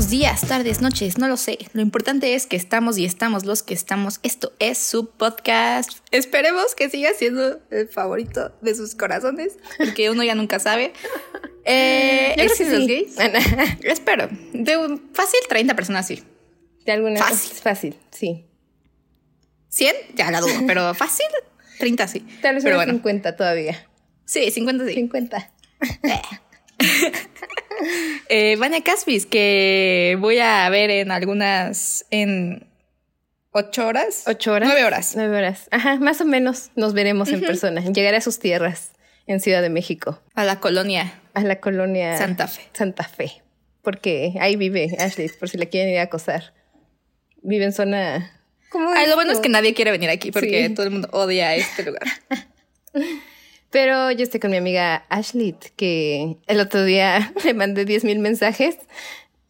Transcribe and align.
Buenos 0.00 0.12
días, 0.12 0.40
tardes, 0.48 0.80
noches, 0.80 1.18
no 1.18 1.28
lo 1.28 1.36
sé. 1.36 1.58
Lo 1.74 1.82
importante 1.82 2.34
es 2.34 2.46
que 2.46 2.56
estamos 2.56 2.96
y 2.96 3.04
estamos 3.04 3.44
los 3.44 3.62
que 3.62 3.74
estamos. 3.74 4.18
Esto 4.22 4.50
es 4.58 4.78
su 4.78 5.10
podcast. 5.10 5.90
Esperemos 6.10 6.74
que 6.74 6.88
siga 6.88 7.10
siendo 7.12 7.60
el 7.70 7.86
favorito 7.86 8.50
de 8.62 8.74
sus 8.74 8.94
corazones, 8.94 9.58
porque 9.76 10.08
uno 10.08 10.24
ya 10.24 10.34
nunca 10.34 10.58
sabe. 10.58 10.94
Eh, 11.66 12.30
Yo 12.30 12.34
creo 12.34 12.46
que 12.46 12.52
¿existen 12.52 12.72
los 12.72 12.86
sí. 12.86 12.88
gays? 12.88 13.78
Espero. 13.84 14.28
De 14.54 14.98
fácil 15.12 15.40
30 15.46 15.76
personas 15.76 16.06
sí. 16.06 16.24
De 16.86 16.92
alguna 16.92 17.20
Fácil. 17.20 17.52
es 17.52 17.60
fácil, 17.60 17.96
sí. 18.10 18.46
100, 19.68 19.94
ya 20.14 20.30
la 20.30 20.40
dudo, 20.40 20.54
pero 20.66 20.94
fácil 20.94 21.26
30 21.78 22.08
sí. 22.08 22.26
Tal 22.40 22.54
vez 22.54 22.64
pero 22.64 22.76
bueno. 22.76 22.94
50 22.94 23.36
todavía. 23.36 23.86
Sí, 24.24 24.50
50 24.50 24.86
sí. 24.86 24.94
50. 24.94 25.52
Eh, 28.28 28.56
Vania 28.56 28.82
Caspis, 28.84 29.24
que 29.24 30.16
voy 30.20 30.38
a 30.38 30.68
ver 30.68 30.90
en 30.90 31.10
algunas, 31.10 32.04
en 32.10 32.66
ocho 33.52 33.86
horas. 33.86 34.24
¿Ocho 34.26 34.52
horas? 34.52 34.68
Nueve 34.68 34.84
horas. 34.84 35.14
Nueve 35.16 35.38
horas. 35.38 35.66
Ajá, 35.70 35.96
más 35.96 36.20
o 36.20 36.26
menos 36.26 36.70
nos 36.76 36.92
veremos 36.92 37.30
en 37.30 37.40
persona. 37.40 37.80
Llegaré 37.80 38.18
a 38.18 38.20
sus 38.20 38.38
tierras 38.38 38.90
en 39.26 39.40
Ciudad 39.40 39.62
de 39.62 39.70
México, 39.70 40.20
A 40.34 40.44
la 40.44 40.60
colonia 40.60 41.14
a 41.32 41.40
la 41.42 41.58
colonia 41.60 42.18
Santa 42.18 42.48
Fe. 42.48 42.62
Santa 42.74 43.04
Fe. 43.04 43.42
Porque 43.82 44.34
ahí 44.40 44.56
vive 44.56 44.94
Ashley, 44.98 45.28
por 45.30 45.48
si 45.48 45.56
la 45.56 45.66
quieren 45.66 45.90
ir 45.92 45.98
a 46.00 46.02
acosar. 46.02 46.52
Vive 47.42 47.64
en 47.64 47.72
zona. 47.72 48.30
¿Cómo 48.68 48.90
Ay, 48.90 49.08
lo 49.08 49.14
bueno 49.14 49.32
es 49.32 49.40
que 49.40 49.48
nadie 49.48 49.72
quiere 49.74 49.90
venir 49.90 50.10
aquí 50.10 50.30
porque 50.32 50.66
Sí. 50.68 50.74
todo 50.74 50.84
el 50.84 50.92
mundo 50.92 51.08
odia 51.12 51.54
este 51.56 51.82
lugar. 51.84 52.02
Pero 53.70 54.10
yo 54.10 54.24
estoy 54.24 54.40
con 54.40 54.50
mi 54.50 54.56
amiga 54.56 55.04
Ashley, 55.08 55.54
que 55.76 56.36
el 56.46 56.60
otro 56.60 56.84
día 56.84 57.32
le 57.44 57.54
mandé 57.54 57.84
10 57.84 58.04
mil 58.04 58.18
mensajes 58.18 58.76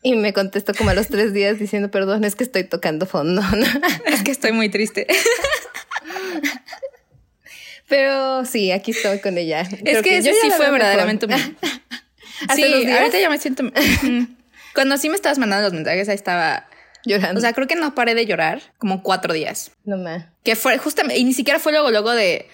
y 0.03 0.15
me 0.15 0.33
contestó 0.33 0.75
como 0.75 0.91
a 0.91 0.95
los 0.95 1.09
tres 1.09 1.33
días 1.33 1.59
diciendo, 1.59 1.91
perdón, 1.91 2.25
es 2.25 2.37
que 2.37 2.45
estoy 2.45 2.65
tocando 2.65 3.07
fondo. 3.07 3.43
es 4.07 4.23
que 4.23 4.31
estoy 4.31 4.53
muy 4.53 4.69
triste. 4.69 5.07
Pero 7.89 8.45
sí, 8.45 8.71
aquí 8.71 8.93
estoy 8.93 9.21
con 9.21 9.37
ella. 9.37 9.63
es 9.63 10.03
que 10.03 10.23
yo 10.23 10.33
sí 10.41 10.51
fue 10.57 10.71
verdaderamente 10.71 11.27
mejor. 11.27 11.43
humilde. 11.43 11.59
¿Hace 12.49 12.63
Sí, 12.63 12.91
ahorita 12.91 13.19
ya 13.19 13.29
me 13.29 13.39
siento. 13.39 13.65
Ujú. 13.65 14.29
Cuando 14.75 14.97
sí 14.97 15.09
me 15.09 15.17
estabas 15.17 15.39
mandando 15.39 15.65
los 15.65 15.73
mensajes, 15.75 16.09
ahí 16.09 16.15
estaba. 16.15 16.67
Llorando. 17.05 17.39
O 17.39 17.41
sea, 17.41 17.55
creo 17.55 17.67
que 17.67 17.77
no 17.77 17.95
paré 17.95 18.15
de 18.15 18.27
llorar 18.27 18.61
como 18.79 19.03
cuatro 19.03 19.33
días. 19.33 19.73
no 19.85 19.97
más. 19.97 20.27
Que 20.45 20.55
fue 20.55 20.77
justamente, 20.79 21.19
y 21.19 21.25
ni 21.25 21.33
siquiera 21.33 21.59
fue 21.59 21.73
luego, 21.73 21.91
luego 21.91 22.13
de, 22.13 22.47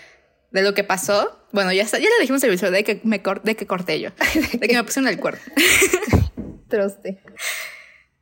de 0.50 0.62
lo 0.62 0.74
que 0.74 0.84
pasó. 0.84 1.38
Bueno, 1.52 1.72
ya, 1.72 1.82
está- 1.82 1.98
ya 1.98 2.04
le 2.08 2.20
dijimos 2.20 2.42
el 2.44 2.50
episodio 2.50 2.72
de 2.72 2.84
que 2.84 3.00
me 3.04 3.22
cor- 3.22 3.42
de 3.42 3.56
que 3.56 3.66
corté 3.66 4.00
yo, 4.00 4.10
de 4.52 4.68
que 4.68 4.74
me 4.74 4.84
pusieron 4.84 5.08
el 5.08 5.18
cuerno. 5.18 5.40
Troste. 6.68 7.20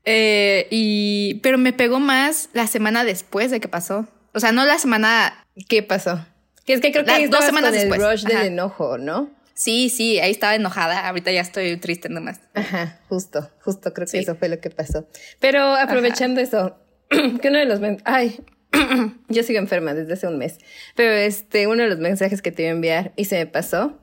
Eh, 0.05 0.67
y, 0.71 1.41
pero 1.43 1.57
me 1.59 1.73
pegó 1.73 1.99
más 2.01 2.51
la 2.53 2.67
semana 2.67 3.05
después 3.05 3.51
de 3.51 3.61
que 3.61 3.69
pasó. 3.69 4.07
O 4.35 4.41
sea, 4.41 4.53
no 4.53 4.65
la 4.65 4.79
semana. 4.79 5.47
¿Qué 5.69 5.83
pasó? 5.83 6.25
Que 6.67 6.75
es 6.75 6.81
que 6.81 6.93
creo 6.93 7.05
que 7.05 7.11
Las 7.21 7.31
dos 7.31 7.45
semanas 7.45 7.71
con 7.71 7.79
el 7.81 7.89
después. 7.89 8.23
rush 8.23 8.25
del 8.31 8.47
enojo, 8.49 8.99
¿no? 8.99 9.31
Sí, 9.55 9.89
sí, 9.89 10.19
ahí 10.19 10.33
estaba 10.33 10.55
enojada. 10.57 11.07
Ahorita 11.09 11.31
ya 11.31 11.41
estoy 11.41 11.77
triste 11.77 12.09
nomás. 12.09 12.41
Ajá, 12.55 13.01
justo, 13.09 13.51
justo 13.63 13.93
creo 13.95 14.07
que 14.07 14.11
Sí. 14.11 14.19
eso 14.19 14.35
fue 14.35 14.49
lo 14.49 14.59
que 14.61 14.71
pasó. 14.71 15.07
Pero 15.41 15.75
aprovechando 15.75 16.41
eso, 16.41 16.77
que 17.09 17.49
uno 17.49 17.59
de 17.59 17.65
los 17.67 17.81
ay, 18.05 18.41
yo 19.29 19.43
sigo 19.43 19.59
enferma 19.59 19.95
desde 19.95 20.15
hace 20.15 20.27
un 20.27 20.39
mes, 20.39 20.59
pero 20.95 21.13
este, 21.13 21.67
uno 21.67 21.83
de 21.83 21.89
los 21.89 21.99
mensajes 21.99 22.43
que 22.43 22.53
te 22.53 22.63
iba 22.63 22.71
a 22.71 22.75
enviar 22.75 23.13
y 23.17 23.27
se 23.27 23.37
me 23.37 23.47
pasó, 23.47 23.99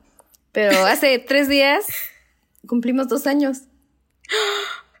pero 0.52 0.86
hace 0.86 1.18
tres 1.18 1.48
días 1.48 1.84
cumplimos 2.66 3.08
dos 3.08 3.26
años. 3.26 3.62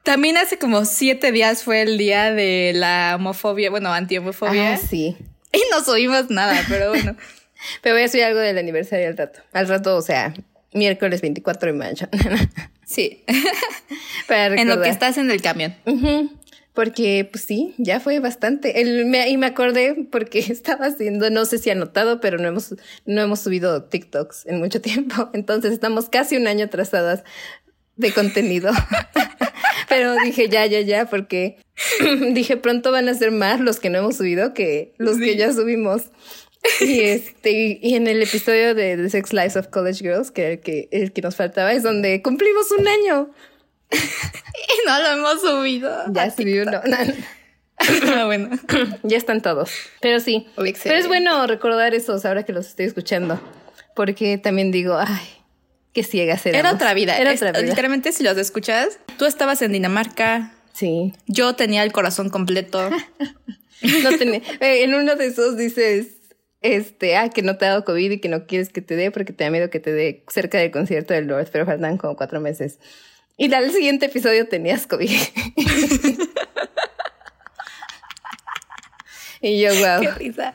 También 0.02 0.36
hace 0.36 0.58
como 0.58 0.84
siete 0.84 1.30
días 1.30 1.62
fue 1.62 1.82
el 1.82 1.96
día 1.96 2.32
de 2.32 2.72
la 2.74 3.14
homofobia, 3.16 3.70
bueno, 3.70 3.92
anti-homofobia. 3.92 4.74
Ah, 4.74 4.76
sí. 4.76 5.16
Y 5.52 5.62
no 5.70 5.84
subimos 5.84 6.28
nada, 6.30 6.60
pero 6.68 6.88
bueno. 6.90 7.16
Pero 7.80 7.94
voy 7.94 8.02
a 8.02 8.08
subir 8.08 8.24
algo 8.24 8.40
del 8.40 8.58
aniversario 8.58 9.06
al 9.06 9.16
rato. 9.16 9.40
Al 9.52 9.68
rato, 9.68 9.96
o 9.96 10.02
sea, 10.02 10.34
miércoles 10.72 11.20
24 11.20 11.72
de 11.72 11.78
mayo. 11.78 12.08
Sí. 12.84 13.24
Para 14.28 14.60
en 14.60 14.68
lo 14.68 14.82
que 14.82 14.90
estás 14.90 15.16
en 15.16 15.30
el 15.30 15.40
camión. 15.40 15.74
Ujú, 15.86 16.30
Porque, 16.74 17.28
pues 17.30 17.44
sí, 17.44 17.74
ya 17.76 18.00
fue 18.00 18.18
bastante. 18.18 18.80
El, 18.80 19.04
me- 19.06 19.28
y 19.28 19.36
me 19.36 19.46
acordé 19.46 20.06
porque 20.10 20.38
estaba 20.48 20.86
haciendo, 20.86 21.28
no 21.30 21.44
sé 21.44 21.58
si 21.58 21.70
anotado, 21.70 22.20
pero 22.20 22.38
no 22.38 22.48
hemos, 22.48 22.74
no 23.04 23.20
hemos 23.20 23.40
subido 23.40 23.84
TikToks 23.84 24.46
en 24.46 24.58
mucho 24.58 24.80
tiempo. 24.80 25.28
Entonces 25.34 25.72
estamos 25.72 26.08
casi 26.08 26.36
un 26.36 26.46
año 26.46 26.64
atrasadas 26.66 27.24
de 27.96 28.10
contenido. 28.12 28.70
pero 29.88 30.14
dije 30.24 30.48
ya, 30.48 30.64
ya, 30.66 30.80
ya, 30.80 31.06
porque 31.10 31.58
dije 32.32 32.56
pronto 32.56 32.90
van 32.90 33.08
a 33.08 33.14
ser 33.14 33.30
más 33.30 33.60
los 33.60 33.78
que 33.78 33.90
no 33.90 33.98
hemos 33.98 34.16
subido 34.16 34.54
que 34.54 34.94
los 34.98 35.18
que 35.18 35.36
ya 35.36 35.52
subimos. 35.52 36.04
Y 36.80 37.00
este, 37.00 37.80
y 37.82 37.94
en 37.96 38.06
el 38.06 38.22
episodio 38.22 38.74
de 38.76 38.96
The 38.96 39.10
Sex 39.10 39.32
Lives 39.32 39.56
of 39.56 39.66
College 39.68 39.98
Girls, 39.98 40.30
que 40.30 40.42
era 40.42 40.50
el 40.52 40.60
que, 40.60 40.88
el 40.92 41.12
que 41.12 41.20
nos 41.20 41.34
faltaba, 41.34 41.72
es 41.72 41.82
donde 41.82 42.22
cumplimos 42.22 42.70
un 42.78 42.86
año. 42.86 43.30
Y 44.54 44.86
no 44.88 44.98
lo 45.00 45.08
hemos 45.08 45.40
subido. 45.40 46.04
Ya 46.12 46.30
subí 46.30 46.58
uno. 46.60 46.80
Ah, 48.14 48.26
bueno. 48.26 48.50
Ya 49.02 49.16
están 49.16 49.40
todos. 49.42 49.70
Pero 50.00 50.20
sí. 50.20 50.46
Uy, 50.50 50.52
Pero 50.56 50.66
excelente. 50.68 51.00
es 51.00 51.08
bueno 51.08 51.46
recordar 51.48 51.94
esos 51.94 52.24
ahora 52.24 52.44
que 52.44 52.52
los 52.52 52.66
estoy 52.68 52.86
escuchando. 52.86 53.40
Porque 53.96 54.38
también 54.38 54.70
digo, 54.70 54.96
ay, 54.98 55.22
qué 55.92 56.04
ciegas 56.04 56.46
éramos. 56.46 56.60
Era 56.64 56.74
otra 56.74 56.94
vida. 56.94 57.18
Era 57.18 57.32
Es- 57.32 57.42
otra 57.42 57.50
vida. 57.52 57.62
Literalmente, 57.70 58.12
si 58.12 58.22
los 58.22 58.38
escuchas, 58.38 59.00
tú 59.18 59.24
estabas 59.24 59.62
en 59.62 59.72
Dinamarca, 59.72 60.52
Sí. 60.74 61.12
yo 61.26 61.54
tenía 61.54 61.82
el 61.82 61.92
corazón 61.92 62.30
completo. 62.30 62.88
No 64.04 64.16
tenía- 64.16 64.42
eh, 64.60 64.84
en 64.84 64.94
uno 64.94 65.16
de 65.16 65.26
esos 65.26 65.56
dices, 65.56 66.06
este, 66.60 67.16
ah, 67.16 67.30
que 67.30 67.42
no 67.42 67.56
te 67.56 67.64
ha 67.64 67.70
dado 67.70 67.84
COVID 67.84 68.12
y 68.12 68.20
que 68.20 68.28
no 68.28 68.46
quieres 68.46 68.68
que 68.68 68.80
te 68.80 68.94
dé 68.94 69.10
porque 69.10 69.32
te 69.32 69.42
da 69.42 69.50
miedo 69.50 69.70
que 69.70 69.80
te 69.80 69.92
dé 69.92 70.24
cerca 70.28 70.58
del 70.58 70.70
concierto 70.70 71.14
del 71.14 71.26
Lord, 71.26 71.48
pero 71.50 71.66
faltan 71.66 71.98
como 71.98 72.14
cuatro 72.14 72.40
meses. 72.40 72.78
Y 73.42 73.52
al 73.52 73.72
siguiente 73.72 74.06
episodio 74.06 74.46
tenías 74.46 74.86
COVID. 74.86 75.10
y 79.40 79.60
yo, 79.60 79.70
wow. 79.74 80.00
Qué 80.00 80.10
risa. 80.12 80.54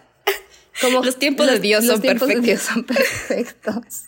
Como 0.79 1.03
Los 1.03 1.19
tiempos 1.19 1.47
de 1.47 1.59
Dios 1.59 1.83
los 1.83 1.95
son 1.95 2.01
tiempos 2.01 2.29
de 2.29 2.35
perfectos. 2.35 2.65
Dios 2.65 2.73
son 2.73 2.83
perfectos. 2.85 4.05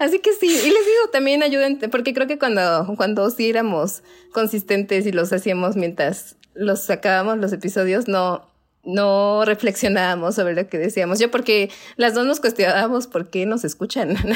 Así 0.00 0.18
que 0.18 0.32
sí, 0.32 0.48
y 0.48 0.70
les 0.70 0.86
digo, 0.86 1.10
también 1.12 1.44
ayuden, 1.44 1.78
porque 1.92 2.12
creo 2.12 2.26
que 2.26 2.36
cuando, 2.36 2.94
cuando 2.96 3.30
sí 3.30 3.48
éramos 3.48 4.02
consistentes 4.32 5.06
y 5.06 5.12
los 5.12 5.32
hacíamos 5.32 5.76
mientras 5.76 6.34
los 6.54 6.82
sacábamos 6.82 7.38
los 7.38 7.52
episodios, 7.52 8.08
no, 8.08 8.44
no 8.82 9.44
reflexionábamos 9.44 10.34
sobre 10.34 10.56
lo 10.56 10.68
que 10.68 10.78
decíamos. 10.78 11.20
Yo 11.20 11.30
porque 11.30 11.70
las 11.94 12.14
dos 12.14 12.26
nos 12.26 12.40
cuestionábamos 12.40 13.06
por 13.06 13.30
qué 13.30 13.46
nos 13.46 13.62
escuchan. 13.62 14.16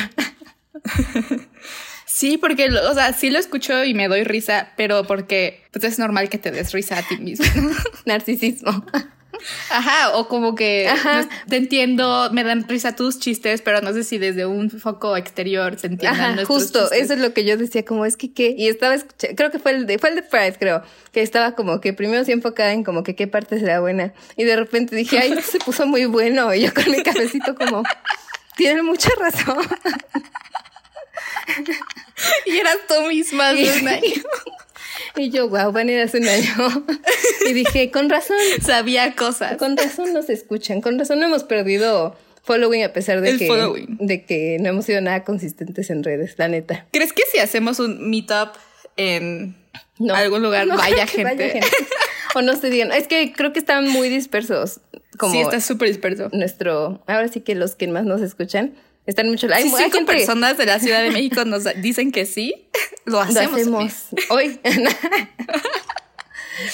Sí, 2.17 2.39
porque, 2.39 2.71
o 2.71 2.95
sea, 2.95 3.13
sí 3.13 3.29
lo 3.29 3.39
escucho 3.39 3.85
y 3.85 3.93
me 3.93 4.09
doy 4.09 4.25
risa, 4.25 4.71
pero 4.79 5.05
porque 5.05 5.61
pues 5.71 5.85
es 5.85 5.99
normal 5.99 6.31
que 6.31 6.39
te 6.39 6.51
des 6.51 6.73
risa 6.73 6.97
a 6.97 7.03
ti 7.03 7.19
mismo. 7.19 7.45
Narcisismo. 8.07 8.87
Ajá, 9.71 10.17
o 10.17 10.27
como 10.27 10.55
que 10.55 10.89
Ajá. 10.89 11.21
no- 11.25 11.29
te 11.47 11.57
entiendo, 11.57 12.31
me 12.33 12.43
dan 12.43 12.67
risa 12.67 12.97
tus 12.97 13.19
chistes, 13.21 13.61
pero 13.61 13.83
no 13.83 13.93
sé 13.93 14.03
si 14.03 14.17
desde 14.17 14.47
un 14.47 14.71
foco 14.71 15.15
exterior 15.15 15.79
se 15.79 15.89
entiendan 15.89 16.39
Ajá, 16.39 16.45
justo, 16.47 16.85
chistes. 16.85 17.03
eso 17.03 17.13
es 17.13 17.21
lo 17.21 17.35
que 17.35 17.45
yo 17.45 17.59
decía, 17.59 17.85
como 17.85 18.07
es 18.07 18.17
que 18.17 18.33
qué, 18.33 18.55
y 18.57 18.69
estaba 18.69 18.95
escuchando, 18.95 19.37
creo 19.37 19.51
que 19.51 19.59
fue 19.59 19.73
el 19.73 19.85
de, 19.87 19.99
fue 19.99 20.09
el 20.09 20.15
de 20.15 20.23
Pride, 20.23 20.57
creo, 20.59 20.83
que 21.13 21.21
estaba 21.21 21.53
como 21.55 21.83
que 21.83 21.93
primero 21.93 22.25
sí 22.25 22.33
enfocada 22.33 22.73
en 22.73 22.83
como 22.83 23.03
que 23.03 23.15
qué 23.15 23.27
parte 23.27 23.61
será 23.61 23.81
buena, 23.81 24.15
y 24.39 24.45
de 24.45 24.57
repente 24.57 24.97
dije, 24.97 25.19
ay, 25.19 25.33
esto 25.33 25.51
se 25.53 25.59
puso 25.59 25.87
muy 25.87 26.07
bueno, 26.07 26.55
y 26.55 26.63
yo 26.63 26.73
con 26.73 26.91
mi 26.91 27.03
cafecito 27.03 27.55
como, 27.55 27.83
tienen 28.57 28.87
mucha 28.87 29.11
razón. 29.21 29.59
Y 32.47 32.57
eras 32.59 32.79
tú 32.89 33.03
misma 33.09 33.51
hace 33.51 33.81
un 33.81 33.89
año. 33.89 34.03
Y 35.19 35.31
yo, 35.31 35.49
wow, 35.49 35.73
van 35.73 35.89
a 35.89 35.93
ir 35.93 36.01
hace 36.01 36.19
un 36.19 36.29
año. 36.29 36.87
Y 37.49 37.53
dije, 37.53 37.91
con 37.91 38.09
razón, 38.11 38.37
Sabía 38.63 39.15
cosas. 39.15 39.57
con 39.57 39.77
razón 39.77 40.13
nos 40.13 40.29
escuchan, 40.31 40.81
con 40.81 40.99
razón 40.99 41.21
no 41.21 41.27
hemos 41.27 41.45
perdido 41.45 42.17
following 42.43 42.83
a 42.85 42.93
pesar 42.93 43.21
de 43.23 43.31
El 43.31 43.39
que, 43.39 43.47
following. 43.47 43.97
de 44.01 44.25
que 44.25 44.59
no 44.61 44.69
hemos 44.71 44.85
sido 44.85 45.01
nada 45.01 45.25
consistentes 45.25 45.89
en 45.91 46.03
redes, 46.05 46.35
la 46.39 46.49
neta. 46.49 46.87
¿Crees 46.93 47.13
que 47.13 47.23
si 47.33 47.39
hacemos 47.39 47.79
un 47.79 48.11
meetup 48.11 48.51
en 48.97 49.57
No. 49.99 50.15
algún 50.15 50.43
lugar 50.43 50.67
No 50.67 50.77
vaya, 50.79 51.07
creo 51.07 51.37
que 51.37 51.51
gente? 51.51 51.67
O 52.35 52.43
no 52.43 52.55
se 52.57 52.69
digan. 52.71 52.93
Es 52.93 53.07
que 53.09 53.33
creo 53.33 53.53
que 53.53 53.59
están 53.59 53.89
muy 53.89 54.09
dispersos. 54.11 54.81
Como 55.19 55.33
Sí, 55.33 55.41
está 55.41 55.61
súper 55.61 55.89
disperso. 55.89 56.29
nuestro. 56.33 57.03
Ahora 57.07 57.29
sí 57.29 57.41
que 57.41 57.55
los 57.55 57.75
que 57.75 57.89
más 57.89 58.05
nos 58.05 58.21
escuchan 58.21 58.75
están 59.07 59.29
mucho. 59.29 59.47
Hay, 59.53 59.69
Si 59.69 59.75
hay 59.75 59.85
cinco 59.85 59.99
gente- 59.99 60.13
personas 60.13 60.59
de 60.59 60.67
la 60.67 60.79
Ciudad 60.81 61.03
de 61.03 61.11
México 61.11 61.45
nos 61.45 61.65
dicen 61.81 62.13
que 62.13 62.27
sí, 62.27 62.69
lo 63.05 63.13
Lo 63.15 63.21
hacemos. 63.21 63.61
hacemos 63.61 63.93
hoy. 64.31 64.61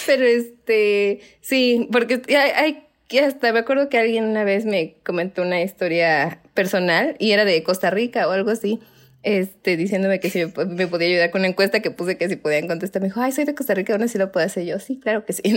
Pero 0.07 0.25
este, 0.25 1.21
sí, 1.41 1.89
porque 1.91 2.23
hay, 2.29 2.51
hay 2.51 2.85
que 3.09 3.21
hasta 3.21 3.53
me 3.53 3.59
acuerdo 3.61 3.89
que 3.89 3.99
alguien 3.99 4.25
una 4.25 4.45
vez 4.45 4.65
me 4.65 4.95
comentó 5.05 5.43
una 5.43 5.61
historia 5.61 6.41
personal 6.55 7.17
y 7.19 7.33
era 7.33 7.45
de 7.45 7.63
Costa 7.63 7.91
Rica 7.91 8.29
o 8.29 8.31
algo 8.31 8.51
así. 8.51 8.79
este, 9.25 9.77
diciéndome 9.77 10.19
que 10.21 10.31
si 10.31 10.45
me 10.69 10.87
podía 10.87 11.09
ayudar 11.09 11.31
con 11.31 11.41
una 11.43 11.49
encuesta 11.49 11.81
que 11.81 11.91
puse 11.91 12.17
que 12.17 12.29
si 12.29 12.37
podían 12.37 12.69
contestar. 12.69 13.03
Me 13.03 13.09
dijo, 13.09 13.21
ay, 13.21 13.33
soy 13.33 13.45
de 13.45 13.55
Costa 13.55 13.75
Rica, 13.75 13.93
aún 13.93 14.03
así 14.05 14.19
lo 14.19 14.31
puedo 14.33 14.47
hacer 14.47 14.65
yo. 14.65 14.79
Sí, 14.79 14.99
claro 15.01 15.25
que 15.25 15.33
sí. 15.33 15.43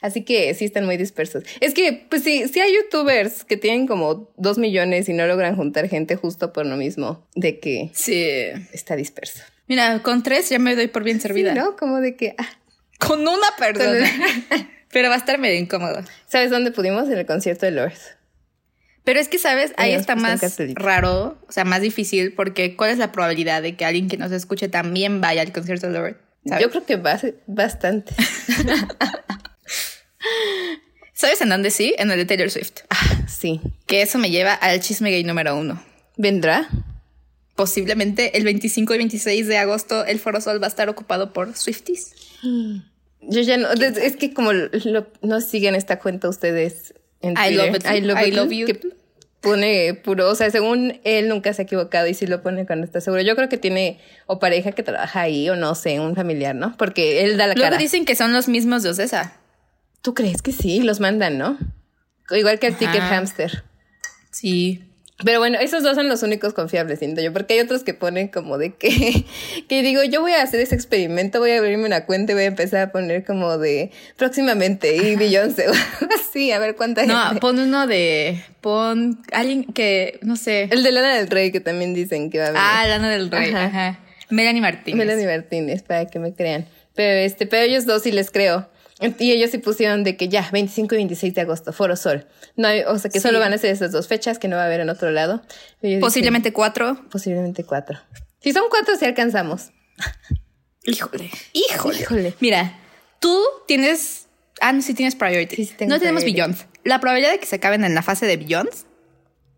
Así 0.00 0.22
que 0.22 0.52
sí 0.54 0.64
están 0.64 0.84
muy 0.84 0.96
dispersos. 0.96 1.44
Es 1.60 1.74
que, 1.74 2.06
pues 2.08 2.22
sí, 2.22 2.46
sí 2.48 2.60
hay 2.60 2.74
youtubers 2.74 3.44
que 3.44 3.56
tienen 3.56 3.86
como 3.86 4.32
dos 4.36 4.58
millones 4.58 5.08
y 5.08 5.12
no 5.12 5.26
logran 5.26 5.56
juntar 5.56 5.88
gente 5.88 6.16
justo 6.16 6.52
por 6.52 6.66
lo 6.66 6.76
mismo 6.76 7.26
de 7.34 7.58
que 7.60 7.90
Sí. 7.94 8.26
está 8.72 8.96
disperso. 8.96 9.40
Mira, 9.66 10.02
con 10.02 10.22
tres 10.22 10.48
ya 10.50 10.58
me 10.58 10.74
doy 10.76 10.88
por 10.88 11.04
bien 11.04 11.20
servida. 11.20 11.52
Sí, 11.52 11.58
¿no? 11.58 11.76
Como 11.76 12.00
de 12.00 12.16
que, 12.16 12.34
ah, 12.38 12.48
Con 12.98 13.20
una 13.26 13.48
persona. 13.58 14.08
Pero 14.92 15.08
va 15.08 15.16
a 15.16 15.18
estar 15.18 15.38
medio 15.38 15.58
incómodo. 15.58 16.02
¿sabes 16.26 16.50
dónde 16.50 16.70
pudimos? 16.70 17.08
En 17.08 17.18
el 17.18 17.26
concierto 17.26 17.66
de 17.66 17.72
Lord. 17.72 17.94
Pero 19.04 19.20
es 19.20 19.28
que, 19.28 19.38
¿sabes? 19.38 19.74
Ahí 19.76 19.92
nos 19.92 20.00
está 20.00 20.16
más 20.16 20.40
raro, 20.74 21.38
o 21.46 21.52
sea, 21.52 21.64
más 21.64 21.82
difícil, 21.82 22.32
porque 22.32 22.74
¿cuál 22.76 22.90
es 22.90 22.98
la 22.98 23.12
probabilidad 23.12 23.60
de 23.60 23.76
que 23.76 23.84
alguien 23.84 24.08
que 24.08 24.16
nos 24.16 24.32
escuche 24.32 24.68
también 24.68 25.20
vaya 25.20 25.42
al 25.42 25.52
concierto 25.52 25.88
de 25.88 25.92
Lord? 25.92 26.16
¿Sabes? 26.46 26.62
Yo 26.64 26.70
creo 26.70 26.86
que 26.86 26.96
va 26.96 27.20
bastante. 27.46 28.14
¿Sabes 31.12 31.40
en 31.40 31.48
dónde 31.48 31.70
sí? 31.70 31.94
En 31.98 32.10
el 32.10 32.18
de 32.18 32.24
Taylor 32.26 32.50
Swift. 32.50 32.80
Ah, 32.90 33.24
sí. 33.28 33.60
Que 33.86 34.02
eso 34.02 34.18
me 34.18 34.30
lleva 34.30 34.52
al 34.54 34.80
chisme 34.80 35.10
gay 35.10 35.22
número 35.24 35.56
uno. 35.56 35.82
¿Vendrá? 36.16 36.68
Posiblemente 37.54 38.36
el 38.36 38.44
25 38.44 38.94
y 38.94 38.98
26 38.98 39.46
de 39.46 39.58
agosto 39.58 40.04
el 40.04 40.18
Foro 40.18 40.40
Sol 40.40 40.60
va 40.60 40.66
a 40.66 40.68
estar 40.68 40.88
ocupado 40.88 41.32
por 41.32 41.54
Swifties. 41.56 42.12
Yo 43.20 43.40
ya 43.42 43.56
no, 43.56 43.70
es 43.70 44.16
que 44.16 44.34
como 44.34 44.52
lo- 44.52 45.06
no 45.22 45.40
siguen 45.40 45.76
esta 45.76 46.00
cuenta 46.00 46.28
ustedes 46.28 46.94
en 47.22 47.32
I 47.32 47.54
Twitter. 47.54 47.56
love 47.56 47.76
it. 47.76 48.26
I 48.26 48.30
love 48.32 48.50
you. 48.50 48.66
Que 48.66 48.80
pone 49.40 49.94
puro, 49.94 50.28
o 50.30 50.34
sea, 50.34 50.50
según 50.50 51.00
él 51.04 51.28
nunca 51.28 51.52
se 51.54 51.62
ha 51.62 51.64
equivocado 51.64 52.06
y 52.08 52.14
sí 52.14 52.26
lo 52.26 52.42
pone 52.42 52.66
cuando 52.66 52.84
está 52.86 53.00
seguro. 53.00 53.22
Yo 53.22 53.36
creo 53.36 53.48
que 53.48 53.56
tiene 53.58 54.00
o 54.26 54.38
pareja 54.40 54.72
que 54.72 54.82
trabaja 54.82 55.20
ahí 55.20 55.48
o 55.48 55.54
no 55.54 55.74
sé, 55.76 56.00
un 56.00 56.16
familiar, 56.16 56.54
¿no? 56.56 56.76
Porque 56.76 57.22
él 57.24 57.36
da 57.36 57.46
la 57.46 57.54
Luego 57.54 57.70
cara. 57.70 57.76
dicen 57.80 58.04
que 58.04 58.16
son 58.16 58.32
los 58.32 58.48
mismos 58.48 58.82
de 58.82 58.90
Ocesa. 58.90 59.36
¿Tú 60.04 60.12
crees 60.12 60.42
que 60.42 60.52
sí? 60.52 60.82
Los 60.82 61.00
mandan, 61.00 61.38
¿no? 61.38 61.56
Igual 62.30 62.58
que 62.58 62.66
el 62.66 62.76
ticket 62.76 63.00
Ajá. 63.00 63.08
hamster. 63.16 63.64
Sí. 64.30 64.84
Pero 65.24 65.38
bueno, 65.38 65.58
esos 65.58 65.82
dos 65.82 65.94
son 65.94 66.08
los 66.10 66.22
únicos 66.22 66.52
confiables, 66.52 66.98
siento 66.98 67.22
yo, 67.22 67.32
porque 67.32 67.54
hay 67.54 67.60
otros 67.60 67.84
que 67.84 67.94
ponen 67.94 68.28
como 68.28 68.58
de 68.58 68.74
que, 68.74 69.24
que 69.68 69.82
digo, 69.82 70.02
yo 70.04 70.20
voy 70.20 70.32
a 70.32 70.42
hacer 70.42 70.60
ese 70.60 70.74
experimento, 70.74 71.38
voy 71.38 71.52
a 71.52 71.58
abrirme 71.58 71.86
una 71.86 72.04
cuenta 72.04 72.32
y 72.32 72.34
voy 72.34 72.44
a 72.44 72.48
empezar 72.48 72.80
a 72.82 72.92
poner 72.92 73.24
como 73.24 73.56
de 73.56 73.92
próximamente 74.18 74.94
y 74.94 75.16
Beyoncé, 75.16 75.68
o 75.70 75.72
así, 76.20 76.50
a 76.52 76.58
ver 76.58 76.76
cuánta 76.76 77.06
No, 77.06 77.26
gente. 77.26 77.40
pon 77.40 77.58
uno 77.58 77.86
de. 77.86 78.42
Pon 78.60 79.22
alguien 79.32 79.64
que. 79.72 80.18
No 80.20 80.36
sé. 80.36 80.68
El 80.70 80.82
de 80.82 80.92
Lana 80.92 81.14
del 81.16 81.28
Rey, 81.30 81.50
que 81.50 81.60
también 81.60 81.94
dicen 81.94 82.28
que 82.30 82.40
va 82.40 82.46
a 82.46 82.50
venir. 82.50 82.62
Ah, 82.62 82.86
Lana 82.88 83.08
del 83.10 83.30
Rey. 83.30 83.50
Ajá. 83.54 83.64
Ajá. 83.66 84.00
Melanie 84.28 84.60
Martínez. 84.60 84.98
Melanie 84.98 85.26
Martínez, 85.26 85.82
para 85.82 86.06
que 86.06 86.18
me 86.18 86.34
crean. 86.34 86.66
Pero 86.94 87.20
este, 87.20 87.46
pero 87.46 87.62
ellos 87.62 87.86
dos 87.86 88.02
sí 88.02 88.10
les 88.12 88.30
creo. 88.30 88.68
Y 89.00 89.32
ellos 89.32 89.50
sí 89.50 89.58
pusieron 89.58 90.04
de 90.04 90.16
que 90.16 90.28
ya, 90.28 90.48
25 90.52 90.94
y 90.94 90.98
26 90.98 91.34
de 91.34 91.40
agosto, 91.40 91.72
Foro 91.72 91.96
Sol. 91.96 92.26
No 92.56 92.68
hay, 92.68 92.82
o 92.82 92.96
sea, 92.98 93.10
que 93.10 93.18
Sí. 93.18 93.26
solo 93.26 93.40
van 93.40 93.52
a 93.52 93.58
ser 93.58 93.70
esas 93.70 93.90
dos 93.92 94.06
fechas, 94.06 94.38
que 94.38 94.46
no 94.48 94.56
va 94.56 94.62
a 94.62 94.66
haber 94.66 94.80
en 94.80 94.88
otro 94.88 95.10
lado. 95.10 95.42
Posiblemente 96.00 96.52
cuatro. 96.52 97.04
posiblemente 97.10 97.64
cuatro. 97.64 97.98
Si 98.40 98.52
son 98.52 98.64
cuatro, 98.70 98.94
sí 98.96 99.04
alcanzamos. 99.04 99.70
Híjole. 100.84 101.30
Híjole. 101.52 101.98
Híjole. 102.00 102.34
Mira, 102.40 102.78
tú 103.20 103.42
tienes. 103.66 104.28
Ah, 104.60 104.72
no, 104.72 104.82
sí 104.82 104.94
tienes 104.94 105.16
priority. 105.16 105.56
Sí, 105.56 105.64
sí 105.66 105.74
tengo 105.76 105.92
no 105.94 105.98
tenemos. 105.98 106.24
Beyond. 106.24 106.56
La 106.84 107.00
probabilidad 107.00 107.32
de 107.32 107.38
que 107.40 107.46
se 107.46 107.56
acaben 107.56 107.84
en 107.84 107.94
la 107.94 108.02
fase 108.02 108.26
de 108.26 108.36
Beyond 108.36 108.70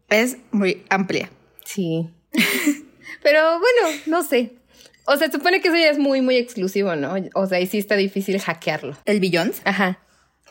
es 0.08 0.36
muy 0.52 0.84
amplia. 0.88 1.30
Sí. 1.64 2.08
Pero 3.22 3.58
bueno, 3.58 3.98
no 4.06 4.22
sé. 4.22 4.52
O 5.06 5.16
sea, 5.16 5.30
supone 5.30 5.60
que 5.60 5.68
eso 5.68 5.76
ya 5.76 5.88
es 5.90 5.98
muy, 5.98 6.20
muy 6.20 6.36
exclusivo, 6.36 6.96
¿no? 6.96 7.14
O 7.34 7.46
sea, 7.46 7.60
y 7.60 7.66
sí 7.66 7.78
está 7.78 7.96
difícil 7.96 8.40
hackearlo. 8.40 8.96
El 9.04 9.20
Beyond. 9.20 9.54
Ajá. 9.64 10.00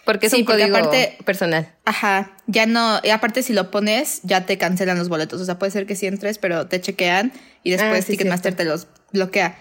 Porque 0.06 0.28
es 0.28 0.32
Sí, 0.34 0.42
un 0.42 0.46
porque 0.46 0.62
código 0.64 0.78
aparte- 0.78 1.18
personal. 1.26 1.74
Ajá, 1.84 2.38
ya 2.46 2.66
no, 2.68 3.00
y 3.04 3.10
aparte 3.10 3.42
si 3.42 3.54
lo 3.54 3.72
pones, 3.72 4.22
ya 4.24 4.46
te 4.46 4.58
cancelan 4.58 4.98
los 5.00 5.10
boletos. 5.10 5.42
O 5.42 5.46
sea, 5.46 5.58
puede 5.58 5.72
ser 5.72 5.86
que 5.88 5.96
sí 5.96 6.06
entres, 6.06 6.38
pero 6.38 6.68
te 6.68 6.80
chequean 6.80 7.34
y 7.64 7.74
Ah, 7.74 7.78
después 7.78 8.06
sí, 8.06 8.12
Ticketmaster 8.12 8.54
te 8.56 8.66
los 8.66 8.88
bloquea. 9.14 9.58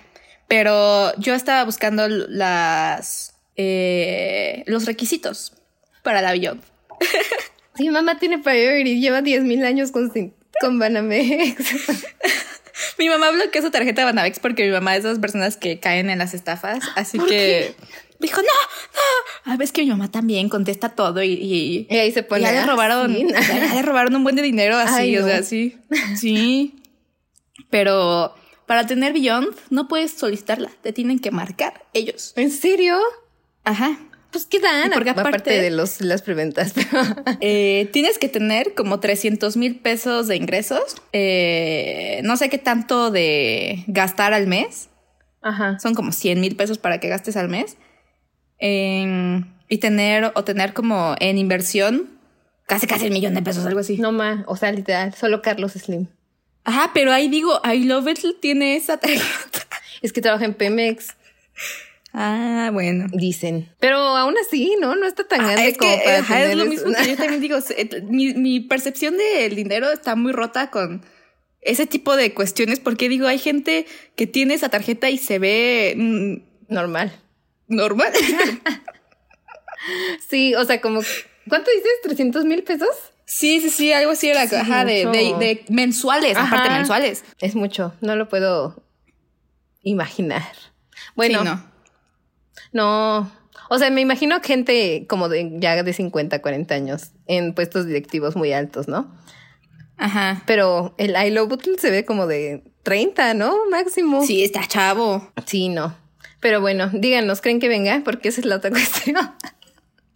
Pero 0.47 1.17
yo 1.19 1.35
estaba 1.35 1.65
buscando 1.65 2.07
las 2.09 3.35
eh, 3.57 4.65
los 4.67 4.85
requisitos 4.85 5.55
para 6.03 6.21
la 6.21 6.33
Beyond. 6.33 6.63
Sí, 7.77 7.89
mamá 7.89 8.19
tiene 8.19 8.39
priority, 8.39 9.01
lleva 9.01 9.21
10.000 9.23 9.65
años 9.65 9.91
con, 9.93 10.13
con 10.61 10.79
Banamex. 10.79 11.57
Mi 12.99 13.09
mamá 13.09 13.31
bloqueó 13.31 13.63
su 13.63 13.71
tarjeta 13.71 14.03
de 14.03 14.07
Banamex 14.07 14.39
porque 14.39 14.65
mi 14.65 14.71
mamá 14.71 14.97
es 14.97 15.03
de 15.03 15.11
esas 15.11 15.21
personas 15.21 15.57
que 15.57 15.81
caen 15.81 16.11
en 16.11 16.19
las 16.19 16.35
estafas. 16.35 16.81
Así 16.97 17.19
que 17.19 17.75
dijo, 18.19 18.41
no, 18.41 18.49
no. 18.49 19.53
A 19.53 19.57
ver, 19.57 19.65
es 19.65 19.73
que 19.73 19.83
mi 19.83 19.91
mamá 19.91 20.11
también 20.11 20.49
contesta 20.49 20.91
todo 20.91 21.23
y, 21.23 21.33
y, 21.33 21.87
Y 21.91 21.97
ahí 21.97 22.13
se 22.13 22.23
pone. 22.23 22.43
ya 22.43 22.53
le 22.53 22.59
ah, 22.59 22.67
robaron, 22.67 23.15
sí. 23.15 23.27
ya, 23.33 23.41
ya 23.41 23.75
le 23.75 23.83
robaron 23.83 24.15
un 24.17 24.25
buen 24.25 24.37
de 24.37 24.43
dinero 24.43 24.77
así, 24.77 24.95
Ay, 24.95 25.19
o 25.19 25.25
sea, 25.25 25.43
sí. 25.43 25.79
Sí. 26.17 26.77
Pero 27.71 28.35
para 28.67 28.87
tener 28.87 29.13
Beyond 29.13 29.55
no 29.71 29.89
puedes 29.89 30.13
solicitarla, 30.13 30.71
te 30.83 30.93
tienen 30.93 31.19
que 31.19 31.31
marcar 31.31 31.85
ellos. 31.93 32.33
¿En 32.37 32.51
serio? 32.51 32.99
Ajá. 33.65 33.99
Pues 34.35 34.47
qué 34.47 34.59
dan, 34.59 34.91
Porque 34.93 35.11
aparte, 35.11 35.29
aparte- 35.29 35.61
de 35.63 35.71
los, 35.71 36.01
las 36.01 36.23
preventas. 36.23 36.75
Eh, 37.41 37.89
tienes 37.93 38.19
que 38.19 38.29
tener 38.29 38.75
como 38.75 38.99
300 38.99 39.57
mil 39.57 39.77
pesos 39.77 40.27
de 40.27 40.35
ingresos. 40.35 40.97
Eh, 41.13 42.21
no 42.25 42.37
sé 42.37 42.49
qué 42.49 42.59
tanto 42.59 43.13
de 43.13 43.85
gastar 43.87 44.33
al 44.35 44.49
mes. 44.49 44.89
Ajá. 45.41 45.79
Son 45.79 45.95
como 45.95 46.11
100 46.11 46.41
mil 46.41 46.57
pesos 46.57 46.79
para 46.79 46.99
que 46.99 47.09
gastes 47.09 47.37
al 47.37 47.49
mes. 47.49 47.77
Y 48.61 49.79
tener 49.79 50.33
o 50.35 50.43
tener 50.43 50.73
como 50.73 51.15
en 51.21 51.39
inversión 51.39 52.11
casi 52.67 52.89
casi 52.89 53.07
el 53.07 53.13
millón 53.13 53.35
de 53.35 53.43
pesos, 53.43 53.65
algo 53.67 53.79
así. 53.81 53.99
No 53.99 54.11
más, 54.11 54.45
o 54.49 54.57
sea, 54.57 54.73
literal, 54.73 55.15
solo 55.15 55.43
Carlos 55.43 55.75
Slim. 55.75 56.09
Ajá, 56.65 56.91
pero 56.93 57.13
ahí 57.13 57.29
digo, 57.29 57.61
I 57.65 57.85
Love 57.85 58.09
It 58.09 58.41
tiene 58.41 58.75
esa 58.75 58.97
tarjeta. 58.97 59.61
Es 60.03 60.13
que 60.13 60.21
trabaja 60.21 60.45
en 60.45 60.55
Pemex, 60.55 61.15
Ah, 62.17 62.71
bueno. 62.73 63.07
dicen. 63.13 63.69
Pero 63.81 63.99
aún 63.99 64.37
así, 64.47 64.77
¿no? 64.81 64.95
No 64.95 65.05
está 65.07 65.27
tan 65.27 65.41
Ah, 65.41 65.47
grande 65.51 65.69
es 65.71 65.77
como 65.79 65.97
que 65.97 66.03
para 66.05 66.19
ajá, 66.21 66.45
es 66.45 66.57
lo 66.57 66.65
mismo 66.67 66.93
que 66.93 67.09
yo 67.11 67.17
también 67.17 67.41
digo. 67.41 67.61
se- 67.61 68.03
Mi, 68.09 68.33
mi 68.35 68.61
percepción 68.61 69.17
del 69.19 69.57
dinero 69.57 69.91
está 69.91 70.15
muy 70.15 70.31
rota 70.33 70.71
con 70.71 71.05
ese 71.61 71.87
tipo 71.87 72.15
de 72.17 72.33
cuestiones 72.33 72.79
porque 72.79 73.09
digo, 73.09 73.27
hay 73.27 73.39
gente 73.39 73.87
que 74.17 74.27
tiene 74.29 74.55
esa 74.55 74.69
tarjeta 74.69 75.11
y 75.11 75.19
se 75.19 75.39
ve 75.41 75.95
mm, 75.97 76.73
Normal. 76.73 77.13
normal. 77.67 78.13
Sí, 80.29 80.55
o 80.55 80.65
sea, 80.65 80.81
como... 80.81 81.01
¿Cuánto 81.49 81.71
dices? 81.71 82.19
¿300 82.19 82.45
mil 82.45 82.63
pesos? 82.63 82.89
sí, 83.27 83.61
sí, 83.61 83.71
sí, 83.71 83.93
algo 83.93 84.13
así 84.13 84.29
era, 84.29 84.47
Sí, 84.47 84.55
ajá, 84.55 84.85
de, 84.85 85.07
de, 85.07 85.25
mucho. 85.25 85.39
de 85.39 85.65
mensuales, 85.69 86.37
aparte 86.37 86.71
mensuales. 86.71 87.25
Es 87.41 87.55
mucho, 87.55 87.95
no 88.01 88.17
lo 88.17 88.29
puedo 88.29 88.83
imaginar. 89.83 90.53
Bueno, 91.17 91.41
Sí, 91.41 91.45
no. 91.45 91.74
No. 92.75 93.33
O 93.71 93.79
sea, 93.79 93.89
me 93.91 94.03
imagino 94.03 94.41
gente 94.43 95.07
como 95.09 95.31
de 95.31 95.53
ya 95.59 95.83
de 95.83 95.93
50, 95.93 96.43
40 96.43 96.75
años 96.75 97.13
en 97.27 97.55
puestos 97.55 97.87
directivos 97.87 98.37
muy 98.37 98.53
altos, 98.53 98.89
¿no? 98.89 99.11
Ajá. 99.97 100.43
Pero 100.47 100.95
el 100.99 101.17
I 101.17 101.31
Love 101.31 101.59
se 101.79 101.91
ve 101.91 102.05
como 102.05 102.27
de 102.27 102.63
30, 102.83 103.35
¿no? 103.35 103.57
Máximo. 103.71 104.25
Sí, 104.27 104.45
está 104.45 104.67
chavo. 104.67 105.31
Sí, 105.47 105.69
no. 105.69 105.97
Pero 106.41 106.61
bueno, 106.61 106.91
díganos, 106.93 107.41
¿creen 107.41 107.59
que 107.59 107.69
venga? 107.69 108.03
Porque 108.05 108.29
esa 108.29 108.41
es 108.41 108.47
la 108.47 108.57
otra 108.57 108.71
cuestión. 108.71 109.17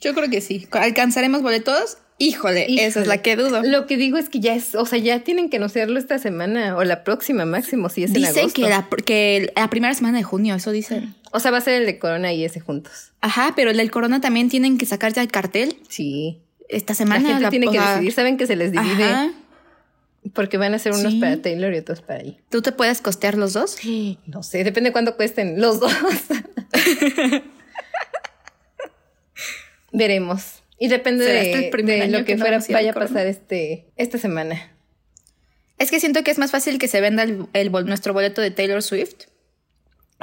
Yo 0.00 0.14
creo 0.14 0.28
que 0.28 0.40
sí. 0.40 0.68
¿Alcanzaremos 0.72 1.42
boletos? 1.42 1.98
Híjole, 2.20 2.84
esa 2.84 3.00
es 3.00 3.06
la 3.06 3.18
que 3.22 3.36
dudo. 3.36 3.62
Lo 3.62 3.86
que 3.86 3.96
digo 3.96 4.18
es 4.18 4.28
que 4.28 4.40
ya 4.40 4.52
es, 4.54 4.74
o 4.74 4.84
sea, 4.86 4.98
ya 4.98 5.20
tienen 5.20 5.48
que 5.50 5.58
anunciarlo 5.58 5.98
esta 6.00 6.18
semana 6.18 6.76
o 6.76 6.82
la 6.82 7.04
próxima 7.04 7.44
máximo, 7.44 7.88
si 7.90 8.02
es 8.02 8.10
en 8.10 8.14
Dicen 8.14 8.38
agosto. 8.38 8.60
que 8.62 8.68
la, 8.68 8.88
que 9.04 9.52
la 9.54 9.70
primera 9.70 9.94
semana 9.94 10.18
de 10.18 10.24
junio, 10.24 10.56
eso 10.56 10.72
dicen. 10.72 11.14
O 11.30 11.38
sea, 11.38 11.52
va 11.52 11.58
a 11.58 11.60
ser 11.60 11.74
el 11.74 11.86
de 11.86 11.98
Corona 12.00 12.32
y 12.32 12.44
ese 12.44 12.58
juntos. 12.58 13.12
Ajá, 13.20 13.52
pero 13.54 13.70
el 13.70 13.76
del 13.76 13.90
corona 13.92 14.20
también 14.20 14.48
tienen 14.48 14.78
que 14.78 14.86
sacar 14.86 15.12
ya 15.12 15.22
el 15.22 15.28
cartel 15.28 15.76
Sí. 15.88 16.40
esta 16.68 16.92
La 16.94 16.96
semana. 16.96 17.28
gente 17.28 17.42
la- 17.42 17.50
tiene 17.50 17.66
que 17.66 17.72
sea, 17.74 17.90
decidir, 17.92 18.12
saben 18.12 18.36
que 18.36 18.46
se 18.48 18.56
les 18.56 18.72
divide 18.72 19.04
Ajá. 19.04 19.30
porque 20.34 20.56
van 20.56 20.74
a 20.74 20.78
ser 20.80 20.92
unos 20.94 21.12
Sí. 21.12 21.20
para 21.20 21.40
Taylor 21.40 21.72
y 21.72 21.78
otros 21.78 22.00
para 22.00 22.20
ahí. 22.20 22.38
¿Tú 22.50 22.62
te 22.62 22.72
puedes 22.72 23.00
costear 23.00 23.36
los 23.38 23.52
dos? 23.52 23.76
No 24.26 24.42
sé, 24.42 24.64
depende 24.64 24.88
de 24.88 24.92
cuánto 24.92 25.16
cuesten 25.16 25.60
los 25.60 25.78
dos. 25.78 25.92
Veremos. 29.92 30.62
Y 30.78 30.88
depende 30.88 31.24
de, 31.24 31.68
el 31.68 31.86
de 31.86 32.08
lo 32.08 32.24
que 32.24 32.36
fuera 32.38 32.60
vaya 32.70 32.90
a 32.92 32.94
pasar 32.94 33.26
este 33.26 33.86
esta 33.96 34.18
semana. 34.18 34.72
Es 35.78 35.90
que 35.90 36.00
siento 36.00 36.22
que 36.24 36.30
es 36.30 36.38
más 36.38 36.50
fácil 36.50 36.78
que 36.78 36.88
se 36.88 37.00
venda 37.00 37.22
el, 37.22 37.46
el 37.52 37.70
nuestro 37.86 38.12
boleto 38.12 38.40
de 38.40 38.50
Taylor 38.50 38.82
Swift 38.82 39.24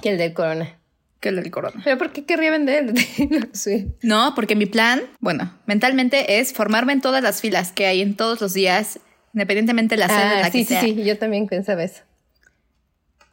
Que 0.01 0.09
el 0.09 0.17
del 0.17 0.33
Corona. 0.33 0.77
que 1.21 1.29
el 1.29 1.37
del 1.37 1.49
corona. 1.51 1.81
Pero 1.83 1.97
¿por 1.97 2.11
qué 2.11 2.25
querría 2.25 2.51
vender 2.51 2.93
Taylor 3.17 3.49
Swift? 3.53 3.87
No, 4.01 4.33
porque 4.35 4.55
mi 4.55 4.65
plan, 4.65 5.01
bueno, 5.19 5.51
mentalmente 5.65 6.39
es 6.39 6.53
formarme 6.53 6.93
en 6.93 7.01
todas 7.01 7.23
las 7.23 7.41
filas 7.41 7.71
que 7.71 7.85
hay 7.87 8.01
en 8.01 8.15
todos 8.15 8.39
los 8.41 8.53
días 8.53 8.99
independientemente 9.33 9.95
de 9.95 9.99
la 9.99 10.05
en 10.05 10.11
Ah, 10.11 10.39
la 10.41 10.45
sí, 10.51 10.59
que 10.59 10.65
sí, 10.65 10.65
sea. 10.65 10.81
sí, 10.81 11.03
yo 11.03 11.17
también 11.17 11.47
pensaba 11.47 11.83
eso. 11.83 12.03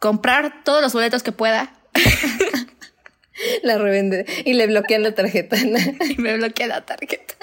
Comprar 0.01 0.65
todos 0.65 0.83
los 0.83 0.93
boletos 0.93 1.23
que 1.23 1.31
pueda 1.33 1.73
La 3.63 3.79
revende 3.79 4.27
y 4.45 4.55
le 4.55 4.67
bloquean 4.67 5.03
la 5.03 5.15
tarjeta. 5.15 5.57
y 6.09 6.17
me 6.19 6.37
bloquea 6.37 6.67
la 6.67 6.85
tarjeta. 6.85 7.35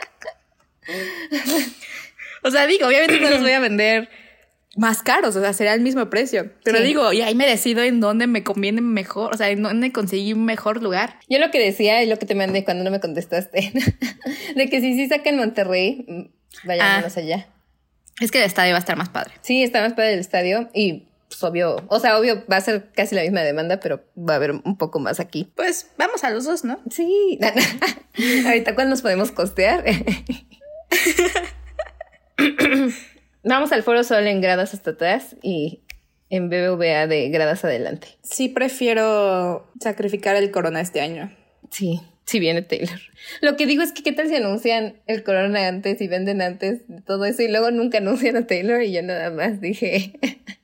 o 2.43 2.51
sea, 2.51 2.67
digo, 2.67 2.87
obviamente 2.87 3.19
no 3.19 3.29
los 3.29 3.41
voy 3.41 3.51
a 3.51 3.59
vender 3.59 4.09
más 4.77 5.01
caros, 5.03 5.35
o 5.35 5.41
sea, 5.41 5.51
será 5.53 5.73
el 5.73 5.81
mismo 5.81 6.09
precio. 6.09 6.51
Pero 6.63 6.77
Sí. 6.77 6.83
digo, 6.85 7.11
y 7.11 7.21
ahí 7.21 7.35
me 7.35 7.47
decido 7.47 7.83
en 7.83 7.99
dónde 7.99 8.27
me 8.27 8.43
conviene 8.43 8.81
mejor, 8.81 9.33
o 9.33 9.37
sea, 9.37 9.49
en 9.49 9.61
dónde 9.63 9.91
conseguí 9.91 10.31
un 10.33 10.45
mejor 10.45 10.81
lugar. 10.81 11.19
Yo 11.27 11.39
lo 11.39 11.51
que 11.51 11.59
decía 11.59 12.01
y 12.03 12.07
lo 12.07 12.17
que 12.17 12.25
te 12.25 12.35
mandé 12.35 12.63
cuando 12.63 12.83
no 12.83 12.91
me 12.91 12.99
contestaste, 12.99 13.73
de 14.55 14.69
que 14.69 14.79
si 14.79 14.93
sí 14.93 15.07
sacan 15.07 15.37
Monterrey, 15.37 16.05
mm, 16.07 16.67
vayámonos 16.67 17.17
Ah. 17.17 17.19
allá. 17.19 17.47
Es 18.21 18.31
que 18.31 18.37
el 18.37 18.43
estadio 18.45 18.71
va 18.73 18.77
a 18.77 18.79
estar 18.79 18.95
más 18.97 19.09
padre. 19.09 19.33
Sí, 19.41 19.63
está 19.63 19.81
más 19.81 19.93
padre 19.93 20.13
el 20.13 20.19
estadio 20.19 20.69
y 20.73 21.07
pues, 21.39 21.49
obvio, 21.51 21.83
o 21.87 21.99
sea, 21.99 22.19
obvio 22.19 22.43
va 22.51 22.57
a 22.57 22.61
ser 22.61 22.89
casi 22.93 23.15
la 23.15 23.21
misma 23.21 23.41
demanda, 23.41 23.79
pero 23.79 24.03
va 24.17 24.33
a 24.33 24.35
haber 24.35 24.51
un 24.51 24.77
poco 24.77 24.99
más 24.99 25.19
aquí. 25.19 25.49
Pues 25.55 25.89
vamos 25.97 26.23
a 26.23 26.31
los 26.31 26.43
dos, 26.43 26.65
¿no? 26.65 26.79
Sí. 26.89 27.39
Ahorita 28.45 28.75
cuándo 28.75 28.89
nos 28.91 29.01
podemos 29.01 29.31
costear. 29.31 29.85
Vamos 33.43 33.71
al 33.71 33.83
Foro 33.83 34.03
Sol 34.03 34.27
en 34.27 34.41
gradas 34.41 34.73
hasta 34.73 34.91
atrás 34.91 35.37
y 35.41 35.79
en 36.29 36.49
BBVA 36.49 37.07
de 37.07 37.29
gradas 37.29 37.63
adelante. 37.63 38.09
Sí, 38.21 38.49
prefiero 38.49 39.71
sacrificar 39.79 40.35
el 40.35 40.51
corona 40.51 40.81
este 40.81 40.99
año. 40.99 41.33
Sí, 41.69 42.01
sí 42.25 42.39
viene 42.39 42.61
Taylor. 42.63 42.99
Lo 43.41 43.55
que 43.55 43.65
digo 43.65 43.81
es 43.81 43.93
que 43.93 44.03
qué 44.03 44.11
tal 44.11 44.27
si 44.27 44.35
anuncian 44.35 45.01
el 45.07 45.23
corona 45.23 45.67
antes 45.67 46.01
y 46.01 46.07
venden 46.07 46.41
antes 46.41 46.87
de 46.87 47.01
todo 47.01 47.23
eso 47.25 47.41
y 47.43 47.47
luego 47.47 47.71
nunca 47.71 47.99
anuncian 47.99 48.35
a 48.35 48.45
Taylor 48.45 48.81
y 48.81 48.91
yo 48.91 49.01
nada 49.03 49.31
más 49.31 49.61
dije, 49.61 50.13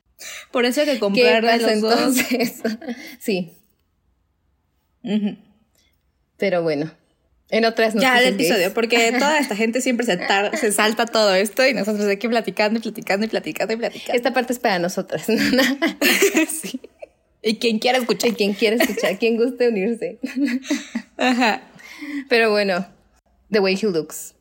Por 0.51 0.65
eso 0.65 0.82
hay 0.82 0.88
que 0.88 0.94
¿qué 0.94 1.00
comprar 1.00 1.44
de 1.46 1.50
pasa 1.60 1.72
los 1.72 1.82
dos. 1.82 2.17
entonces? 2.32 2.62
sí, 3.20 3.51
pero 6.38 6.63
bueno. 6.63 6.91
En 7.51 7.63
otras 7.65 7.94
Ya 7.94 8.17
el 8.20 8.32
noticias 8.32 8.58
episodio, 8.58 8.62
gays. 8.63 8.74
porque 8.74 9.12
toda 9.20 9.38
esta 9.39 9.55
gente 9.55 9.79
siempre 9.79 10.05
se, 10.05 10.17
tar- 10.17 10.58
se 10.58 10.72
salta 10.72 11.05
todo 11.05 11.34
esto 11.36 11.65
y 11.65 11.74
nosotros 11.75 12.08
aquí 12.08 12.27
platicando 12.27 12.79
y 12.79 12.82
platicando 12.82 13.25
y 13.25 13.29
platicando 13.29 13.74
y 13.74 13.77
platicando. 13.77 14.13
Esta 14.17 14.34
parte 14.34 14.53
es 14.53 14.60
para 14.60 14.79
nosotras. 14.79 15.25
sí. 16.62 16.79
Y 17.44 17.58
quien 17.60 17.77
quiera 17.77 18.00
escuchar. 18.00 18.32
Y 18.32 18.34
quien 18.34 18.53
quiere 18.53 18.77
escuchar, 18.77 19.20
quien 19.20 19.38
guste 19.38 19.70
unirse. 19.70 20.17
Ajá. 21.17 21.62
Pero 22.29 22.50
bueno, 22.50 22.88
The 23.51 23.60
Way 23.60 23.79
He 23.79 23.86
Looks, 23.88 24.34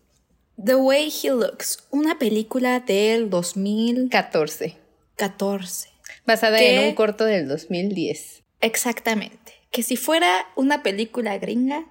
The 0.64 0.75
Way 0.76 1.12
He 1.23 1.29
Looks, 1.31 1.81
una 1.91 2.19
película 2.19 2.81
del 2.81 3.29
2014. 3.29 4.76
14. 5.16 5.88
Basada 6.26 6.61
en 6.61 6.88
un 6.88 6.94
corto 6.94 7.25
del 7.25 7.49
2010. 7.49 8.42
Exactamente. 8.61 9.52
Que 9.71 9.83
si 9.83 9.97
fuera 9.97 10.47
una 10.56 10.83
película 10.83 11.37
gringa, 11.38 11.85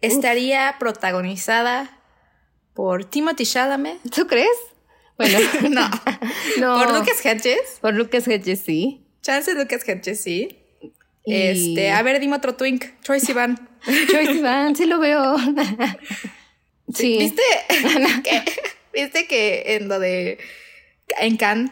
estaría 0.00 0.76
protagonizada 0.78 1.98
por 2.74 3.04
Timothy 3.04 3.44
Chalamet. 3.44 3.98
¿Tú 4.14 4.26
crees? 4.26 4.48
Bueno, 5.16 5.38
No. 5.70 5.88
no. 6.58 6.78
Por 6.84 6.94
Lucas 6.98 7.24
Hedges. 7.24 7.78
Por 7.80 7.94
Lucas 7.94 8.26
Hedges, 8.26 8.60
sí. 8.60 9.06
Chance 9.22 9.54
Lucas 9.54 9.86
Hedges, 9.88 10.20
sí. 10.20 10.58
Y- 11.26 11.34
Este, 11.34 11.90
a 11.90 12.02
ver, 12.02 12.20
dime 12.20 12.36
otro 12.36 12.54
twink. 12.54 12.84
Troy 13.02 13.20
Sivan. 13.20 13.68
Joyce 14.10 14.40
Van, 14.42 14.74
sí 14.76 14.86
lo 14.86 14.98
veo. 14.98 15.36
sí. 16.92 17.18
¿Viste? 17.18 17.42
¿Viste 18.92 19.26
que 19.26 19.76
en 19.76 19.88
lo 19.88 19.98
de. 19.98 20.38
En 21.20 21.36
Cannes. 21.36 21.70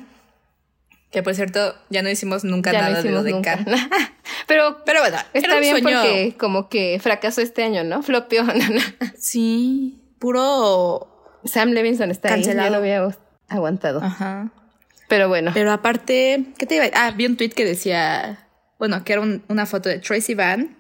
Que 1.13 1.23
por 1.23 1.35
cierto, 1.35 1.75
ya 1.91 2.03
no 2.03 2.09
hicimos 2.09 2.43
nunca 2.43 2.73
Ya 2.73 2.81
nada 2.81 3.01
hicimos 3.01 3.05
de 3.05 3.11
lo 3.13 3.23
de 3.23 3.31
nunca. 3.33 3.57
Cannes. 3.65 3.81
Pero 4.49 4.83
Pero 4.85 5.01
bueno, 5.01 5.19
está 5.35 5.61
bien 5.61 5.79
sueño. 5.81 6.01
porque 6.01 6.35
como 6.39 6.69
que 6.69 6.99
fracasó 7.01 7.41
este 7.43 7.63
año, 7.63 7.85
¿no? 7.85 8.03
Flopió. 8.03 8.45
Sí, 9.19 10.01
puro. 10.19 11.41
Sam 11.45 11.71
Levinson 11.71 12.11
está 12.11 12.29
ahí. 12.31 12.37
Cancelado. 12.37 12.67
Ya 12.69 12.71
lo 12.71 12.77
había 12.79 13.17
aguantado. 13.49 14.03
Ajá. 14.03 14.51
Pero 15.09 15.29
bueno. 15.29 15.51
Pero 15.53 15.71
aparte, 15.73 16.47
¿qué 16.57 16.65
te 16.67 16.77
iba 16.77 16.87
a 16.87 16.91
Ah, 17.07 17.11
vi 17.11 17.27
un 17.27 17.37
tweet 17.37 17.51
que 17.51 17.65
decía, 17.67 18.49
bueno, 18.79 19.05
que 19.05 19.13
era 19.13 19.21
un- 19.23 19.43
una 19.49 19.67
foto 19.67 19.89
de 19.91 19.99
Tracy 19.99 20.35
Van, 20.35 20.77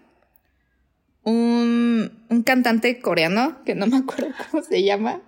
un, 1.24 2.24
un 2.30 2.42
cantante 2.42 3.00
coreano, 3.00 3.62
que 3.64 3.74
no 3.74 3.86
me 3.86 3.98
acuerdo 3.98 4.28
cómo 4.50 4.62
se 4.62 4.82
llama, 4.82 5.20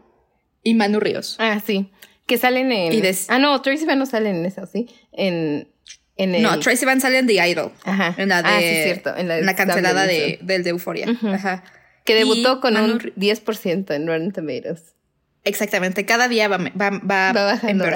y 0.62 0.74
Manu 0.74 1.00
Ríos. 1.00 1.36
Ah, 1.38 1.60
sí. 1.64 1.90
Que 2.26 2.38
salen 2.38 2.72
en. 2.72 3.00
Des- 3.02 3.26
Ah, 3.28 3.38
no, 3.38 3.60
Tracy 3.62 3.84
Van 3.84 3.98
no 3.98 4.06
sale 4.06 4.30
en 4.30 4.44
eso, 4.46 4.66
¿sí? 4.66 4.86
En. 5.12 5.68
En 6.16 6.34
el... 6.34 6.42
No, 6.42 6.60
Tracy 6.60 6.84
Van 6.84 7.00
sale 7.00 7.18
en 7.18 7.26
The 7.26 7.48
Idol. 7.48 7.72
Ajá. 7.84 8.14
En 8.16 8.28
la 8.28 8.40
de, 8.42 8.48
Ah, 8.48 8.60
sí, 8.60 8.82
cierto. 8.84 9.16
En 9.16 9.26
la, 9.26 9.34
de 9.36 9.54
cancelada 9.56 10.06
de, 10.06 10.38
del 10.42 10.62
de 10.62 10.70
Euphoria. 10.70 11.08
Ajá. 11.32 11.64
Que 12.04 12.12
Y 12.12 12.16
debutó 12.18 12.60
con 12.60 12.74
Manu 12.74 12.92
un 12.94 13.00
Ri- 13.00 13.14
10% 13.16 13.92
en 13.94 14.06
Rotten 14.06 14.30
Tomatoes. 14.32 14.94
Exactamente, 15.42 16.06
cada 16.06 16.28
día 16.28 16.46
va, 16.48 16.58
va, 16.58 16.90
va, 16.90 17.32
Va 17.32 17.44
bajando. 17.44 17.84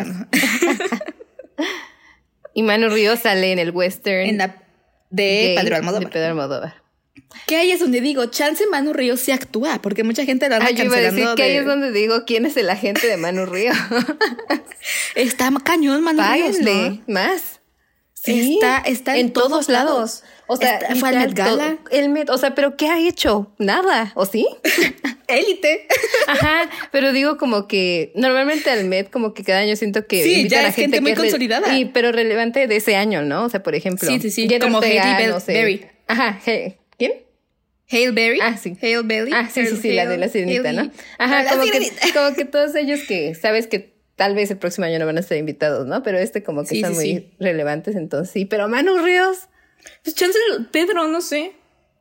Y 2.55 2.63
Manu 2.63 2.89
Ríos 2.89 3.21
sale 3.21 3.53
en 3.53 3.59
el 3.59 3.71
western. 3.71 4.29
en 4.29 4.39
la 4.39 4.57
de 5.11 5.55
Pedro 5.57 5.71
De 5.71 5.77
Almodóvar. 5.77 6.11
Pedro 6.11 6.27
Almodóvar. 6.29 6.75
Que 7.47 7.57
ahí 7.57 7.71
es 7.71 7.81
donde 7.81 8.01
digo, 8.01 8.27
chance 8.27 8.65
Manu 8.71 8.93
Ríos 8.93 9.21
sí 9.21 9.33
actúa, 9.33 9.81
porque 9.83 10.05
mucha 10.05 10.25
gente 10.25 10.49
lo 10.49 10.57
anda 10.57 10.67
Ah, 10.69 10.71
yo 10.71 10.85
iba 10.85 10.97
a 10.97 11.01
decir 11.01 11.27
que 11.37 11.43
ahí 11.43 11.57
es 11.57 11.65
donde 11.67 11.93
digo 11.93 12.25
quién 12.27 12.45
es 12.47 12.57
el 12.57 12.69
agente 12.71 13.07
de 13.07 13.17
Manu 13.17 13.47
Ríos. 13.47 13.77
Está 15.15 15.51
cañón 15.65 16.03
Manu 16.03 16.23
Ríos, 16.33 16.59
¿no? 16.61 17.03
más. 17.07 17.61
Sí, 18.15 18.55
Está- 18.55 18.79
está 18.85 19.17
en 19.17 19.33
todos 19.33 19.69
lados. 19.69 20.25
O 20.49 20.57
sea, 20.57 20.79
Está- 20.79 20.97
fue 20.97 21.11
al 21.11 21.19
Met 21.19 21.35
Gala. 21.35 21.79
El 21.91 22.09
Met, 22.09 22.29
o 22.31 22.37
sea, 22.39 22.55
pero 22.55 22.77
¿qué 22.77 22.89
ha 22.89 22.99
hecho? 22.99 23.53
Nada, 23.59 24.13
¿o 24.17 24.27
sí? 24.27 24.47
Élite. 25.29 25.87
Ajá, 26.27 26.69
pero 26.91 27.13
digo 27.13 27.37
como 27.37 27.69
que 27.69 28.13
normalmente 28.17 28.71
al 28.71 28.87
Met 28.87 29.11
como 29.11 29.35
que 29.35 29.45
cada 29.45 29.61
año 29.61 29.77
siento 29.77 30.07
que 30.07 30.23
Sí, 30.25 30.35
invitan 30.41 30.63
ya 30.63 30.67
a 30.67 30.69
es 30.71 30.75
gente 30.75 30.97
gente 30.97 31.01
muy 31.03 31.11
que 31.11 31.13
es 31.13 31.19
re- 31.19 31.25
consolidada. 31.27 31.79
y 31.79 31.85
pero 31.87 32.11
relevante 32.13 32.67
de 32.67 32.77
ese 32.77 32.97
año, 32.97 33.23
¿no? 33.23 33.45
O 33.45 33.49
sea, 33.51 33.63
por 33.63 33.75
ejemplo, 33.75 34.09
Sí, 34.09 34.19
sí, 34.21 34.31
sí, 34.31 34.49
como 34.59 34.81
Hailey 34.81 35.27
no 35.29 35.39
sé. 35.41 35.53
Berry. 35.53 35.87
Ajá, 36.09 36.41
He- 36.45 36.77
¿quién? 36.99 37.13
Hale 37.91 38.11
Berry. 38.11 38.39
Ah, 38.43 38.57
sí. 38.57 38.77
Hale 38.83 39.03
Berry. 39.03 39.33
Ah, 39.33 39.49
sí, 39.51 39.67
sí, 39.67 39.77
sí, 39.77 39.93
la 39.93 40.05
de 40.07 40.19
la 40.19 40.29
sirenita, 40.29 40.73
¿no? 40.73 40.91
Ajá, 41.19 41.43
La 41.45 41.51
como 41.51 41.63
que, 41.65 41.91
como 42.15 42.35
que 42.35 42.45
todos 42.45 42.75
ellos 42.75 43.01
que 43.09 43.35
sabes 43.35 43.67
que 43.67 43.97
tal 44.17 44.35
vez 44.35 44.51
el 44.51 44.59
próximo 44.59 44.85
año 44.87 44.99
no 44.99 45.07
van 45.07 45.17
a 45.17 45.23
ser 45.23 45.39
invitados, 45.39 45.87
¿no? 45.87 46.03
Pero 46.03 46.19
este 46.19 46.43
como 46.43 46.63
que 46.65 46.69
Sí, 46.75 46.85
muy 46.85 46.95
sí. 47.05 47.31
relevantes, 47.41 47.97
entonces 47.97 48.31
sí. 48.33 48.45
Pero 48.45 48.69
Manu 48.69 48.99
Ríos 48.99 49.49
Pues 50.05 50.15
chance 50.17 50.37
Pedro, 50.71 51.09
no 51.09 51.21
sé. 51.23 51.53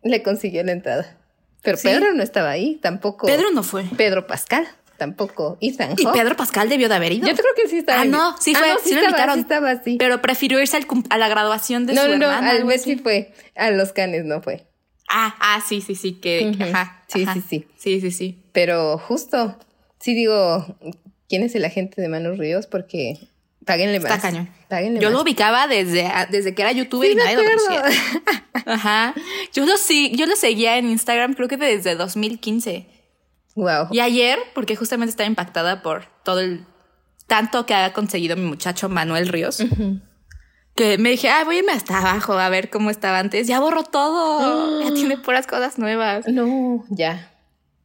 le 0.03 0.21
consiguió 0.23 0.61
la 0.63 0.73
entrada. 0.73 1.15
Pero. 1.61 1.77
Pedro 1.81 2.13
no 2.13 2.21
estaba 2.23 2.49
ahí, 2.51 2.79
tampoco. 2.81 3.25
Pedro 3.27 3.51
no 3.51 3.63
fue. 3.63 3.83
Pedro 3.97 4.27
Pascal, 4.27 4.67
tampoco. 4.97 5.57
Ethan 5.61 5.93
Y. 5.97 6.05
Pedro 6.05 6.35
Pascal 6.35 6.67
debió 6.69 6.89
de 6.89 6.95
haber 6.95 7.13
ido. 7.13 7.27
Yo 7.27 7.33
creo 7.35 7.53
que 7.55 7.67
sí 7.69 7.77
estaba. 7.77 7.99
Ah, 7.99 8.03
ahí. 8.03 8.09
no, 8.09 8.35
sí 8.39 8.53
Ah, 8.55 8.59
fue, 8.59 8.67
no, 8.69 8.79
sí 8.79 8.89
lo 8.93 8.95
estaba, 9.01 9.05
invitaron. 9.09 9.35
sí 9.35 9.41
estaba, 9.41 9.83
sí. 9.83 9.95
Pero 9.99 10.21
prefirió 10.21 10.59
irse 10.59 10.75
al 10.77 10.85
a 11.09 11.17
la 11.17 11.29
graduación 11.29 11.85
de 11.85 11.93
no, 11.93 12.03
su 12.03 12.07
no, 12.09 12.17
no, 12.17 12.25
hermana. 12.27 12.49
al 12.49 12.55
algo 12.57 12.67
Met 12.67 12.79
así. 12.81 12.95
sí 12.95 12.99
fue. 13.01 13.31
A 13.55 13.71
los 13.71 13.93
canes 13.93 14.25
no 14.25 14.41
fue. 14.41 14.66
Ah, 15.07 15.35
ah, 15.39 15.61
sí, 15.65 15.81
sí, 15.81 15.95
sí, 15.95 16.13
que, 16.13 16.53
ajá. 16.59 17.03
Sí, 17.07 17.23
ajá. 17.23 17.33
sí, 17.35 17.41
sí. 17.47 17.67
Sí, 17.77 18.01
sí, 18.01 18.11
sí. 18.11 18.43
Pero 18.51 18.97
justo, 18.97 19.57
sí 19.99 20.13
digo, 20.13 20.77
¿quién 21.29 21.43
es 21.43 21.55
el 21.55 21.65
agente 21.65 22.01
de 22.01 22.09
Manu 22.09 22.33
Ríos? 22.35 22.67
Porque 22.67 23.17
páguenle 23.65 23.99
más. 23.99 24.11
Está 24.11 24.21
cañón. 24.21 24.49
Páguenle 24.67 24.99
Yo 24.99 25.07
más. 25.07 25.13
lo 25.13 25.21
ubicaba 25.21 25.67
desde, 25.67 26.09
desde 26.29 26.53
que 26.53 26.61
era 26.61 26.71
youtuber 26.71 27.07
Sí, 27.09 27.13
y 27.13 27.15
nadie 27.15 27.35
lo 27.35 27.43
conocía. 27.43 27.83
Ajá. 28.65 29.13
Yo 29.53 29.65
lo, 29.65 29.77
sí, 29.77 30.11
yo 30.15 30.25
lo 30.25 30.35
seguía 30.35 30.77
en 30.77 30.89
Instagram 30.89 31.33
creo 31.35 31.47
que 31.47 31.57
desde 31.57 31.95
2015. 31.95 32.85
Wow. 33.55 33.87
Y 33.91 34.01
ayer, 34.01 34.39
porque 34.53 34.75
justamente 34.75 35.11
estaba 35.11 35.27
impactada 35.27 35.81
por 35.81 36.05
todo 36.23 36.41
el 36.41 36.65
tanto 37.27 37.65
que 37.65 37.73
ha 37.73 37.93
conseguido 37.93 38.35
mi 38.35 38.43
muchacho 38.43 38.87
Manuel 38.87 39.27
Ríos, 39.27 39.63
que 40.77 40.97
me 40.97 41.09
dije, 41.09 41.27
ah, 41.29 41.43
voy 41.43 41.57
a 41.57 41.59
irme 41.59 41.73
hasta 41.73 41.97
abajo 41.97 42.33
a 42.39 42.47
ver 42.47 42.69
cómo 42.69 42.89
estaba 42.89 43.19
antes. 43.19 43.47
Ya 43.47 43.59
borró 43.59 43.83
todo. 43.83 44.81
Ya 44.87 44.93
tiene 44.93 45.17
puras 45.17 45.45
cosas 45.47 45.77
nuevas. 45.77 46.25
No, 46.29 46.85
ya. 46.89 47.33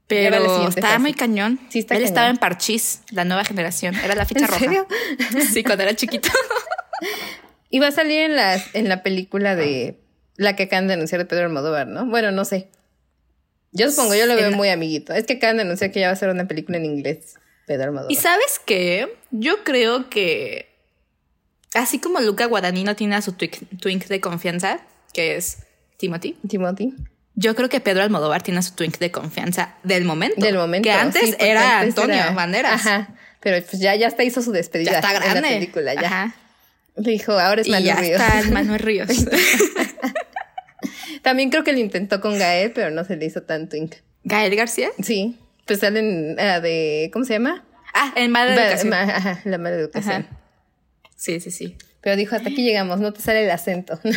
Pero 0.06 0.36
estaba 0.68 0.88
fase. 0.88 0.98
muy 1.00 1.14
cañón. 1.14 1.58
Sí, 1.70 1.78
está 1.80 1.94
Él 1.94 2.00
cañón. 2.02 2.08
estaba 2.08 2.28
en 2.28 2.36
Parchís, 2.36 3.00
la 3.10 3.24
nueva 3.24 3.44
generación. 3.44 3.94
Era 3.96 4.14
la 4.14 4.26
ficha 4.26 4.40
¿En 4.42 4.46
roja. 4.48 4.58
serio? 4.60 4.86
Sí, 5.52 5.64
cuando 5.64 5.82
era 5.82 5.96
chiquito. 5.96 6.28
Y 7.70 7.78
va 7.80 7.86
a 7.88 7.92
salir 7.92 8.20
en 8.20 8.36
la, 8.36 8.62
en 8.74 8.88
la 8.90 9.02
película 9.02 9.56
de 9.56 9.98
la 10.36 10.54
que 10.56 10.64
acaban 10.64 10.88
de 10.88 10.92
anunciar 10.94 11.18
de 11.20 11.24
Pedro 11.24 11.46
Almodóvar, 11.46 11.86
¿no? 11.86 12.04
Bueno, 12.04 12.30
no 12.30 12.44
sé. 12.44 12.68
Yo 13.72 13.90
supongo, 13.90 14.14
yo 14.14 14.26
lo 14.26 14.34
veo 14.34 14.44
En 14.44 14.50
la- 14.50 14.56
muy 14.58 14.68
amiguito. 14.68 15.14
Es 15.14 15.24
que 15.24 15.34
acaban 15.34 15.56
de 15.56 15.62
anunciar 15.62 15.90
que 15.90 16.00
ya 16.00 16.08
va 16.08 16.12
a 16.12 16.16
ser 16.16 16.28
una 16.28 16.46
película 16.46 16.76
en 16.76 16.84
inglés, 16.84 17.36
Pedro 17.66 17.84
Almodóvar. 17.84 18.12
¿Y 18.12 18.16
sabes 18.16 18.60
qué? 18.66 19.16
Yo 19.30 19.64
creo 19.64 20.10
que 20.10 20.71
así 21.74 21.98
como 21.98 22.20
Luca 22.20 22.46
Guadagnino 22.46 22.96
tiene 22.96 23.16
a 23.16 23.22
su 23.22 23.32
twink, 23.32 23.56
twink 23.80 24.06
de 24.06 24.20
confianza, 24.20 24.80
que 25.12 25.36
es 25.36 25.58
Timothy, 25.98 26.36
Timothy. 26.48 26.94
yo 27.34 27.54
creo 27.54 27.68
que 27.68 27.80
Pedro 27.80 28.02
Almodóvar 28.02 28.42
tiene 28.42 28.60
a 28.60 28.62
su 28.62 28.74
twink 28.74 28.98
de 28.98 29.10
confianza 29.10 29.74
del 29.82 30.04
momento. 30.04 30.40
Del 30.40 30.56
momento. 30.56 30.86
Que 30.88 30.92
antes 30.92 31.30
sí, 31.30 31.36
era 31.38 31.80
antes 31.80 31.96
Antonio 31.96 32.16
era- 32.22 32.32
Banderas. 32.32 32.86
Ajá. 32.86 33.14
Pero 33.40 33.64
pues 33.68 33.80
ya, 33.82 33.94
ya 33.96 34.06
hasta 34.06 34.22
hizo 34.22 34.40
su 34.42 34.52
despedida 34.52 34.92
Ya 34.92 34.98
está 35.00 35.12
grande. 35.14 35.38
en 35.38 35.42
la 35.42 35.48
película, 35.48 35.94
ya. 35.94 36.06
Ajá. 36.06 36.34
Dijo, 36.96 37.32
ahora 37.32 37.62
es 37.62 37.66
Y 37.66 37.70
Manu 37.70 37.86
ya 37.86 37.96
Ríos. 37.96 38.20
está 38.20 38.50
Manuel 38.50 38.78
Ríos. 38.80 39.08
También 41.22 41.50
creo 41.50 41.64
que 41.64 41.72
lo 41.72 41.78
intentó 41.78 42.20
con 42.20 42.38
Gael, 42.38 42.72
pero 42.72 42.90
no 42.90 43.04
se 43.04 43.16
le 43.16 43.26
hizo 43.26 43.42
tan 43.42 43.68
twink. 43.68 43.94
Gael 44.24 44.54
García. 44.56 44.90
Sí, 45.02 45.38
pues 45.66 45.80
salen 45.80 46.36
ah, 46.38 46.60
de, 46.60 47.10
¿cómo 47.12 47.24
se 47.24 47.34
llama? 47.34 47.64
Ah, 47.94 48.12
en 48.16 48.30
Mala 48.30 48.54
Educación. 48.54 48.90
ma- 48.90 49.02
ajá, 49.02 49.40
la 49.44 49.58
mala 49.58 49.76
educación. 49.76 50.26
Ajá. 50.28 50.41
Sí, 51.22 51.38
sí, 51.38 51.52
sí. 51.52 51.76
Pero 52.00 52.16
dijo, 52.16 52.34
hasta 52.34 52.48
aquí 52.48 52.64
llegamos, 52.64 52.98
no 52.98 53.12
te 53.12 53.20
sale 53.20 53.44
el 53.44 53.50
acento. 53.50 53.98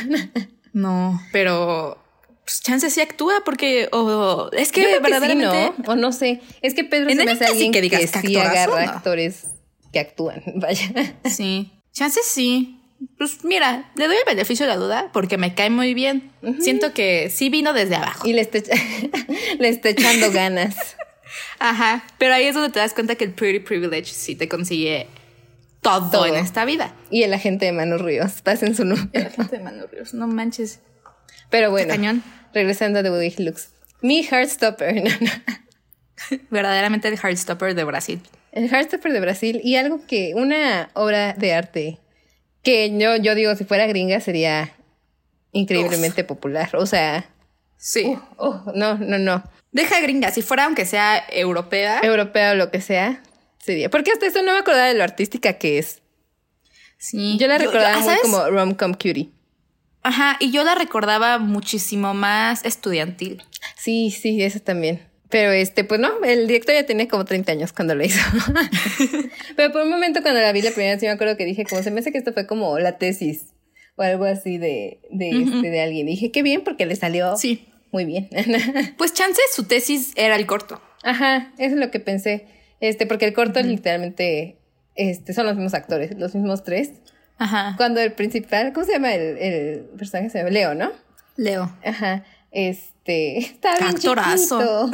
No, 0.74 1.22
pero 1.32 1.98
pues, 2.44 2.60
chance 2.60 2.90
sí 2.90 3.00
actúa 3.00 3.44
porque 3.46 3.88
o 3.94 4.50
es 4.52 4.74
que 4.74 4.82
Yo 4.82 4.88
creo 4.88 5.02
que 5.02 5.06
sí, 5.06 5.12
verdaderamente 5.14 5.74
¿no? 5.78 5.94
O 5.94 5.96
no 5.96 6.12
sé. 6.12 6.42
Es 6.62 6.74
que 6.74 6.84
Pedro 6.84 7.12
se 7.12 7.16
me 7.16 7.32
hace 7.32 7.46
sí 7.46 7.52
alguien 7.52 7.72
que 7.72 7.80
digas 7.80 8.12
que 8.12 8.28
sí 8.28 8.36
agarra 8.36 8.86
¿no? 8.86 8.92
actores 8.92 9.46
que 9.94 10.00
actúan. 10.00 10.44
Vaya. 10.56 11.16
sí. 11.24 11.72
Chance 11.94 12.20
sí. 12.26 12.78
Pues 13.18 13.46
mira, 13.46 13.90
le 13.96 14.08
doy 14.08 14.18
el 14.18 14.26
beneficio 14.26 14.66
de 14.66 14.74
la 14.74 14.78
duda 14.78 15.12
porque 15.14 15.38
me 15.38 15.56
cae 15.56 15.70
muy 15.70 15.94
bien. 15.94 16.34
Siento 16.60 16.94
que 16.94 17.30
sí 17.30 17.48
vino 17.50 17.72
desde 17.72 17.96
abajo. 17.96 18.28
Y 18.28 18.34
le 18.34 18.42
está, 18.42 18.60
le 19.60 19.70
está 19.70 19.88
echando 19.88 20.30
ganas. 20.30 20.76
Ajá. 21.60 22.04
Pero 22.18 22.34
ahí 22.34 22.48
es 22.48 22.54
donde 22.54 22.70
te 22.70 22.80
das 22.80 22.94
cuenta 22.94 23.16
que 23.16 23.24
el 23.24 23.32
pretty 23.32 23.60
privilege 23.60 24.12
sí 24.12 24.36
te 24.36 24.50
consigue 24.50 25.08
todo, 25.86 26.10
Todo. 26.12 26.26
en 26.26 26.36
esta 26.36 26.66
vida. 26.66 26.94
Y 27.10 27.24
el 27.24 27.34
agente 27.34 27.66
de 27.66 27.72
Manu 27.72 27.98
Ríos, 27.98 28.42
pasen 28.42 28.76
su 28.76 28.84
número. 28.86 29.08
La 29.14 29.30
gente 29.30 29.58
de 29.58 29.64
Manu 29.64 29.86
Ríos, 29.88 30.14
no 30.14 30.28
manches. 30.28 30.80
Pero 31.50 31.72
bueno, 31.72 31.90
cañón. 31.94 32.24
regresando 32.54 33.00
a 33.00 33.04
The 33.04 33.12
Woody 33.12 33.36
Looks. 33.44 33.70
Mi 34.02 34.24
Heartstopper. 34.24 34.96
no, 35.04 35.10
no. 35.22 36.38
Verdaderamente 36.50 37.08
el 37.08 37.16
Heartstopper 37.18 37.76
de 37.76 37.84
Brasil. 37.84 38.22
El 38.52 38.66
Heartstopper 38.74 39.14
de 39.14 39.20
Brasil. 39.20 39.62
Y 39.64 39.76
algo 39.76 40.02
que, 40.08 40.34
una 40.36 40.90
obra 40.94 41.34
de 41.34 41.54
arte 41.54 42.00
que 42.64 42.98
yo, 42.98 43.16
yo 43.18 43.36
digo, 43.36 43.56
si 43.56 43.64
fuera 43.64 43.86
gringa 43.86 44.20
sería 44.20 44.72
increíblemente 45.52 46.24
popular. 46.24 46.72
O 46.76 46.86
sea, 46.86 47.26
Sí. 47.78 48.18
oh, 48.38 48.64
no, 48.74 48.98
no, 48.98 49.20
no. 49.20 49.44
Deja 49.72 50.00
gringa, 50.02 50.32
si 50.32 50.42
fuera 50.42 50.66
aunque 50.66 50.86
sea 50.86 51.24
europea. 51.30 52.00
Europea 52.02 52.52
o 52.54 52.56
lo 52.56 52.72
que 52.72 52.82
sea, 52.82 53.22
sería. 53.66 53.90
Porque 53.90 54.12
hasta 54.12 54.26
eso 54.28 54.42
no 54.44 54.54
me 54.54 54.60
acordaba 54.60 54.88
de 54.88 54.94
lo 54.94 55.04
artística 55.04 55.54
que 55.54 55.78
es. 55.80 56.02
sí. 56.98 57.38
Yo 57.40 57.48
la 57.48 57.58
recordaba 57.58 57.96
ah, 57.96 58.00
muy 58.00 58.06
¿sabes? 58.08 58.22
como 58.22 58.46
rom-com 58.50 58.94
cutie. 58.94 59.30
Ajá, 60.04 60.38
y 60.40 60.52
yo 60.52 60.64
la 60.64 60.76
recordaba 60.76 61.40
muchísimo 61.40 62.14
más 62.14 62.64
estudiantil. 62.64 63.42
Sí, 63.76 64.12
sí, 64.12 64.42
eso 64.44 64.60
también. 64.60 65.02
Pero 65.30 65.52
este, 65.52 65.84
pues 65.84 66.00
no, 66.00 66.24
el 66.24 66.46
director 66.48 66.76
ya 66.76 66.86
tenía 66.86 67.08
como 67.08 67.26
30 67.26 67.52
años 67.52 67.74
cuando 67.74 67.96
lo 67.96 68.06
hizo. 68.06 68.20
Pero 69.56 69.72
por 69.72 69.82
un 69.82 69.90
momento 69.90 70.22
cuando 70.22 70.40
la 70.40 70.52
vi 70.52 70.62
la 70.62 70.70
primera 70.72 70.92
vez, 70.94 71.00
sí 71.00 71.08
me 71.08 71.12
acuerdo 71.12 71.36
que 71.38 71.46
dije, 71.46 71.66
como 71.66 71.82
se 71.82 71.90
me 71.92 72.00
hace 72.02 72.12
que 72.12 72.20
esto 72.20 72.34
fue 72.34 72.46
como 72.46 72.78
la 72.80 72.98
tesis 73.00 73.48
o 73.96 74.04
algo 74.04 74.26
así 74.26 74.58
de, 74.60 75.00
de, 75.10 75.30
este, 75.32 75.72
de 75.72 75.82
alguien. 75.82 76.08
Y 76.08 76.12
dije, 76.12 76.32
qué 76.32 76.44
bien, 76.44 76.64
porque 76.64 76.86
le 76.86 76.96
salió 76.96 77.36
Sí. 77.38 77.66
muy 77.92 78.06
bien. 78.06 78.30
Pues 78.98 79.14
chance 79.14 79.42
su 79.54 79.64
tesis 79.64 80.12
era 80.16 80.36
el 80.36 80.46
corto. 80.46 80.80
Ajá, 81.04 81.52
eso 81.58 81.74
es 81.76 81.80
lo 81.80 81.90
que 81.92 82.00
pensé. 82.00 82.48
Este, 82.80 83.06
porque 83.06 83.26
el 83.26 83.34
corto 83.34 83.62
literalmente, 83.62 84.58
este, 84.96 85.34
son 85.34 85.46
los 85.46 85.56
mismos 85.56 85.74
actores, 85.74 86.18
los 86.18 86.36
mismos 86.36 86.64
tres. 86.64 86.92
Ajá. 87.38 87.74
Cuando 87.78 88.00
el 88.02 88.14
principal, 88.14 88.72
¿cómo 88.74 88.86
se 88.86 88.94
llama 88.94 89.14
el, 89.14 89.38
el 89.38 89.80
personaje? 89.98 90.30
Se 90.30 90.38
llama 90.40 90.52
Leo, 90.52 90.74
¿no? 90.76 90.92
Leo. 91.38 91.76
Ajá. 91.84 92.24
Este, 92.52 93.38
está 93.40 93.78
bien 93.78 93.90
Actorazo. 93.90 94.90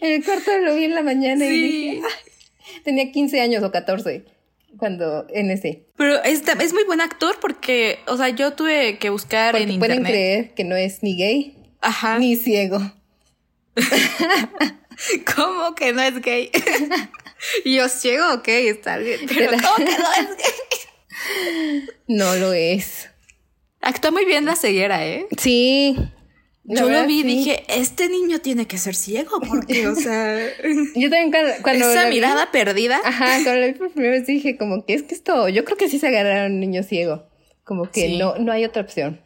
En 0.00 0.12
el 0.12 0.24
corto 0.24 0.50
lo 0.62 0.74
vi 0.74 0.84
en 0.84 0.94
la 0.94 1.02
mañana 1.02 1.44
y 1.44 1.50
dije, 1.50 2.00
"Ay", 2.04 2.80
tenía 2.84 3.10
15 3.10 3.40
años 3.40 3.62
o 3.64 3.72
14 3.72 4.24
cuando 4.76 5.26
en 5.30 5.50
ese. 5.50 5.86
Pero 5.96 6.22
es, 6.22 6.42
es 6.46 6.72
muy 6.72 6.84
buen 6.84 7.00
actor 7.00 7.36
porque, 7.40 7.98
o 8.06 8.16
sea, 8.16 8.28
yo 8.30 8.52
tuve 8.52 8.98
que 8.98 9.10
buscar 9.10 9.52
Porque 9.52 9.70
en 9.72 9.78
pueden 9.78 9.98
internet. 9.98 10.12
creer 10.12 10.54
que 10.54 10.64
no 10.64 10.76
es 10.76 11.02
ni 11.02 11.16
gay 11.16 11.56
Ajá. 11.80 12.18
ni 12.18 12.36
ciego. 12.36 12.78
¿Cómo 15.36 15.74
que 15.74 15.92
no 15.92 16.02
es 16.02 16.20
gay? 16.20 16.50
y 17.64 17.76
yo 17.76 17.88
ciego, 17.88 18.24
ok, 18.34 18.48
está 18.48 18.98
bien. 18.98 19.20
Pero 19.28 19.50
¿cómo 19.52 19.76
que 19.76 19.84
no 19.84 20.12
es 20.18 20.28
gay? 20.36 21.88
No 22.08 22.34
lo 22.36 22.52
es. 22.52 23.08
Actúa 23.80 24.10
muy 24.10 24.24
bien 24.24 24.44
la 24.44 24.56
ceguera, 24.56 25.06
¿eh? 25.06 25.26
Sí. 25.38 25.96
Yo 26.64 26.88
lo 26.88 27.04
vi 27.06 27.18
y 27.18 27.22
sí. 27.22 27.26
dije, 27.26 27.64
este 27.68 28.08
niño 28.08 28.38
tiene 28.38 28.66
que 28.68 28.78
ser 28.78 28.94
ciego 28.94 29.40
porque, 29.48 29.88
o 29.88 29.96
sea, 29.96 30.38
Yo 30.94 31.10
también 31.10 31.32
cuando, 31.32 31.52
cuando 31.62 31.90
esa 31.90 32.04
vi- 32.04 32.10
mirada 32.14 32.52
perdida. 32.52 33.00
Ajá, 33.04 33.26
cuando 33.42 33.54
la 33.56 33.66
vi 33.66 33.72
por 33.72 33.90
primera 33.90 34.12
vez 34.14 34.26
dije 34.28 34.56
como 34.56 34.86
que 34.86 34.94
es 34.94 35.02
que 35.02 35.14
esto, 35.16 35.48
yo 35.48 35.64
creo 35.64 35.76
que 35.76 35.88
sí 35.88 35.98
se 35.98 36.06
agarraron 36.06 36.42
a 36.42 36.46
un 36.54 36.60
niño 36.60 36.84
ciego. 36.84 37.26
Como 37.64 37.90
que 37.90 38.02
Sí. 38.06 38.18
no, 38.18 38.36
no 38.36 38.52
hay 38.52 38.64
otra 38.64 38.82
opción. 38.82 39.20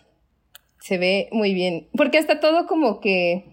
Se 0.81 0.97
ve 0.97 1.29
muy 1.31 1.53
bien. 1.53 1.89
Porque 1.95 2.17
hasta 2.19 2.41
todo 2.41 2.67
como 2.67 3.01
que. 3.01 3.45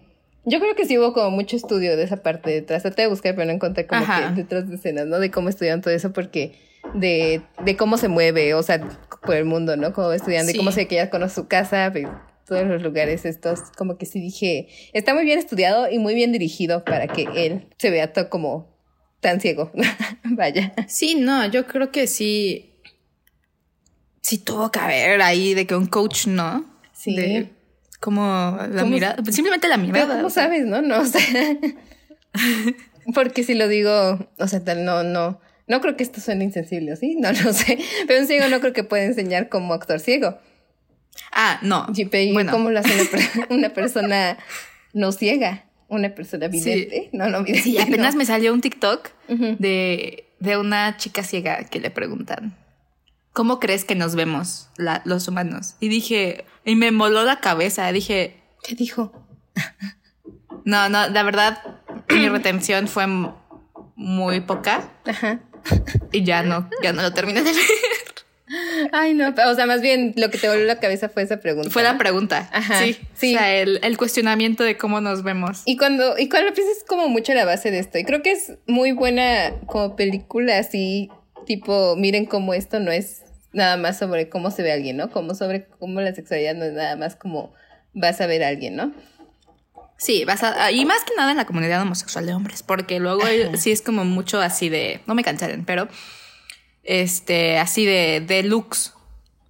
Yo 0.46 0.60
creo 0.60 0.74
que 0.74 0.84
sí 0.84 0.98
hubo 0.98 1.12
como 1.12 1.30
mucho 1.30 1.56
estudio 1.56 1.96
de 1.96 2.04
esa 2.04 2.18
parte 2.18 2.50
detrás. 2.50 2.82
Traté 2.82 3.02
de 3.02 3.08
buscar, 3.08 3.34
pero 3.34 3.46
no 3.46 3.52
encontré 3.52 3.86
como 3.86 4.02
Ajá. 4.02 4.28
que 4.34 4.42
detrás 4.42 4.68
de 4.68 4.76
escenas, 4.76 5.06
¿no? 5.06 5.18
De 5.18 5.30
cómo 5.30 5.48
estudian 5.48 5.80
todo 5.80 5.94
eso, 5.94 6.12
porque 6.12 6.58
de, 6.94 7.40
de 7.64 7.76
cómo 7.76 7.96
se 7.96 8.08
mueve, 8.08 8.52
o 8.54 8.62
sea, 8.62 8.80
por 9.24 9.36
el 9.36 9.44
mundo, 9.46 9.76
¿no? 9.76 9.92
Cómo 9.94 10.12
estudian, 10.12 10.46
de 10.46 10.52
Sí. 10.52 10.58
cómo 10.58 10.70
se 10.72 10.86
que 10.86 10.96
ella 10.96 11.08
conoce 11.10 11.34
su 11.36 11.48
casa, 11.48 11.92
todos 12.46 12.66
los 12.66 12.82
lugares 12.82 13.24
estos, 13.24 13.60
como 13.76 13.96
que 13.96 14.04
sí 14.04 14.20
dije, 14.20 14.68
está 14.92 15.14
muy 15.14 15.24
bien 15.24 15.38
estudiado 15.38 15.90
y 15.90 15.98
muy 15.98 16.14
bien 16.14 16.30
dirigido 16.30 16.84
para 16.84 17.06
que 17.06 17.26
él 17.34 17.66
se 17.78 17.90
vea 17.90 18.12
todo 18.12 18.28
como 18.28 18.68
tan 19.20 19.40
ciego. 19.40 19.72
Vaya. 20.24 20.74
Sí, 20.86 21.14
no, 21.14 21.46
yo 21.46 21.66
creo 21.66 21.90
que 21.90 22.06
sí. 22.06 22.70
Sí 24.20 24.38
tuvo 24.38 24.70
que 24.70 24.78
haber 24.78 25.20
ahí 25.22 25.54
de 25.54 25.66
que 25.66 25.74
un 25.74 25.86
coach, 25.86 26.26
¿no? 26.26 26.64
Sí. 26.92 27.16
De 27.16 27.48
como 28.04 28.58
la 28.70 28.82
¿Cómo- 28.82 28.92
mirada. 28.92 29.16
Simplemente 29.32 29.66
la 29.68 29.78
mirada. 29.78 30.16
¿cómo 30.18 30.28
sabes, 30.28 30.66
no? 30.66 30.82
No, 30.82 31.00
o 31.00 31.04
sea, 31.06 31.22
porque 33.14 33.42
si 33.44 33.54
lo 33.54 33.68
digo, 33.68 34.28
o 34.38 34.46
sea, 34.48 34.62
tal, 34.64 34.84
no, 34.84 35.02
no, 35.02 35.40
no 35.66 35.80
creo 35.80 35.96
que 35.96 36.02
esto 36.02 36.20
suene 36.20 36.44
insensible, 36.44 36.96
¿sí? 36.96 37.16
No 37.16 37.32
lo 37.32 37.52
sé. 37.52 37.78
Pero 38.06 38.20
un 38.20 38.26
ciego 38.26 38.48
no 38.48 38.60
creo 38.60 38.72
que 38.72 38.84
pueda 38.84 39.04
enseñar 39.04 39.48
cómo 39.48 39.72
actuar 39.74 40.00
ciego. 40.00 40.38
Ah, 41.32 41.58
no. 41.62 41.86
Y 41.94 42.04
pero 42.06 42.32
Bueno. 42.32 42.52
¿cómo 42.52 42.70
lo 42.70 42.80
hace 42.80 42.92
una, 42.94 43.04
per- 43.10 43.46
una 43.56 43.68
persona 43.70 44.36
no 44.92 45.12
ciega? 45.12 45.64
Una 45.88 46.14
persona 46.14 46.48
vidente. 46.48 47.08
No, 47.12 47.28
no 47.28 47.42
vidente. 47.44 47.62
Sí, 47.62 47.78
apenas 47.78 48.14
no. 48.14 48.18
me 48.18 48.26
salió 48.26 48.52
un 48.52 48.60
TikTok 48.60 49.08
de, 49.28 50.28
de 50.40 50.56
una 50.58 50.96
chica 50.96 51.22
ciega 51.22 51.64
que 51.64 51.78
le 51.78 51.90
preguntan, 51.90 52.56
¿cómo 53.32 53.60
crees 53.60 53.84
que 53.84 53.94
nos 53.94 54.14
vemos 54.14 54.68
la- 54.76 55.02
los 55.04 55.28
humanos? 55.28 55.76
Y 55.80 55.88
dije, 55.88 56.44
y 56.64 56.74
me 56.76 56.90
moló 56.90 57.24
la 57.24 57.40
cabeza, 57.40 57.90
dije, 57.92 58.36
¿Qué 58.62 58.74
dijo? 58.74 59.12
no, 60.64 60.88
no, 60.88 61.08
la 61.08 61.22
verdad, 61.22 61.58
mi 62.08 62.28
retención 62.28 62.88
fue 62.88 63.04
muy 63.96 64.40
poca 64.40 64.88
Ajá. 65.06 65.40
y 66.12 66.24
ya 66.24 66.42
no, 66.42 66.68
ya 66.82 66.92
no 66.92 67.02
lo 67.02 67.12
terminé 67.12 67.42
de 67.42 67.52
leer. 67.52 67.68
Ay, 68.92 69.14
no. 69.14 69.28
O 69.48 69.54
sea, 69.54 69.66
más 69.66 69.80
bien 69.80 70.12
lo 70.16 70.30
que 70.30 70.36
te 70.38 70.48
volvió 70.48 70.64
la 70.66 70.78
cabeza 70.78 71.08
fue 71.08 71.22
esa 71.22 71.40
pregunta. 71.40 71.70
Fue 71.70 71.82
la 71.82 71.96
pregunta. 71.96 72.48
Ajá, 72.52 72.82
Sí, 72.84 72.98
sí. 73.14 73.34
O 73.34 73.38
sea, 73.38 73.54
el, 73.56 73.80
el 73.82 73.96
cuestionamiento 73.96 74.62
de 74.64 74.76
cómo 74.76 75.00
nos 75.00 75.22
vemos. 75.22 75.62
Y 75.64 75.76
cuando, 75.78 76.18
y 76.18 76.28
cuando 76.28 76.52
piensas 76.52 76.78
es 76.78 76.84
como 76.84 77.08
mucho 77.08 77.32
la 77.32 77.46
base 77.46 77.70
de 77.70 77.78
esto. 77.78 77.98
Y 77.98 78.04
creo 78.04 78.22
que 78.22 78.32
es 78.32 78.52
muy 78.66 78.92
buena 78.92 79.52
como 79.66 79.96
película 79.96 80.58
así, 80.58 81.10
tipo, 81.46 81.96
miren 81.96 82.26
cómo 82.26 82.52
esto 82.54 82.80
no 82.80 82.92
es 82.92 83.22
nada 83.54 83.76
más 83.78 83.98
sobre 83.98 84.28
cómo 84.28 84.50
se 84.50 84.62
ve 84.62 84.72
alguien, 84.72 84.96
¿no? 84.98 85.10
Como 85.10 85.34
sobre 85.34 85.64
cómo 85.78 86.00
la 86.02 86.14
sexualidad 86.14 86.54
no 86.54 86.64
es 86.64 86.72
nada 86.74 86.96
más 86.96 87.16
como 87.16 87.52
vas 87.94 88.20
a 88.20 88.26
ver 88.26 88.44
a 88.44 88.48
alguien, 88.48 88.76
¿no? 88.76 88.92
Sí, 89.96 90.24
basada, 90.24 90.70
y 90.72 90.84
más 90.84 91.02
que 91.04 91.12
nada 91.16 91.30
en 91.30 91.36
la 91.36 91.46
comunidad 91.46 91.80
homosexual 91.80 92.26
de 92.26 92.34
hombres, 92.34 92.62
porque 92.62 92.98
luego 92.98 93.22
sí 93.56 93.70
es 93.70 93.80
como 93.80 94.04
mucho 94.04 94.40
así 94.40 94.68
de, 94.68 95.00
no 95.06 95.14
me 95.14 95.22
cancelen, 95.24 95.64
pero 95.64 95.88
este, 96.82 97.58
así 97.58 97.86
de, 97.86 98.20
de 98.26 98.42
looks. 98.42 98.92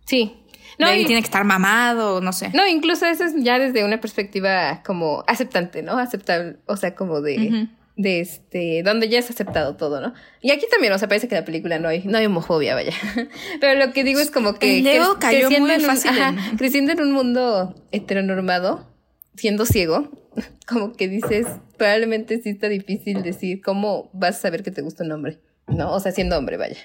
Sí. 0.04 0.36
No, 0.78 0.86
No, 0.88 0.94
y- 0.94 1.04
tiene 1.06 1.22
que 1.22 1.26
estar 1.26 1.44
mamado, 1.44 2.20
no 2.20 2.32
sé. 2.32 2.50
No, 2.52 2.66
incluso 2.66 3.06
eso 3.06 3.24
es 3.24 3.32
ya 3.36 3.58
desde 3.58 3.84
una 3.84 4.00
perspectiva 4.00 4.82
como 4.84 5.24
aceptante, 5.26 5.82
¿no? 5.82 5.98
Aceptable, 5.98 6.56
o 6.66 6.76
sea, 6.76 6.94
como 6.94 7.20
de. 7.20 7.68
De 7.96 8.20
este, 8.20 8.83
donde 8.83 9.09
ya 9.09 9.18
es 9.20 9.30
aceptado 9.30 9.76
todo, 9.76 10.00
¿no? 10.00 10.14
Y 10.40 10.50
aquí 10.50 10.66
también, 10.70 10.92
o 10.92 10.98
sea, 10.98 11.07
parece 11.09 11.28
que 11.28 11.35
en 11.37 11.42
la 11.42 11.44
película 11.44 11.78
no 11.78 11.88
hay, 11.88 12.02
no 12.04 12.18
hay 12.18 12.26
homofobia, 12.26 12.74
vaya. 12.74 12.92
Pero 13.61 13.78
lo 13.87 13.92
que 13.92 14.02
digo 14.04 14.18
es 14.20 14.30
como 14.30 14.54
que, 14.54 14.83
Leo 14.83 15.18
cayó 15.20 15.48
creciendo 15.48 15.61
muy 15.66 15.74
en 15.76 15.80
un- 15.83 15.87
fácil 15.87 16.11
ajá, 16.11 16.28
en- 16.50 16.57
creciendo 16.59 16.92
en 16.92 17.00
un 17.00 17.12
mundo 17.12 17.74
heteronormado, 17.92 18.90
siendo 19.37 19.64
ciego, 19.64 20.11
como 20.66 20.92
que 20.94 21.07
dices, 21.09 21.46
probablemente 21.78 22.40
sí 22.42 22.50
está 22.50 22.68
difícil 22.68 23.22
decir 23.22 23.62
cómo 23.62 24.11
vas 24.12 24.38
a 24.38 24.40
saber 24.40 24.62
que 24.64 24.70
te 24.72 24.83
gusta 24.83 25.04
un 25.04 25.12
hombre, 25.12 25.38
¿no? 25.68 25.92
O 25.92 26.00
sea, 26.00 26.11
siendo 26.12 26.37
hombre, 26.37 26.57
vaya. 26.57 26.78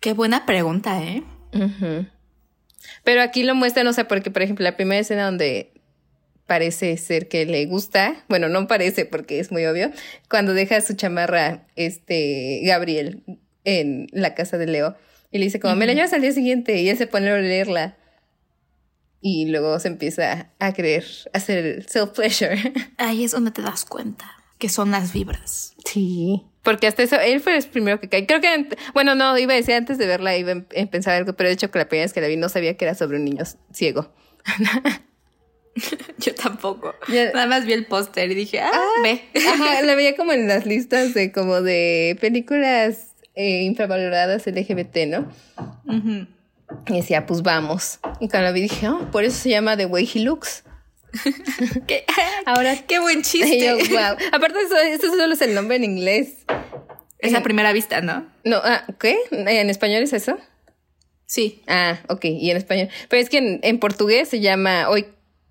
Qué 0.00 0.12
buena 0.12 0.46
pregunta, 0.46 1.02
¿eh? 1.02 1.24
Pero 3.02 3.22
aquí 3.22 3.42
lo 3.42 3.54
muestran, 3.54 3.86
o 3.88 3.92
sea, 3.92 4.06
porque, 4.06 4.30
por 4.30 4.42
ejemplo, 4.42 4.62
la 4.62 4.76
primera 4.76 5.00
escena 5.00 5.24
donde 5.24 5.72
parece 6.46 6.96
ser 6.96 7.28
que 7.28 7.44
le 7.44 7.66
gusta, 7.66 8.24
bueno, 8.28 8.48
no 8.48 8.66
parece 8.66 9.04
porque 9.04 9.40
es 9.40 9.50
muy 9.50 9.66
obvio, 9.66 9.90
cuando 10.28 10.54
deja 10.54 10.80
su 10.80 10.94
chamarra, 10.94 11.66
este, 11.76 12.60
Gabriel, 12.64 13.22
en 13.64 14.06
la 14.12 14.34
casa 14.34 14.58
de 14.58 14.66
Leo, 14.66 14.96
y 15.30 15.38
le 15.38 15.46
dice 15.46 15.60
como, 15.60 15.74
me 15.76 15.86
la 15.86 15.92
llevas 15.92 16.12
al 16.12 16.22
día 16.22 16.32
siguiente, 16.32 16.80
y 16.80 16.88
él 16.88 16.96
se 16.96 17.06
pone 17.06 17.30
a 17.30 17.38
leerla. 17.38 17.96
Y 19.20 19.46
luego 19.46 19.80
se 19.80 19.88
empieza 19.88 20.52
a 20.60 20.72
querer 20.72 21.04
hacer 21.32 21.66
el 21.66 21.86
self-pleasure. 21.86 22.72
Ahí 22.96 23.24
es 23.24 23.32
donde 23.32 23.50
te 23.50 23.60
das 23.60 23.84
cuenta 23.84 24.36
que 24.58 24.68
son 24.68 24.90
las 24.90 25.12
vibras. 25.12 25.74
Sí. 25.84 26.44
Porque 26.62 26.86
hasta 26.86 27.02
eso, 27.02 27.16
él 27.20 27.40
fue 27.40 27.56
el 27.56 27.64
primero 27.64 28.00
que 28.00 28.08
cae. 28.08 28.26
Creo 28.26 28.40
que, 28.40 28.68
bueno, 28.94 29.14
no, 29.14 29.36
iba 29.38 29.52
a 29.52 29.56
decir 29.56 29.74
antes 29.74 29.98
de 29.98 30.06
verla, 30.06 30.36
iba 30.36 30.52
a 30.52 30.86
pensar 30.86 31.14
algo, 31.14 31.32
pero 31.34 31.48
de 31.48 31.54
hecho 31.54 31.70
que 31.70 31.78
la 31.78 31.88
primera 31.88 32.04
vez 32.04 32.12
que 32.12 32.20
la 32.20 32.28
vi 32.28 32.36
no 32.36 32.48
sabía 32.48 32.76
que 32.76 32.84
era 32.84 32.94
sobre 32.94 33.18
un 33.18 33.24
niño 33.24 33.44
ciego. 33.72 34.12
Yo 36.18 36.34
tampoco. 36.34 36.94
Nada 37.08 37.46
más 37.46 37.66
vi 37.66 37.72
el 37.72 37.86
póster 37.86 38.30
y 38.30 38.34
dije, 38.34 38.60
ah, 38.60 38.70
Ah, 38.72 38.88
ve. 39.02 39.22
Ajá, 39.46 39.82
la 39.82 39.94
veía 39.94 40.16
como 40.16 40.32
en 40.32 40.48
las 40.48 40.66
listas 40.66 41.14
de 41.14 41.32
como 41.32 41.60
de 41.62 42.16
películas 42.20 43.08
eh, 43.34 43.62
infravaloradas 43.62 44.46
LGBT, 44.46 44.96
¿no? 45.08 45.32
Ujú. 45.86 46.26
Y 46.88 46.96
decía, 46.96 47.26
pues 47.26 47.42
vamos. 47.42 47.98
Y 48.20 48.28
cuando 48.28 48.48
la 48.48 48.52
vi 48.52 48.62
dije, 48.62 48.88
oh, 48.88 49.10
por 49.10 49.24
eso 49.24 49.36
se 49.38 49.50
llama 49.50 49.76
The 49.76 49.86
Way 49.86 50.10
He 50.14 50.20
Looks. 50.20 50.64
¿Qué? 51.86 52.04
Ahora, 52.44 52.76
Qué 52.86 52.98
buen 52.98 53.22
chiste. 53.22 53.58
yo, 53.58 53.76
wow. 53.76 54.16
Aparte, 54.32 54.60
eso, 54.60 54.76
eso 54.78 55.08
solo 55.16 55.32
es 55.34 55.40
el 55.42 55.54
nombre 55.54 55.76
en 55.76 55.84
inglés. 55.84 56.38
Es 57.18 57.34
a 57.34 57.42
primera 57.42 57.72
vista, 57.72 58.00
¿no? 58.00 58.26
No, 58.44 58.56
ah, 58.62 58.84
¿qué? 59.00 59.16
¿En 59.30 59.70
español 59.70 60.02
es 60.02 60.12
eso? 60.12 60.38
Sí. 61.24 61.62
Ah, 61.66 61.98
ok, 62.08 62.24
y 62.26 62.50
en 62.50 62.56
español. 62.56 62.88
Pero 63.08 63.22
es 63.22 63.30
que 63.30 63.38
en, 63.38 63.60
en 63.62 63.78
portugués 63.78 64.28
se 64.28 64.40
llama 64.40 64.88
Hoy 64.88 65.06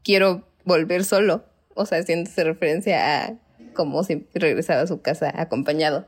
quiero 0.05 0.47
volver 0.63 1.03
solo. 1.03 1.43
O 1.73 1.85
sea, 1.85 1.97
haciéndose 1.99 2.41
referencia 2.45 3.25
a 3.25 3.33
cómo 3.73 4.05
siempre 4.05 4.29
regresaba 4.39 4.81
a 4.83 4.87
su 4.87 5.01
casa 5.01 5.33
acompañado. 5.35 6.07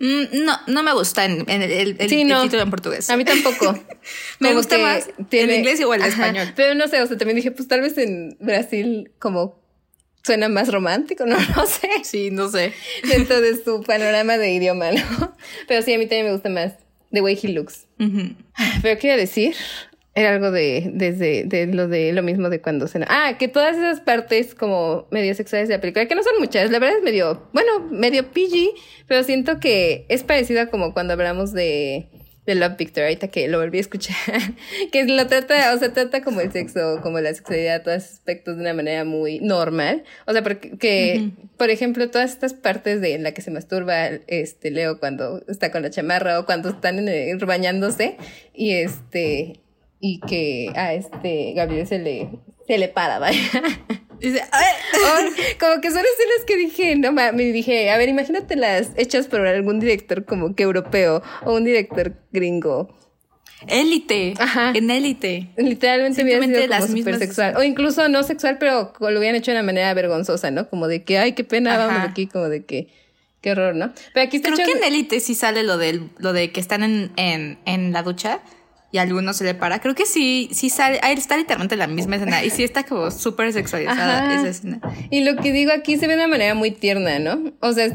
Mm, 0.00 0.44
no, 0.44 0.58
no 0.66 0.82
me 0.82 0.94
gusta 0.94 1.26
en, 1.26 1.48
en 1.48 1.60
el, 1.62 1.70
el- 1.70 1.96
el- 1.98 2.08
Sí, 2.08 2.22
el 2.22 2.28
no. 2.28 2.42
título 2.42 2.62
en 2.62 2.70
portugués. 2.70 3.10
A 3.10 3.16
mí 3.18 3.24
tampoco. 3.24 3.72
Me 4.40 4.48
Como 4.48 4.54
gusta 4.60 4.78
más 4.78 5.08
el 5.30 5.50
inglés 5.52 5.80
o 5.84 5.92
el 5.92 6.00
Ajá, 6.02 6.08
español. 6.28 6.52
Pero 6.56 6.74
no 6.74 6.88
sé, 6.88 7.02
o 7.02 7.06
sea, 7.06 7.18
también 7.18 7.36
dije, 7.36 7.50
pues 7.50 7.68
tal 7.68 7.82
vez 7.82 7.98
en 7.98 8.36
Brasil 8.40 9.12
como 9.18 9.60
suena 10.24 10.48
más 10.48 10.72
romántico, 10.72 11.26
no, 11.26 11.36
no 11.54 11.66
sé. 11.66 11.90
Sí, 12.02 12.30
no 12.30 12.48
sé. 12.48 12.72
Dentro 13.08 13.40
de 13.42 13.62
su 13.62 13.82
panorama 13.82 14.38
de 14.38 14.52
idioma, 14.52 14.90
¿no? 14.92 15.34
Pero 15.68 15.82
sí, 15.82 15.92
a 15.92 15.98
mí 15.98 16.06
también 16.06 16.26
me 16.26 16.32
gusta 16.32 16.48
más 16.48 16.72
The 17.12 17.20
Way 17.20 17.38
He 17.42 17.48
Looks. 17.48 17.86
Ujú. 17.98 18.34
Pero 18.80 18.98
qué 18.98 19.08
iba 19.08 19.14
a 19.14 19.18
decir, 19.18 19.54
era 20.14 20.30
algo 20.34 20.50
de, 20.50 20.90
desde, 20.92 21.44
de 21.44 21.66
lo 21.66 21.86
de 21.86 22.12
lo 22.12 22.22
mismo 22.22 22.50
de 22.50 22.60
cuando 22.60 22.88
se... 22.88 23.00
Ah, 23.08 23.36
que 23.38 23.46
todas 23.48 23.76
esas 23.76 24.00
partes 24.00 24.54
como 24.54 25.06
medio 25.10 25.34
sexuales 25.34 25.68
de 25.68 25.76
la 25.76 25.80
película, 25.80 26.06
que 26.06 26.14
no 26.16 26.22
son 26.22 26.32
muchas, 26.40 26.70
la 26.70 26.78
verdad 26.80 26.98
es 26.98 27.04
medio, 27.04 27.48
bueno, 27.52 27.86
medio 27.90 28.24
PG, 28.30 28.70
pero 29.06 29.22
siento 29.22 29.60
que 29.60 30.06
es 30.08 30.24
parecida 30.24 30.66
como 30.66 30.92
cuando 30.94 31.12
hablamos 31.12 31.52
de, 31.52 32.08
de 32.44 32.54
Love 32.56 32.76
Victor, 32.76 33.04
ahorita 33.04 33.28
que 33.28 33.46
lo 33.46 33.60
volví 33.60 33.78
a 33.78 33.82
escuchar, 33.82 34.16
que 34.92 35.04
lo 35.04 35.26
trata, 35.28 35.72
o 35.74 35.78
sea, 35.78 35.92
trata 35.92 36.22
como 36.24 36.40
el 36.40 36.50
sexo, 36.50 36.98
como 37.02 37.20
la 37.20 37.32
sexualidad, 37.32 37.84
todos 37.84 37.98
aspectos 38.02 38.56
de 38.56 38.62
una 38.62 38.74
manera 38.74 39.04
muy 39.04 39.38
normal. 39.38 40.02
O 40.26 40.32
sea, 40.32 40.42
porque, 40.42 40.76
que, 40.76 41.30
por 41.56 41.70
ejemplo, 41.70 42.10
todas 42.10 42.32
estas 42.32 42.52
partes 42.54 43.00
de 43.00 43.14
en 43.14 43.22
la 43.22 43.32
que 43.32 43.42
se 43.42 43.52
masturba 43.52 44.06
este 44.26 44.72
Leo 44.72 44.98
cuando 44.98 45.44
está 45.46 45.70
con 45.70 45.82
la 45.82 45.90
chamarra 45.90 46.40
o 46.40 46.46
cuando 46.46 46.70
están 46.70 46.98
en 46.98 47.08
el- 47.08 47.38
bañándose 47.46 48.16
y 48.52 48.72
este 48.72 49.60
y 50.00 50.20
que 50.20 50.72
a 50.74 50.94
este 50.94 51.52
Gabriel 51.54 51.86
se 51.86 51.98
le 51.98 52.30
se 52.66 52.78
le 52.78 52.88
para, 52.88 53.18
vaya. 53.18 53.40
Dice, 54.20 54.42
como 55.58 55.80
que 55.80 55.90
son 55.90 56.00
escenas 56.00 56.44
que 56.46 56.56
dije, 56.56 56.94
no 56.96 57.10
mames, 57.10 57.54
dije, 57.54 57.90
a 57.90 57.96
ver, 57.96 58.08
imagínate 58.10 58.54
las 58.54 58.90
hechas 58.96 59.26
por 59.28 59.46
algún 59.46 59.80
director 59.80 60.26
como 60.26 60.54
que 60.54 60.62
europeo 60.64 61.22
o 61.46 61.54
un 61.54 61.64
director 61.64 62.14
gringo. 62.30 62.94
Élite. 63.66 64.34
Ajá. 64.38 64.72
En 64.74 64.90
élite. 64.90 65.50
Literalmente 65.56 66.22
hubiera 66.22 66.42
sido 66.46 66.68
como 66.80 66.92
mismas- 66.94 67.18
sexual. 67.18 67.56
O 67.56 67.62
incluso 67.62 68.08
no 68.08 68.22
sexual, 68.22 68.56
pero 68.58 68.92
lo 69.00 69.18
hubieran 69.18 69.36
hecho 69.36 69.50
de 69.52 69.58
una 69.58 69.64
manera 69.66 69.92
vergonzosa, 69.94 70.50
¿no? 70.50 70.68
Como 70.68 70.86
de 70.88 71.02
que, 71.04 71.18
ay, 71.18 71.32
qué 71.32 71.44
pena, 71.44 71.74
Ajá. 71.74 71.86
vamos 71.86 72.08
aquí, 72.10 72.26
como 72.26 72.48
de 72.48 72.64
que, 72.64 72.88
qué 73.40 73.52
horror, 73.52 73.74
¿no? 73.74 73.92
Pero 74.14 74.26
aquí 74.26 74.36
está 74.38 74.50
Creo 74.52 74.66
hecho- 74.66 74.72
que 74.78 74.78
en 74.86 74.92
élite 74.94 75.20
sí 75.20 75.34
sale 75.34 75.62
lo 75.62 75.76
del, 75.78 76.10
lo 76.18 76.32
de 76.32 76.52
que 76.52 76.60
están 76.60 76.82
en, 76.82 77.10
en, 77.16 77.58
en 77.66 77.92
la 77.92 78.02
ducha 78.02 78.40
y 78.92 78.98
a 78.98 79.02
alguno 79.02 79.32
se 79.32 79.44
le 79.44 79.54
para. 79.54 79.80
Creo 79.80 79.94
que 79.94 80.06
sí, 80.06 80.48
sí 80.52 80.68
sale, 80.68 80.98
ahí 81.02 81.14
está 81.14 81.36
literalmente 81.36 81.76
la 81.76 81.86
misma 81.86 82.16
escena. 82.16 82.44
Y 82.44 82.50
sí 82.50 82.64
está 82.64 82.84
como 82.84 83.10
súper 83.10 83.52
sexualizada 83.52 84.24
Ajá. 84.24 84.40
esa 84.40 84.48
escena. 84.48 84.80
Y 85.10 85.24
lo 85.24 85.36
que 85.36 85.52
digo 85.52 85.72
aquí 85.72 85.96
se 85.96 86.06
ve 86.06 86.16
de 86.16 86.20
una 86.20 86.28
manera 86.28 86.54
muy 86.54 86.70
tierna, 86.70 87.18
¿no? 87.18 87.52
O 87.60 87.72
sea, 87.72 87.88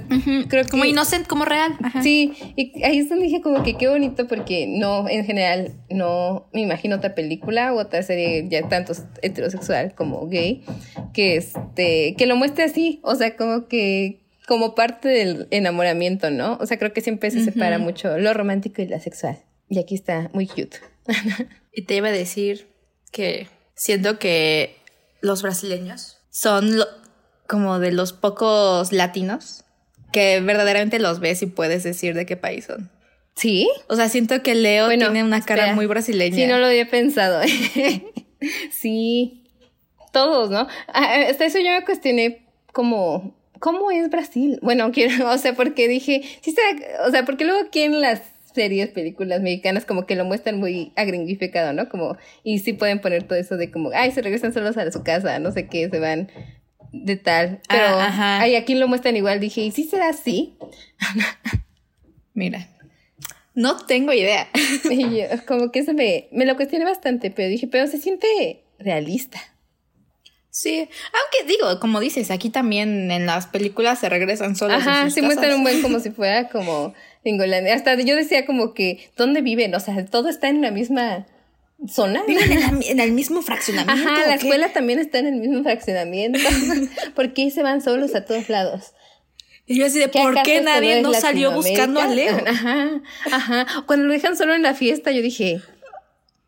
creo 0.49 0.63
que... 0.63 0.69
Como 0.69 0.85
inocente, 0.85 1.27
como 1.27 1.45
real. 1.45 1.75
Ajá. 1.83 2.01
Sí, 2.01 2.33
y 2.55 2.83
ahí 2.83 2.99
es 2.99 3.09
donde 3.09 3.25
dije 3.25 3.41
como 3.41 3.63
que 3.63 3.75
qué 3.75 3.87
bonito 3.87 4.27
porque 4.27 4.67
no, 4.67 5.09
en 5.09 5.25
general, 5.25 5.73
no 5.89 6.47
me 6.53 6.61
imagino 6.61 6.95
otra 6.95 7.15
película 7.15 7.73
o 7.73 7.79
otra 7.79 8.01
serie 8.03 8.47
ya 8.49 8.67
tanto 8.69 8.93
heterosexual 9.21 9.93
como 9.95 10.27
gay 10.27 10.63
que 11.13 11.37
este, 11.37 12.15
que 12.17 12.25
lo 12.25 12.35
muestre 12.35 12.63
así, 12.63 12.99
o 13.03 13.15
sea, 13.15 13.35
como 13.35 13.67
que 13.67 14.21
como 14.47 14.75
parte 14.75 15.09
del 15.09 15.47
enamoramiento, 15.51 16.29
¿no? 16.29 16.57
O 16.61 16.65
sea, 16.65 16.77
creo 16.77 16.93
que 16.93 17.01
siempre 17.01 17.31
se 17.31 17.43
separa 17.43 17.79
mucho 17.79 18.17
lo 18.17 18.33
romántico 18.33 18.81
y 18.81 18.87
lo 18.87 18.99
sexual. 18.99 19.39
Y 19.69 19.79
aquí 19.79 19.95
está 19.95 20.29
muy 20.33 20.47
cute. 20.47 20.77
Y 21.77 21.81
te 21.83 21.95
iba 21.95 22.07
a 22.07 22.11
decir 22.13 22.69
que 23.11 23.49
siento 23.75 24.17
que 24.17 24.77
los 25.19 25.41
brasileños 25.41 26.19
son 26.29 26.77
lo- 26.77 26.87
como 27.47 27.79
de 27.79 27.91
los 27.91 28.13
pocos 28.13 28.93
latinos 28.93 29.65
que 30.13 30.39
verdaderamente 30.39 30.99
los 30.99 31.19
ves 31.19 31.41
y 31.41 31.47
puedes 31.47 31.83
decir 31.83 32.13
de 32.13 32.25
qué 32.25 32.37
país 32.37 32.63
son. 32.65 32.89
¿Sí? 33.35 33.69
O 33.89 33.97
sea, 33.97 34.07
siento 34.07 34.41
que 34.41 34.55
Leo 34.55 34.85
Bueno, 34.85 35.07
tiene 35.07 35.21
una 35.25 35.41
cara 35.41 35.63
espera. 35.63 35.75
muy 35.75 35.85
brasileña. 35.87 36.35
Sí, 36.37 36.47
no 36.47 36.57
lo 36.59 36.67
había 36.67 36.89
pensado. 36.89 37.41
sí, 38.71 39.43
todos, 40.13 40.49
¿no? 40.49 40.67
Ah, 40.87 41.25
Hasta 41.29 41.45
eso 41.45 41.59
yo 41.59 41.71
me 41.71 41.83
cuestioné 41.83 42.47
como, 42.73 43.35
¿cómo 43.59 43.91
es 43.91 44.09
Brasil? 44.09 44.59
Bueno, 44.61 44.91
quiero, 44.91 45.29
o 45.31 45.37
sea, 45.37 45.53
porque 45.55 45.87
dije, 45.87 46.21
sí 46.41 46.51
está, 46.51 46.61
o 47.07 47.11
sea, 47.11 47.25
porque 47.25 47.45
luego 47.45 47.67
aquí 47.67 47.81
en 47.81 47.99
las 48.01 48.21
series, 48.55 48.89
películas 48.89 49.41
mexicanas 49.41 49.85
como 49.85 50.07
que 50.07 50.15
lo 50.15 50.25
muestran 50.25 50.57
muy 50.59 50.91
agringificado, 50.95 51.73
¿no? 51.73 51.87
Como, 51.89 52.17
y 52.43 52.59
sí 52.59 52.73
pueden 52.73 52.99
poner 52.99 53.23
todo 53.23 53.37
eso 53.37 53.57
de 53.57 53.69
como, 53.69 53.91
ay, 53.93 54.11
se 54.11 54.21
regresan 54.23 54.53
solos 54.53 54.77
a 54.77 54.91
su 54.91 55.03
casa, 55.03 55.37
no 55.39 55.51
sé 55.51 55.67
qué, 55.67 55.89
se 55.89 55.99
van 55.99 56.31
de 56.91 57.17
tal. 57.17 57.59
Pero 57.69 57.83
Ah, 57.87 58.39
ay, 58.41 58.55
aquí 58.55 58.73
lo 58.73 58.87
muestran 58.87 59.15
igual, 59.15 59.39
dije, 59.39 59.61
¿y 59.61 59.71
sí 59.71 59.83
será 59.83 60.09
así? 60.09 60.57
Mira, 62.33 62.67
no 63.53 63.77
tengo 63.85 64.13
idea. 64.13 64.47
Y 64.89 65.17
yo, 65.17 65.25
como 65.47 65.71
que 65.71 65.79
eso 65.79 65.93
me, 65.93 66.27
me 66.31 66.45
lo 66.45 66.55
cuestioné 66.55 66.85
bastante, 66.85 67.31
pero 67.31 67.49
dije, 67.49 67.67
pero 67.67 67.87
se 67.87 67.97
siente 67.97 68.63
realista. 68.79 69.39
Sí, 70.49 70.77
aunque 70.79 71.53
digo, 71.53 71.81
como 71.81 71.99
dices, 71.99 72.31
aquí 72.31 72.49
también 72.49 73.11
en 73.11 73.25
las 73.25 73.45
películas 73.45 73.99
se 73.99 74.07
regresan 74.07 74.55
solos. 74.55 74.87
a 74.87 75.01
Ajá, 75.01 75.09
sí 75.09 75.21
muestran 75.21 75.53
un 75.53 75.63
buen 75.63 75.81
como 75.81 75.99
si 76.01 76.11
fuera 76.11 76.47
como 76.47 76.93
Ingolandia. 77.29 77.73
Hasta 77.75 77.95
yo 78.01 78.15
decía 78.15 78.45
como 78.45 78.73
que, 78.73 79.09
¿dónde 79.17 79.41
viven? 79.41 79.73
O 79.75 79.79
sea, 79.79 80.05
todo 80.05 80.29
está 80.29 80.47
en 80.49 80.61
la 80.61 80.71
misma 80.71 81.25
zona. 81.87 82.23
Viven 82.27 82.51
en, 82.51 82.59
la- 82.61 82.79
en 82.87 82.99
el 82.99 83.11
mismo 83.11 83.41
fraccionamiento. 83.41 84.09
Ajá, 84.09 84.23
¿o 84.23 84.27
la 84.27 84.37
qué? 84.37 84.43
escuela 84.47 84.69
también 84.73 84.99
está 84.99 85.19
en 85.19 85.27
el 85.27 85.35
mismo 85.35 85.63
fraccionamiento. 85.63 86.39
¿Por 87.15 87.33
qué 87.33 87.49
se 87.51 87.63
van 87.63 87.81
solos 87.81 88.15
a 88.15 88.25
todos 88.25 88.49
lados? 88.49 88.93
Y 89.67 89.79
yo 89.79 89.87
así 89.87 89.97
de, 89.97 90.11
¿Qué 90.11 90.19
¿por 90.19 90.43
qué 90.43 90.61
nadie 90.61 91.01
no 91.01 91.11
salió 91.13 91.51
buscando 91.51 91.99
a 91.99 92.07
Leo? 92.07 92.37
Ajá, 92.45 93.01
ajá. 93.31 93.65
Cuando 93.87 94.05
lo 94.05 94.13
dejan 94.13 94.37
solo 94.37 94.53
en 94.53 94.61
la 94.61 94.75
fiesta, 94.75 95.11
yo 95.11 95.23
dije, 95.23 95.59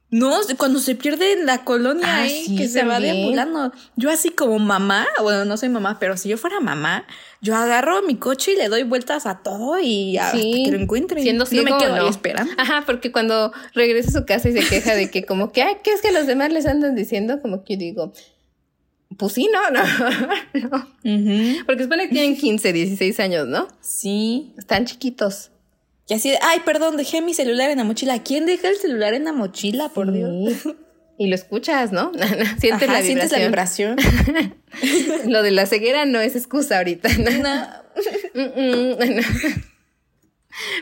No, 0.10 0.40
cuando 0.58 0.80
se 0.80 0.96
pierde 0.96 1.34
en 1.34 1.46
la 1.46 1.66
colonia 1.66 2.06
Ah, 2.08 2.22
ahí, 2.22 2.46
sí, 2.46 2.56
que 2.56 2.70
se 2.70 2.84
va 2.84 3.02
deambulando. 3.02 3.74
Yo 3.98 4.10
así 4.10 4.30
como 4.30 4.58
mamá, 4.58 5.06
bueno, 5.22 5.44
no 5.44 5.58
soy 5.58 5.68
mamá, 5.68 5.98
pero 6.00 6.16
si 6.16 6.30
yo 6.30 6.38
fuera 6.38 6.62
mamá, 6.62 7.06
yo 7.42 7.56
agarro 7.56 8.02
mi 8.04 8.16
coche 8.16 8.54
y 8.54 8.56
le 8.56 8.70
doy 8.70 8.84
vueltas 8.84 9.26
a 9.26 9.40
todo 9.44 9.78
y 9.82 10.18
hasta 10.18 10.38
Sí, 10.38 10.64
que 10.64 10.72
lo 10.72 10.80
encuentre. 10.80 11.22
Siendo 11.22 11.44
no 11.52 11.64
me 11.64 11.78
quedo 11.78 11.96
ahí 11.96 12.08
esperando. 12.08 12.54
Ajá, 12.58 12.84
porque 12.86 13.12
cuando 13.12 13.52
regresa 13.74 14.10
a 14.10 14.22
su 14.22 14.26
casa 14.26 14.48
y 14.48 14.54
se 14.54 14.68
queja 14.68 14.96
de 14.96 15.12
que 15.12 15.26
como 15.26 15.52
que, 15.52 15.62
ay, 15.62 15.78
¿qué 15.84 15.92
es 15.92 16.02
que 16.02 16.14
los 16.14 16.26
demás 16.26 16.54
les 16.54 16.66
andan 16.68 16.96
diciendo? 16.96 17.42
Como 17.42 17.66
que 17.66 17.74
yo 17.74 17.80
digo, 17.80 18.14
pues 19.18 19.34
sí, 19.34 19.50
no, 19.52 19.60
no. 20.54 21.66
Porque 21.66 21.84
supone 21.84 22.08
que 22.08 22.14
tienen 22.14 22.38
15, 22.38 22.72
16 22.72 23.20
años, 23.20 23.48
¿no? 23.48 23.68
Sí. 23.82 24.54
Están 24.58 24.86
chiquitos. 24.86 25.52
Y 26.08 26.14
así 26.14 26.30
de, 26.32 26.40
ay, 26.42 26.62
perdón, 26.66 26.96
dejé 26.98 27.22
mi 27.22 27.34
celular 27.34 27.70
en 27.70 27.78
la 27.80 27.84
mochila. 27.84 28.24
¿Quién 28.24 28.46
deja 28.46 28.70
el 28.70 28.78
celular 28.78 29.14
en 29.14 29.26
la 29.26 29.34
mochila, 29.34 29.90
por 29.90 30.12
Dios? 30.12 30.54
Y 31.18 31.28
lo 31.28 31.36
escuchas, 31.36 31.92
¿no? 31.92 32.12
Sientes 32.60 32.88
Ajá, 32.90 32.94
la 32.94 33.02
sientes 33.02 33.32
la 33.32 33.40
vibración. 33.40 33.96
vibración. 33.98 34.54
Lo 35.32 35.42
de 35.42 35.52
la 35.52 35.66
ceguera 35.66 36.06
no 36.06 36.20
es 36.22 36.36
excusa 36.36 36.78
ahorita. 36.78 37.10
¿no? 37.18 37.32
No. 37.32 37.68
Mm, 38.36 38.42
mm, 38.42 39.16
no. 39.16 39.22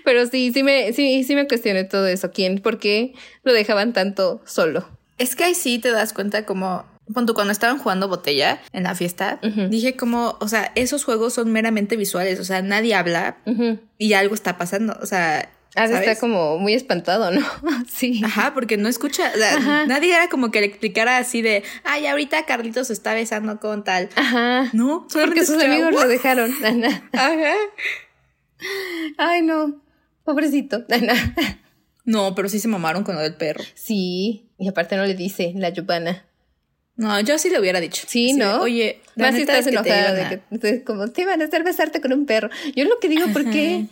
Pero 0.04 0.28
sí, 0.28 0.52
sí 0.54 0.64
me, 0.64 0.92
sí, 0.92 1.24
sí 1.24 1.34
me 1.36 1.48
cuestioné 1.48 1.86
todo 1.86 2.08
eso. 2.08 2.32
¿Quién? 2.32 2.60
¿Por 2.60 2.78
qué 2.78 3.14
lo 3.44 3.54
dejaban 3.54 3.94
tanto 3.94 4.42
solo? 4.46 4.86
Es 5.18 5.38
que 5.38 5.46
ahí 5.46 5.56
sí 5.56 5.80
te 5.80 5.92
das 5.92 6.12
cuenta 6.12 6.46
como 6.46 6.86
cuando, 7.14 7.34
cuando 7.34 7.52
estaban 7.52 7.78
jugando 7.78 8.08
botella 8.08 8.62
en 8.74 8.84
la 8.84 8.96
fiesta, 8.96 9.40
dije 9.70 9.96
como, 9.96 10.38
o 10.40 10.48
sea, 10.48 10.72
esos 10.76 11.04
juegos 11.04 11.34
son 11.34 11.52
meramente 11.52 11.98
visuales, 11.98 12.40
o 12.40 12.44
sea, 12.44 12.62
nadie 12.62 12.96
habla 12.96 13.38
y 13.98 14.14
algo 14.14 14.36
está 14.36 14.58
pasando, 14.58 14.98
o 15.02 15.06
sea... 15.06 15.50
Ah, 15.78 15.84
está 15.88 16.18
como 16.18 16.58
muy 16.58 16.74
espantado, 16.74 17.32
¿no? 17.32 17.42
sí. 17.94 18.22
Ajá, 18.24 18.54
porque 18.54 18.78
no 18.78 18.88
escucha, 18.88 19.30
o 19.36 19.38
sea, 19.38 19.86
nadie 19.86 20.16
era 20.16 20.30
como 20.30 20.50
que 20.50 20.62
le 20.62 20.68
explicara 20.68 21.18
así 21.18 21.42
de, 21.42 21.64
ay, 21.84 22.08
ahorita 22.08 22.46
Carlitos 22.46 22.88
se 22.88 22.94
está 22.94 23.14
besando 23.14 23.60
con 23.60 23.84
tal. 23.84 24.08
Ajá. 24.16 24.70
No, 24.72 25.06
porque 25.12 25.46
sus 25.46 25.62
amigos 25.62 25.92
lo 25.92 26.08
dejaron. 26.08 26.50
Ajá. 27.12 27.54
Ay, 29.18 29.42
no. 29.42 29.82
Pobrecito. 30.24 30.86
no, 32.06 32.36
pero 32.36 32.48
sí 32.48 32.60
se 32.60 32.70
mamaron 32.70 33.04
con 33.04 33.16
lo 33.16 33.22
del 33.22 33.36
perro. 33.36 33.64
Sí, 33.74 34.50
y 34.58 34.70
aparte 34.70 34.96
no 34.96 35.06
le 35.06 35.14
dice 35.14 35.52
la 35.58 35.70
yupana. 35.70 36.26
No, 36.98 37.20
yo 37.20 37.38
sí 37.38 37.50
le 37.50 37.60
hubiera 37.60 37.82
dicho. 37.82 38.06
Sí, 38.08 38.34
¿no? 38.34 38.62
Oye, 38.62 39.02
más 39.16 39.36
si 39.36 39.42
estás 39.42 39.68
enojada 39.68 40.14
de 40.14 40.42
que 40.60 40.84
como 40.84 41.10
te 41.10 41.24
iban 41.24 41.42
a 41.42 41.46
hacer 41.46 41.64
besarte 41.64 42.00
con 42.02 42.14
un 42.14 42.26
perro. 42.26 42.50
Yo 42.76 42.86
lo 42.86 43.00
que 43.00 43.10
digo, 43.10 43.26
porque 43.34 43.86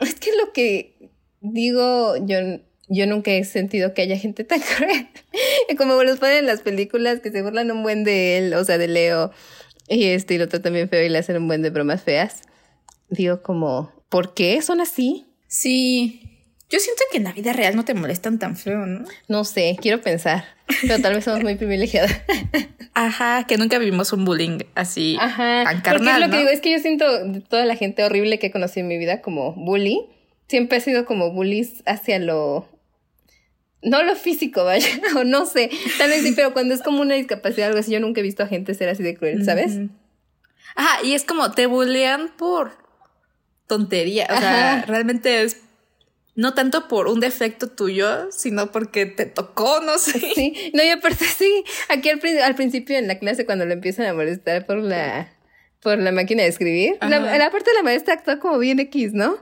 es 0.00 0.14
que 0.16 0.30
lo 0.36 0.52
que 0.52 1.10
digo, 1.40 2.16
yo, 2.26 2.38
yo 2.88 3.06
nunca 3.06 3.30
he 3.30 3.44
sentido 3.44 3.94
que 3.94 4.02
haya 4.02 4.18
gente 4.18 4.44
tan 4.44 4.60
cruel. 4.76 5.08
como 5.78 6.02
los 6.02 6.18
ponen 6.18 6.38
en 6.38 6.46
las 6.46 6.62
películas 6.62 7.20
que 7.20 7.30
se 7.30 7.42
burlan 7.42 7.70
un 7.70 7.82
buen 7.82 8.02
de 8.04 8.38
él, 8.38 8.54
o 8.54 8.64
sea, 8.64 8.78
de 8.78 8.88
Leo, 8.88 9.30
y 9.88 10.04
este, 10.06 10.34
y 10.34 10.38
lo 10.38 10.48
tratan 10.48 10.72
bien 10.72 10.88
feo 10.88 11.04
y 11.04 11.08
le 11.08 11.18
hacen 11.18 11.36
un 11.36 11.46
buen 11.46 11.62
de 11.62 11.70
bromas 11.70 12.02
feas. 12.02 12.42
Digo 13.10 13.42
como, 13.42 13.92
¿por 14.08 14.34
qué 14.34 14.60
son 14.62 14.80
así? 14.80 15.26
Sí, 15.46 16.33
yo 16.74 16.80
siento 16.80 17.04
que 17.12 17.18
en 17.18 17.24
la 17.24 17.32
vida 17.32 17.52
real 17.52 17.76
no 17.76 17.84
te 17.84 17.94
molestan 17.94 18.40
tan 18.40 18.56
feo, 18.56 18.84
¿no? 18.84 19.04
No 19.28 19.44
sé, 19.44 19.76
quiero 19.80 20.00
pensar. 20.00 20.44
Pero 20.82 21.00
tal 21.00 21.14
vez 21.14 21.24
somos 21.24 21.40
muy 21.42 21.54
privilegiadas. 21.54 22.20
Ajá, 22.94 23.46
que 23.46 23.56
nunca 23.56 23.78
vivimos 23.78 24.12
un 24.12 24.24
bullying 24.24 24.58
así 24.74 25.16
Ajá, 25.20 25.62
tan 25.64 25.82
carnal, 25.82 25.98
Porque 25.98 26.10
es 26.10 26.20
lo 26.20 26.30
que 26.30 26.38
digo, 26.38 26.50
es 26.50 26.60
que 26.60 26.72
yo 26.72 26.78
siento 26.80 27.06
toda 27.48 27.64
la 27.64 27.76
gente 27.76 28.02
horrible 28.02 28.40
que 28.40 28.48
he 28.48 28.50
conocido 28.50 28.82
en 28.82 28.88
mi 28.88 28.98
vida 28.98 29.20
como 29.20 29.52
bully. 29.52 30.00
Siempre 30.48 30.78
ha 30.78 30.80
sido 30.80 31.04
como 31.04 31.30
bullies 31.30 31.84
hacia 31.86 32.18
lo 32.18 32.68
no 33.82 34.02
lo 34.02 34.16
físico, 34.16 34.64
vaya, 34.64 34.88
o 35.16 35.22
no 35.22 35.46
sé, 35.46 35.70
tal 35.98 36.10
vez 36.10 36.22
sí, 36.22 36.32
pero 36.34 36.52
cuando 36.52 36.74
es 36.74 36.82
como 36.82 37.02
una 37.02 37.14
discapacidad 37.14 37.68
o 37.68 37.70
algo 37.70 37.80
así, 37.80 37.92
yo 37.92 38.00
nunca 38.00 38.20
he 38.20 38.24
visto 38.24 38.42
a 38.42 38.48
gente 38.48 38.74
ser 38.74 38.88
así 38.88 39.02
de 39.04 39.14
cruel, 39.14 39.44
¿sabes? 39.44 39.78
Ajá, 40.74 41.04
y 41.04 41.14
es 41.14 41.24
como 41.24 41.52
te 41.52 41.66
bullean 41.66 42.32
por 42.36 42.72
tontería, 43.68 44.26
o 44.30 44.36
sea, 44.40 44.84
realmente 44.88 45.42
es 45.42 45.60
no 46.34 46.54
tanto 46.54 46.88
por 46.88 47.06
un 47.06 47.20
defecto 47.20 47.68
tuyo, 47.68 48.30
sino 48.32 48.72
porque 48.72 49.06
te 49.06 49.26
tocó, 49.26 49.80
no 49.80 49.98
sé. 49.98 50.18
Sí, 50.34 50.70
no, 50.74 50.82
y 50.82 50.88
aparte 50.88 51.24
sí, 51.24 51.64
aquí 51.88 52.08
al, 52.08 52.20
al 52.42 52.54
principio 52.54 52.98
en 52.98 53.06
la 53.06 53.18
clase 53.18 53.46
cuando 53.46 53.66
lo 53.66 53.72
empiezan 53.72 54.06
a 54.06 54.14
molestar 54.14 54.66
por 54.66 54.78
la, 54.78 55.32
por 55.80 55.98
la 55.98 56.12
máquina 56.12 56.42
de 56.42 56.48
escribir, 56.48 56.96
la, 57.00 57.20
la, 57.20 57.50
parte 57.50 57.70
de 57.70 57.76
la 57.76 57.82
maestra 57.82 58.14
actúa 58.14 58.40
como 58.40 58.58
bien 58.58 58.80
X, 58.80 59.12
¿no? 59.12 59.38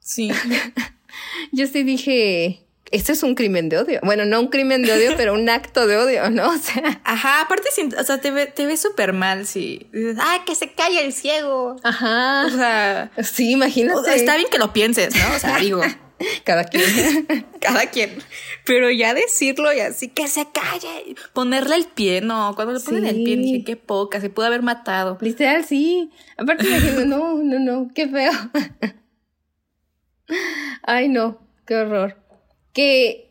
Sí. 0.00 0.30
Yo 1.52 1.66
sí 1.66 1.82
dije, 1.82 2.63
esto 2.94 3.10
es 3.10 3.24
un 3.24 3.34
crimen 3.34 3.68
de 3.68 3.78
odio. 3.78 3.98
Bueno, 4.04 4.24
no 4.24 4.40
un 4.40 4.46
crimen 4.48 4.82
de 4.82 4.92
odio, 4.92 5.14
pero 5.16 5.34
un 5.34 5.48
acto 5.48 5.86
de 5.86 5.96
odio, 5.96 6.30
¿no? 6.30 6.48
O 6.48 6.58
sea. 6.58 7.00
Ajá, 7.04 7.40
aparte, 7.42 7.68
o 7.98 8.04
sea, 8.04 8.18
te 8.18 8.30
ves 8.30 8.54
te 8.54 8.66
ve 8.66 8.76
súper 8.76 9.12
mal 9.12 9.46
si 9.46 9.88
dices, 9.92 10.16
¡ay, 10.20 10.40
que 10.46 10.54
se 10.54 10.72
calle 10.72 11.04
el 11.04 11.12
ciego! 11.12 11.76
Ajá. 11.82 12.46
O 12.46 12.50
sea. 12.50 13.10
Sí, 13.22 13.50
imagínate. 13.50 14.14
está 14.14 14.36
bien 14.36 14.48
que 14.50 14.58
lo 14.58 14.72
pienses, 14.72 15.14
¿no? 15.14 15.34
O 15.34 15.38
sea, 15.38 15.56
digo. 15.60 15.82
Cada 16.44 16.64
quien. 16.64 17.46
Cada 17.60 17.86
quien. 17.90 18.10
Pero 18.64 18.88
ya 18.90 19.12
decirlo 19.12 19.72
y 19.72 19.80
así 19.80 20.08
que 20.08 20.28
se 20.28 20.46
calle. 20.52 21.16
Ponerle 21.32 21.74
el 21.74 21.86
pie, 21.86 22.20
no. 22.20 22.54
Cuando 22.54 22.72
le 22.72 22.80
ponen 22.80 23.04
el 23.04 23.24
pie 23.24 23.36
dije, 23.36 23.64
qué 23.64 23.76
poca, 23.76 24.20
se 24.20 24.30
pudo 24.30 24.46
haber 24.46 24.62
matado. 24.62 25.18
Literal, 25.20 25.64
sí. 25.64 26.12
Aparte 26.36 26.64
me 26.64 27.04
no, 27.04 27.34
no, 27.42 27.58
no, 27.58 27.90
qué 27.92 28.08
feo. 28.08 28.32
Ay, 30.84 31.08
no, 31.08 31.40
qué 31.66 31.74
horror. 31.74 32.23
Que 32.74 33.24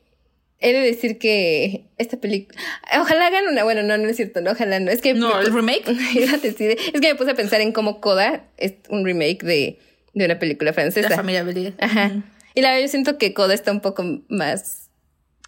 he 0.63 0.73
de 0.73 0.79
decir 0.79 1.19
que 1.19 1.86
esta 1.97 2.17
película. 2.17 2.60
Ojalá 2.99 3.27
hagan 3.27 3.47
una. 3.47 3.63
Bueno, 3.63 3.84
no, 3.84 3.97
no 3.97 4.08
es 4.08 4.15
cierto, 4.15 4.41
no, 4.41 4.51
ojalá 4.51 4.79
no. 4.79 4.89
Es 4.89 5.01
que. 5.01 5.13
No, 5.13 5.39
el 5.39 5.53
remake. 5.53 5.84
es 5.88 6.56
que 6.56 6.99
me 6.99 7.15
puse 7.15 7.32
a 7.32 7.36
pensar 7.36 7.62
en 7.62 7.71
cómo 7.71 8.01
Coda 8.01 8.45
es 8.58 8.73
un 8.89 9.06
remake 9.06 9.43
de, 9.43 9.79
de 10.13 10.25
una 10.25 10.39
película 10.39 10.73
francesa. 10.73 11.10
La 11.10 11.17
familia 11.17 11.43
Bellier. 11.43 11.75
Ajá. 11.79 12.23
Y 12.56 12.62
la 12.62 12.69
verdad, 12.69 12.84
yo 12.84 12.88
siento 12.88 13.17
que 13.17 13.34
Coda 13.34 13.53
está 13.53 13.71
un 13.71 13.82
poco 13.82 14.03
más 14.29 14.89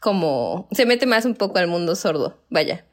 como. 0.01 0.67
Se 0.71 0.85
mete 0.85 1.05
más 1.05 1.25
un 1.25 1.35
poco 1.35 1.57
al 1.59 1.67
mundo 1.67 1.95
sordo. 1.95 2.43
Vaya. 2.49 2.85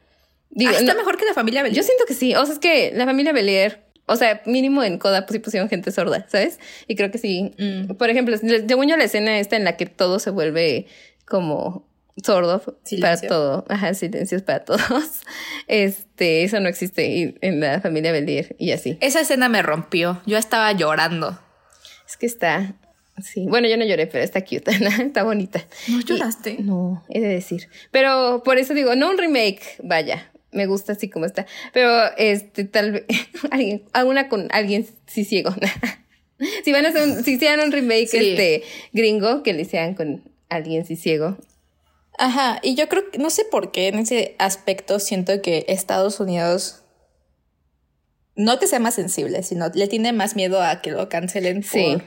Digo, 0.50 0.70
ah, 0.74 0.78
está 0.78 0.94
mejor 0.94 1.16
que 1.16 1.24
la 1.24 1.34
familia 1.34 1.62
Belier. 1.62 1.82
Yo 1.82 1.82
siento 1.82 2.04
que 2.06 2.14
sí. 2.14 2.34
O 2.34 2.44
sea, 2.44 2.54
es 2.54 2.60
que 2.60 2.92
la 2.94 3.04
familia 3.04 3.32
Belier. 3.32 3.84
O 4.06 4.16
sea, 4.16 4.42
mínimo 4.46 4.82
en 4.82 4.98
Coda 4.98 5.26
pues 5.26 5.34
sí 5.34 5.38
pusieron 5.38 5.68
gente 5.68 5.92
sorda, 5.92 6.26
¿sabes? 6.28 6.58
Y 6.88 6.96
creo 6.96 7.10
que 7.10 7.18
sí. 7.18 7.54
Mm. 7.58 7.94
Por 7.94 8.10
ejemplo, 8.10 8.36
según 8.36 8.88
yo 8.88 8.96
la 8.96 9.04
escena 9.04 9.38
esta 9.38 9.56
en 9.56 9.64
la 9.64 9.76
que 9.76 9.86
todo 9.86 10.18
se 10.18 10.30
vuelve 10.30 10.86
como 11.24 11.86
sordo 12.22 12.62
para 13.00 13.20
todo. 13.20 13.64
Ajá, 13.68 13.94
silencios 13.94 14.42
para 14.42 14.64
todos. 14.64 14.82
Este, 15.68 16.44
eso 16.44 16.60
no 16.60 16.68
existe 16.68 17.36
en 17.40 17.60
la 17.60 17.80
familia 17.80 18.12
Belier 18.12 18.56
y 18.58 18.72
así. 18.72 18.98
Esa 19.00 19.20
escena 19.20 19.48
me 19.48 19.62
rompió. 19.62 20.20
Yo 20.26 20.36
estaba 20.36 20.72
llorando. 20.72 21.38
Es 22.06 22.16
que 22.16 22.26
está, 22.26 22.74
Sí, 23.20 23.46
bueno, 23.46 23.68
yo 23.68 23.76
no 23.76 23.84
lloré, 23.84 24.06
pero 24.06 24.24
está 24.24 24.42
cute, 24.42 24.70
está 25.00 25.22
bonita. 25.22 25.62
¿No 25.88 26.00
lloraste? 26.00 26.56
no, 26.60 27.04
he 27.08 27.20
de 27.20 27.28
decir. 27.28 27.68
Pero 27.90 28.42
por 28.42 28.58
eso 28.58 28.74
digo, 28.74 28.94
no 28.96 29.10
un 29.10 29.18
remake, 29.18 29.76
vaya, 29.82 30.31
me 30.52 30.66
gusta 30.66 30.92
así 30.92 31.08
como 31.08 31.26
está. 31.26 31.46
Pero 31.72 31.90
este, 32.16 32.64
tal 32.64 32.92
vez, 32.92 33.04
alguien, 33.50 33.84
alguna 33.92 34.28
con 34.28 34.48
alguien 34.52 34.86
sí 35.06 35.24
ciego. 35.24 35.54
si 36.64 36.72
van 36.72 36.86
a 36.86 36.90
hacer 36.90 37.08
un, 37.08 37.24
si 37.24 37.32
hicieran 37.32 37.60
un 37.60 37.72
remake 37.72 38.08
este 38.12 38.62
gringo, 38.92 39.42
que 39.42 39.52
le 39.52 39.62
hicieran 39.62 39.94
con 39.94 40.22
alguien 40.48 40.86
sí 40.86 40.96
ciego. 40.96 41.38
Ajá, 42.18 42.60
y 42.62 42.74
yo 42.74 42.88
creo 42.88 43.10
que, 43.10 43.18
no 43.18 43.30
sé 43.30 43.44
por 43.44 43.72
qué 43.72 43.88
en 43.88 43.98
ese 43.98 44.36
aspecto 44.38 44.98
siento 44.98 45.40
que 45.40 45.64
Estados 45.68 46.20
Unidos 46.20 46.82
no 48.36 48.58
que 48.58 48.66
sea 48.66 48.78
más 48.78 48.94
sensible, 48.94 49.42
sino 49.42 49.68
le 49.74 49.88
tiene 49.88 50.12
más 50.12 50.36
miedo 50.36 50.62
a 50.62 50.82
que 50.82 50.90
lo 50.90 51.08
cancelen 51.08 51.62
sí 51.62 51.98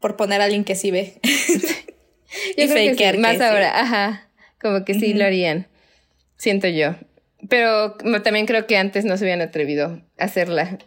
por 0.00 0.16
poner 0.16 0.40
a 0.40 0.44
alguien 0.44 0.64
que 0.64 0.74
sí 0.74 0.90
ve. 0.90 1.20
y 2.56 2.68
creo 2.68 3.18
más 3.18 3.40
ahora, 3.40 3.80
ajá, 3.80 4.28
como 4.60 4.84
que 4.84 4.94
sí 4.94 5.14
lo 5.14 5.24
harían, 5.24 5.66
siento 6.36 6.68
yo. 6.68 6.94
Pero 7.48 7.96
también 8.22 8.46
creo 8.46 8.66
que 8.66 8.76
antes 8.76 9.04
no 9.04 9.16
se 9.16 9.24
habían 9.24 9.42
atrevido 9.42 10.00
a 10.18 10.24
hacerla 10.24 10.78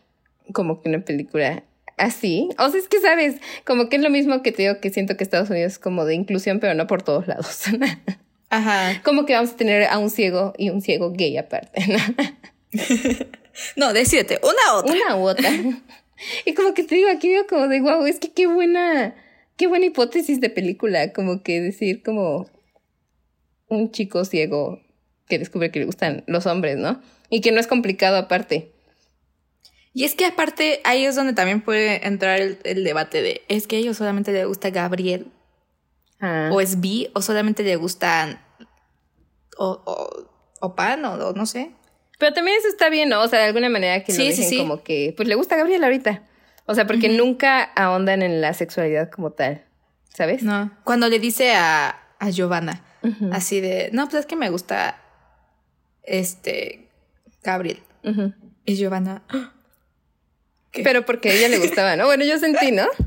como 0.53 0.81
que 0.81 0.89
una 0.89 0.99
película 0.99 1.63
así. 1.97 2.49
O 2.57 2.69
sea, 2.69 2.79
es 2.79 2.87
que 2.87 2.99
sabes, 2.99 3.35
como 3.65 3.89
que 3.89 3.97
es 3.97 4.01
lo 4.01 4.09
mismo 4.09 4.41
que 4.41 4.51
te 4.51 4.63
digo 4.63 4.79
que 4.79 4.89
siento 4.89 5.17
que 5.17 5.23
Estados 5.23 5.49
Unidos 5.49 5.73
es 5.73 5.79
como 5.79 6.05
de 6.05 6.15
inclusión, 6.15 6.59
pero 6.59 6.73
no 6.73 6.87
por 6.87 7.03
todos 7.03 7.27
lados. 7.27 7.63
Ajá. 8.49 9.01
Como 9.03 9.25
que 9.25 9.33
vamos 9.33 9.51
a 9.51 9.57
tener 9.57 9.83
a 9.83 9.99
un 9.99 10.09
ciego 10.09 10.53
y 10.57 10.71
un 10.71 10.81
ciego 10.81 11.11
gay 11.11 11.37
aparte. 11.37 11.83
No, 13.75 13.93
decídete, 13.93 14.39
una 14.41 14.75
u 14.75 14.77
otra. 14.79 14.93
Una 14.93 15.15
u 15.17 15.27
otra. 15.27 15.51
Y 16.45 16.53
como 16.53 16.73
que 16.73 16.83
te 16.83 16.95
digo, 16.95 17.09
aquí 17.09 17.29
digo 17.29 17.45
como 17.47 17.67
de 17.67 17.79
wow, 17.79 18.05
es 18.05 18.19
que 18.19 18.31
qué 18.31 18.47
buena, 18.47 19.15
qué 19.55 19.67
buena 19.67 19.85
hipótesis 19.85 20.41
de 20.41 20.49
película, 20.49 21.13
como 21.13 21.43
que 21.43 21.61
decir 21.61 22.01
como 22.03 22.49
un 23.67 23.91
chico 23.91 24.25
ciego 24.25 24.81
que 25.29 25.39
descubre 25.39 25.71
que 25.71 25.79
le 25.79 25.85
gustan 25.85 26.23
los 26.27 26.45
hombres, 26.47 26.77
¿no? 26.77 27.01
Y 27.29 27.39
que 27.39 27.51
no 27.51 27.59
es 27.59 27.67
complicado 27.67 28.17
aparte. 28.17 28.73
Y 29.93 30.03
es 30.03 30.15
que 30.15 30.25
aparte 30.25 30.81
ahí 30.83 31.05
es 31.05 31.15
donde 31.15 31.33
también 31.33 31.61
puede 31.61 32.05
entrar 32.05 32.39
el, 32.39 32.83
debate 32.83 33.21
de, 33.21 33.43
¿es 33.47 33.67
que 33.67 33.77
a 33.77 33.79
ellos 33.79 33.97
solamente 33.97 34.31
le 34.31 34.45
gusta 34.45 34.71
Gabriel? 34.71 35.27
Ah. 36.19 36.49
¿O 36.51 36.59
es 36.61 36.81
bi? 36.81 37.09
¿O 37.13 37.21
solamente 37.21 37.63
le 37.63 37.75
gustan 37.75 38.41
o, 39.57 39.81
o, 39.85 40.29
o 40.59 40.75
pan? 40.75 41.05
O, 41.05 41.33
no 41.33 41.45
sé. 41.45 41.71
Pero 42.17 42.33
también 42.33 42.57
eso 42.57 42.67
está 42.67 42.89
bien, 42.89 43.09
¿no? 43.09 43.21
O 43.21 43.27
sea, 43.27 43.39
de 43.39 43.45
alguna 43.45 43.69
manera 43.69 44.03
que 44.03 44.11
lo 44.11 44.23
dicen 44.23 44.57
como 44.59 44.83
que, 44.83 45.13
pues 45.15 45.27
le 45.27 45.35
gusta 45.35 45.55
Gabriel 45.55 45.83
ahorita. 45.83 46.23
O 46.65 46.75
sea, 46.75 46.85
porque 46.85 47.09
nunca 47.09 47.63
ahondan 47.75 48.21
en 48.21 48.41
la 48.41 48.53
sexualidad 48.53 49.09
como 49.09 49.31
tal, 49.31 49.63
¿sabes? 50.13 50.43
No. 50.43 50.71
Cuando 50.83 51.07
le 51.09 51.17
dice 51.17 51.53
a, 51.53 51.97
a 52.19 52.29
Giovanna, 52.29 52.83
así 53.31 53.59
de, 53.59 53.89
no, 53.91 54.07
pues 54.07 54.21
es 54.21 54.25
que 54.27 54.35
me 54.35 54.49
gusta 54.49 55.01
este 56.03 56.89
Gabriel. 57.43 57.81
Y 58.65 58.75
Giovanna. 58.75 59.23
Pero 60.71 61.05
porque 61.05 61.29
a 61.29 61.33
ella 61.33 61.49
le 61.49 61.57
gustaba, 61.57 61.95
¿no? 61.95 62.05
Bueno, 62.05 62.23
yo 62.25 62.37
sentí, 62.37 62.71
¿no? 62.71 62.87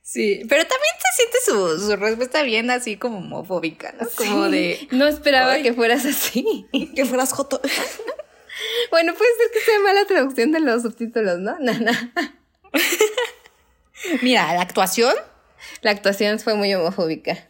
Sí, 0.00 0.40
pero 0.48 0.62
también 0.62 0.94
se 0.96 1.22
siente 1.22 1.38
su, 1.44 1.86
su 1.86 1.96
respuesta 1.96 2.42
bien 2.42 2.70
así 2.70 2.96
como 2.96 3.18
homofóbica, 3.18 3.92
¿no? 4.00 4.08
Como 4.16 4.48
de... 4.48 4.88
No 4.90 5.06
esperaba 5.06 5.60
que 5.60 5.74
fueras 5.74 6.06
así. 6.06 6.66
Que 6.96 7.04
fueras 7.04 7.32
joto. 7.32 7.60
Bueno, 8.90 9.12
puede 9.14 9.30
ser 9.36 9.50
que 9.52 9.60
sea 9.60 9.80
mala 9.80 10.06
traducción 10.06 10.50
de 10.50 10.60
los 10.60 10.80
subtítulos, 10.82 11.38
¿no? 11.40 11.58
No. 11.60 11.72
Mira, 14.22 14.52
la 14.54 14.62
actuación. 14.62 15.14
La 15.82 15.90
actuación 15.90 16.38
fue 16.38 16.54
muy 16.54 16.74
homofóbica. 16.74 17.46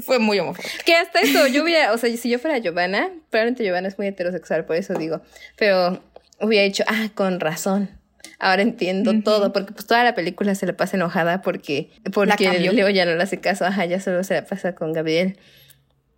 Fue 0.00 0.18
muy 0.18 0.38
homofóbico. 0.38 0.74
Que 0.84 0.94
hasta 0.94 1.20
eso, 1.20 1.46
yo 1.46 1.62
hubiera, 1.62 1.92
o 1.92 1.98
sea, 1.98 2.14
si 2.16 2.28
yo 2.28 2.38
fuera 2.38 2.58
Giovanna, 2.58 3.10
probablemente 3.30 3.64
Giovanna 3.64 3.88
es 3.88 3.98
muy 3.98 4.08
heterosexual, 4.08 4.64
por 4.64 4.76
eso 4.76 4.94
digo, 4.94 5.22
pero 5.56 6.02
hubiera 6.40 6.64
dicho, 6.64 6.84
ah, 6.86 7.08
con 7.14 7.40
razón. 7.40 7.90
Ahora 8.38 8.62
entiendo 8.62 9.12
todo, 9.22 9.52
porque 9.52 9.72
pues 9.72 9.86
toda 9.86 10.02
la 10.02 10.14
película 10.14 10.54
se 10.54 10.66
le 10.66 10.72
pasa 10.72 10.96
enojada 10.96 11.40
porque, 11.42 11.90
porque 12.12 12.58
Leo 12.58 12.90
ya 12.90 13.04
no 13.04 13.14
le 13.14 13.22
hace 13.22 13.40
caso, 13.40 13.64
ajá, 13.64 13.84
ya 13.84 14.00
solo 14.00 14.24
se 14.24 14.34
la 14.34 14.44
pasa 14.44 14.74
con 14.74 14.92
Gabriel. 14.92 15.38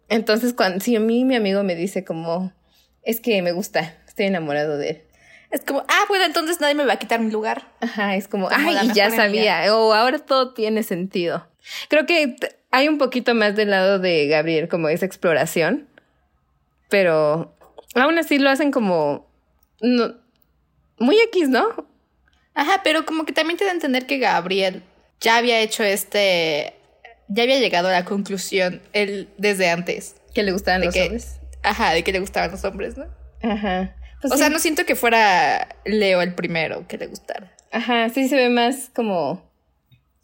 Entonces, 0.09 0.55
cuando, 0.55 0.81
si 0.81 0.97
a 0.97 1.01
mí 1.01 1.25
mi 1.25 1.37
amigo 1.37 1.63
me 1.63 1.75
dice 1.75 2.05
como, 2.05 2.53
es 3.03 3.21
que 3.21 3.43
me 3.43 3.53
gusta, 3.53 3.95
estoy 4.09 4.27
enamorado 4.27 4.79
de 4.79 4.91
él. 4.91 5.03
Es 5.51 5.61
como, 5.63 5.81
ah, 5.89 6.05
bueno, 6.09 6.25
entonces 6.25 6.61
nadie 6.61 6.75
me 6.75 6.85
va 6.85 6.95
a 6.95 6.99
quitar 6.99 7.21
mi 7.21 7.31
lugar. 7.31 7.73
Ajá, 7.81 8.17
es 8.17 8.27
como, 8.29 8.49
ay, 8.51 8.91
ya 8.95 9.11
sabía, 9.11 9.75
o 9.77 9.93
ahora 9.93 10.19
todo 10.19 10.55
tiene 10.55 10.83
sentido. 10.83 11.47
Creo 11.89 12.07
que 12.07 12.37
hay 12.77 12.89
un 12.89 12.99
poquito 12.99 13.35
más 13.35 13.57
del 13.57 13.71
lado 13.71 13.99
de 13.99 14.27
Gabriel, 14.27 14.69
como 14.69 14.91
esa 14.91 15.07
exploración, 15.07 15.89
pero 16.91 17.57
aún 17.95 18.19
así 18.19 18.39
lo 18.39 18.51
hacen 18.51 18.71
como 18.71 19.27
muy 19.81 21.19
X, 21.29 21.49
¿no? 21.49 21.89
Ajá, 22.53 22.83
pero 22.85 23.07
como 23.07 23.25
que 23.25 23.33
también 23.33 23.57
te 23.57 23.65
da 23.65 23.71
a 23.71 23.75
entender 23.75 24.05
que 24.05 24.19
Gabriel 24.19 24.83
ya 25.23 25.39
había 25.39 25.61
hecho 25.61 25.85
este, 25.85 26.75
ya 27.29 27.45
había 27.45 27.59
llegado 27.61 27.89
a 27.89 27.93
la 27.93 28.05
conclusión 28.05 28.83
él 28.93 29.31
desde 29.39 29.71
antes. 29.71 30.17
Que 30.35 30.43
le 30.43 30.53
gustaban 30.53 30.85
los 30.85 30.95
hombres. 30.95 31.41
Ajá, 31.63 31.95
de 31.95 32.05
que 32.05 32.13
le 32.13 32.21
gustaban 32.21 32.51
los 32.51 32.63
hombres, 32.65 32.99
¿no? 32.99 33.07
Ajá. 33.43 33.97
Pues 34.21 34.35
o 34.35 34.37
sea, 34.37 34.51
no 34.51 34.59
siento 34.59 34.85
que 34.85 34.97
fuera 34.97 35.77
Leo 35.87 36.21
el 36.21 36.35
primero 36.35 36.87
que 36.87 36.99
le 36.99 37.07
gustara. 37.07 37.57
Ajá, 37.73 38.11
sí 38.11 38.29
se 38.29 38.37
ve 38.37 38.51
más 38.51 38.91
como 38.95 39.51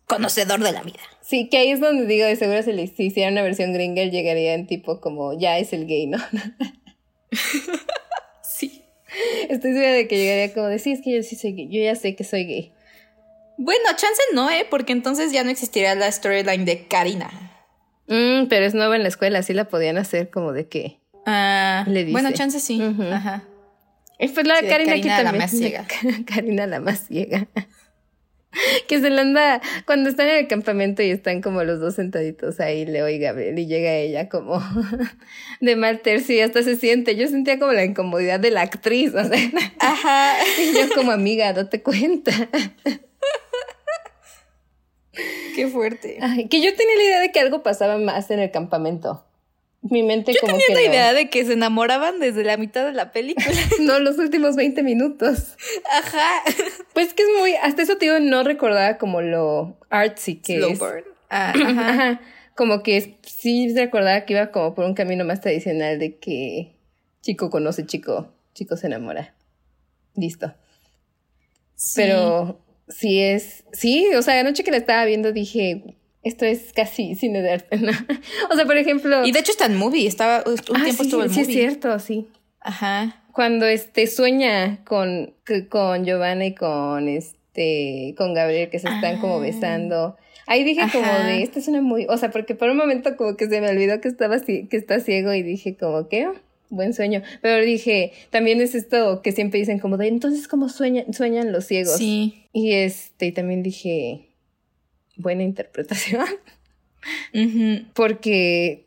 conocedor 0.06 0.60
de 0.60 0.72
la 0.72 0.82
vida. 0.82 1.00
Sí, 1.22 1.48
que 1.48 1.56
ahí 1.56 1.70
es 1.70 1.80
donde 1.80 2.04
digo, 2.06 2.26
de 2.26 2.34
seguro 2.34 2.62
si 2.62 2.72
le 2.72 2.82
hiciera 2.82 3.30
una 3.30 3.42
versión 3.42 3.72
gringa, 3.72 4.02
llegaría 4.04 4.54
en 4.54 4.66
tipo 4.66 5.00
como, 5.00 5.38
ya 5.38 5.56
es 5.58 5.72
el 5.72 5.86
gay, 5.86 6.08
¿no? 6.08 6.18
sí. 8.42 8.84
Estoy 9.48 9.72
segura 9.72 9.92
de 9.92 10.08
que 10.08 10.16
llegaría 10.16 10.52
como 10.52 10.66
de, 10.66 10.80
sí, 10.80 10.90
es 10.92 11.00
que 11.00 11.14
yo 11.14 11.22
sí 11.22 11.36
soy 11.36 11.52
gay, 11.52 11.68
yo 11.68 11.80
ya 11.80 11.94
sé 11.94 12.16
que 12.16 12.24
soy 12.24 12.44
gay. 12.44 12.72
Bueno, 13.56 13.84
chance 13.90 14.20
no, 14.34 14.50
¿eh? 14.50 14.66
Porque 14.68 14.92
entonces 14.92 15.30
ya 15.30 15.44
no 15.44 15.50
existiría 15.50 15.94
la 15.94 16.10
storyline 16.10 16.64
de 16.64 16.88
Karina. 16.88 17.30
Mm, 18.08 18.48
pero 18.48 18.66
es 18.66 18.74
nueva 18.74 18.96
en 18.96 19.02
la 19.02 19.08
escuela, 19.08 19.42
sí 19.44 19.54
la 19.54 19.66
podían 19.66 19.98
hacer 19.98 20.28
como 20.30 20.52
de 20.52 20.66
que... 20.66 20.98
Ah, 21.24 21.84
le 21.86 22.00
dice. 22.00 22.12
bueno, 22.12 22.32
chance 22.32 22.58
sí. 22.58 22.82
Ajá. 23.12 23.44
pues 24.18 24.44
la 24.44 24.60
Karina, 24.60 24.94
aquí 24.94 25.02
también. 25.02 25.24
La 25.24 25.32
más 25.32 25.50
ciega. 25.52 25.86
Karina 26.26 26.66
la 26.66 26.80
más 26.80 27.06
ciega. 27.06 27.46
que 28.88 29.00
se 29.00 29.10
le 29.10 29.20
anda, 29.20 29.60
cuando 29.86 30.10
están 30.10 30.28
en 30.28 30.36
el 30.36 30.48
campamento 30.48 31.02
y 31.02 31.10
están 31.10 31.40
como 31.40 31.64
los 31.64 31.80
dos 31.80 31.94
sentaditos 31.94 32.60
ahí, 32.60 32.84
Leo 32.86 33.08
y 33.08 33.18
Gabriel, 33.18 33.58
y 33.58 33.66
llega 33.66 33.94
ella 33.94 34.28
como 34.28 34.62
de 35.60 35.76
mal 35.76 36.00
tercio 36.00 36.36
y 36.36 36.40
hasta 36.40 36.62
se 36.62 36.76
siente, 36.76 37.16
yo 37.16 37.26
sentía 37.28 37.58
como 37.58 37.72
la 37.72 37.84
incomodidad 37.84 38.40
de 38.40 38.50
la 38.50 38.62
actriz, 38.62 39.14
o 39.14 39.24
sea, 39.24 39.38
Ajá. 39.78 40.34
y 40.60 40.74
yo 40.74 40.94
como 40.94 41.12
amiga, 41.12 41.52
date 41.52 41.82
cuenta. 41.82 42.32
Qué 45.54 45.68
fuerte. 45.68 46.18
que 46.48 46.62
yo 46.62 46.74
tenía 46.74 46.96
la 46.96 47.02
idea 47.02 47.20
de 47.20 47.32
que 47.32 47.40
algo 47.40 47.62
pasaba 47.62 47.98
más 47.98 48.30
en 48.30 48.38
el 48.38 48.50
campamento. 48.50 49.24
Mi 49.82 50.04
mente 50.04 50.32
Yo 50.32 50.40
como 50.40 50.56
tenía 50.56 50.74
la 50.74 50.82
idea 50.82 51.12
de 51.12 51.28
que 51.28 51.44
se 51.44 51.54
enamoraban 51.54 52.20
desde 52.20 52.44
la 52.44 52.56
mitad 52.56 52.86
de 52.86 52.92
la 52.92 53.10
película. 53.10 53.48
no, 53.80 53.98
los 53.98 54.16
últimos 54.18 54.54
20 54.54 54.82
minutos. 54.82 55.56
Ajá. 55.90 56.42
Pues 56.94 57.14
que 57.14 57.24
es 57.24 57.28
muy, 57.38 57.54
hasta 57.56 57.82
eso 57.82 57.96
tío 57.96 58.20
no 58.20 58.44
recordaba 58.44 58.96
como 58.98 59.22
lo 59.22 59.76
artsy 59.90 60.36
que 60.36 60.58
Slow 60.58 60.70
es. 60.70 60.78
Burn. 60.78 61.04
Ah, 61.30 61.52
ajá. 61.66 62.20
Como 62.54 62.82
que 62.82 63.18
sí 63.22 63.74
recordaba 63.74 64.24
que 64.24 64.34
iba 64.34 64.52
como 64.52 64.74
por 64.74 64.84
un 64.84 64.94
camino 64.94 65.24
más 65.24 65.40
tradicional 65.40 65.98
de 65.98 66.16
que 66.18 66.76
chico 67.22 67.50
conoce 67.50 67.84
chico, 67.86 68.32
chico 68.54 68.76
se 68.76 68.86
enamora. 68.86 69.34
Listo. 70.14 70.54
Pero 71.96 72.60
sí 72.88 73.20
es, 73.20 73.64
sí, 73.72 74.06
o 74.14 74.22
sea, 74.22 74.38
anoche 74.38 74.62
que 74.62 74.70
la 74.70 74.76
estaba 74.76 75.04
viendo 75.04 75.32
dije, 75.32 75.96
esto 76.22 76.44
es 76.44 76.72
casi 76.72 77.14
cine 77.14 77.42
de 77.42 77.52
arte, 77.52 77.76
¿no? 77.78 77.90
o 78.50 78.56
sea, 78.56 78.64
por 78.64 78.76
ejemplo. 78.76 79.24
Y 79.24 79.32
de 79.32 79.40
hecho 79.40 79.52
está 79.52 79.66
en 79.66 79.76
movie, 79.76 80.06
estaba 80.06 80.44
un 80.46 80.56
ah, 80.74 80.84
tiempo 80.84 81.02
estuvo 81.02 81.22
en 81.22 81.30
sí, 81.30 81.40
movie. 81.40 81.52
Sí, 81.52 81.60
es 81.60 81.70
cierto, 81.70 81.98
sí. 81.98 82.28
Ajá. 82.60 83.22
Cuando 83.32 83.66
este 83.66 84.06
sueña 84.06 84.84
con, 84.84 85.34
con 85.68 86.04
Giovanna 86.04 86.46
y 86.46 86.54
con 86.54 87.08
este 87.08 88.14
con 88.16 88.34
Gabriel 88.34 88.70
que 88.70 88.78
se 88.78 88.88
están 88.88 89.20
como 89.20 89.36
ah. 89.36 89.40
besando. 89.40 90.16
Ahí 90.46 90.64
dije 90.64 90.82
como 90.92 91.06
de, 91.06 91.42
esta 91.42 91.60
es 91.60 91.68
una 91.68 91.80
muy, 91.80 92.06
o 92.08 92.16
sea, 92.16 92.30
porque 92.30 92.54
por 92.54 92.68
un 92.68 92.76
momento 92.76 93.16
como 93.16 93.36
que 93.36 93.48
se 93.48 93.60
me 93.60 93.68
olvidó 93.68 94.00
que 94.00 94.08
estaba 94.08 94.40
que 94.40 94.68
está 94.72 95.00
ciego 95.00 95.32
y 95.32 95.42
dije 95.42 95.76
como 95.76 96.08
que 96.08 96.28
buen 96.72 96.94
sueño. 96.94 97.22
Pero 97.40 97.64
dije, 97.64 98.12
también 98.30 98.60
es 98.60 98.74
esto 98.74 99.22
que 99.22 99.32
siempre 99.32 99.60
dicen 99.60 99.78
como 99.78 99.96
de, 99.96 100.08
entonces 100.08 100.48
cómo 100.48 100.68
sueñan, 100.68 101.12
sueñan 101.12 101.52
los 101.52 101.66
ciegos. 101.66 101.96
Sí. 101.96 102.46
Y 102.52 102.72
este, 102.72 103.26
y 103.26 103.32
también 103.32 103.62
dije, 103.62 104.31
buena 105.16 105.42
interpretación. 105.42 106.26
Porque 107.94 108.86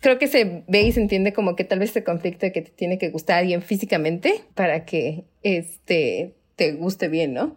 creo 0.00 0.18
que 0.18 0.26
se 0.26 0.64
ve 0.66 0.82
y 0.82 0.92
se 0.92 1.00
entiende 1.00 1.32
como 1.32 1.54
que 1.56 1.64
tal 1.64 1.78
vez 1.78 1.90
este 1.90 2.04
conflicto 2.04 2.46
de 2.46 2.52
que 2.52 2.62
te 2.62 2.70
tiene 2.70 2.98
que 2.98 3.10
gustar 3.10 3.38
alguien 3.38 3.62
físicamente 3.62 4.42
para 4.54 4.84
que 4.84 5.24
este 5.42 6.34
te 6.56 6.72
guste 6.72 7.08
bien, 7.08 7.34
¿no? 7.34 7.56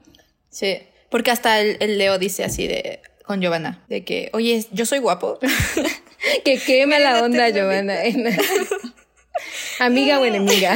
Sí, 0.50 0.78
porque 1.10 1.32
hasta 1.32 1.60
el, 1.62 1.98
Leo 1.98 2.18
dice 2.18 2.44
así 2.44 2.68
de 2.68 3.00
con 3.26 3.42
Giovanna, 3.42 3.84
de 3.90 4.04
que, 4.04 4.30
oye, 4.34 4.66
yo 4.72 4.86
soy 4.86 5.00
guapo. 5.00 5.40
que 6.46 6.58
quema 6.60 7.00
la 7.00 7.22
onda, 7.24 7.50
Giovanna. 7.50 7.96
Amiga 9.80 10.20
o 10.20 10.26
enemiga. 10.26 10.76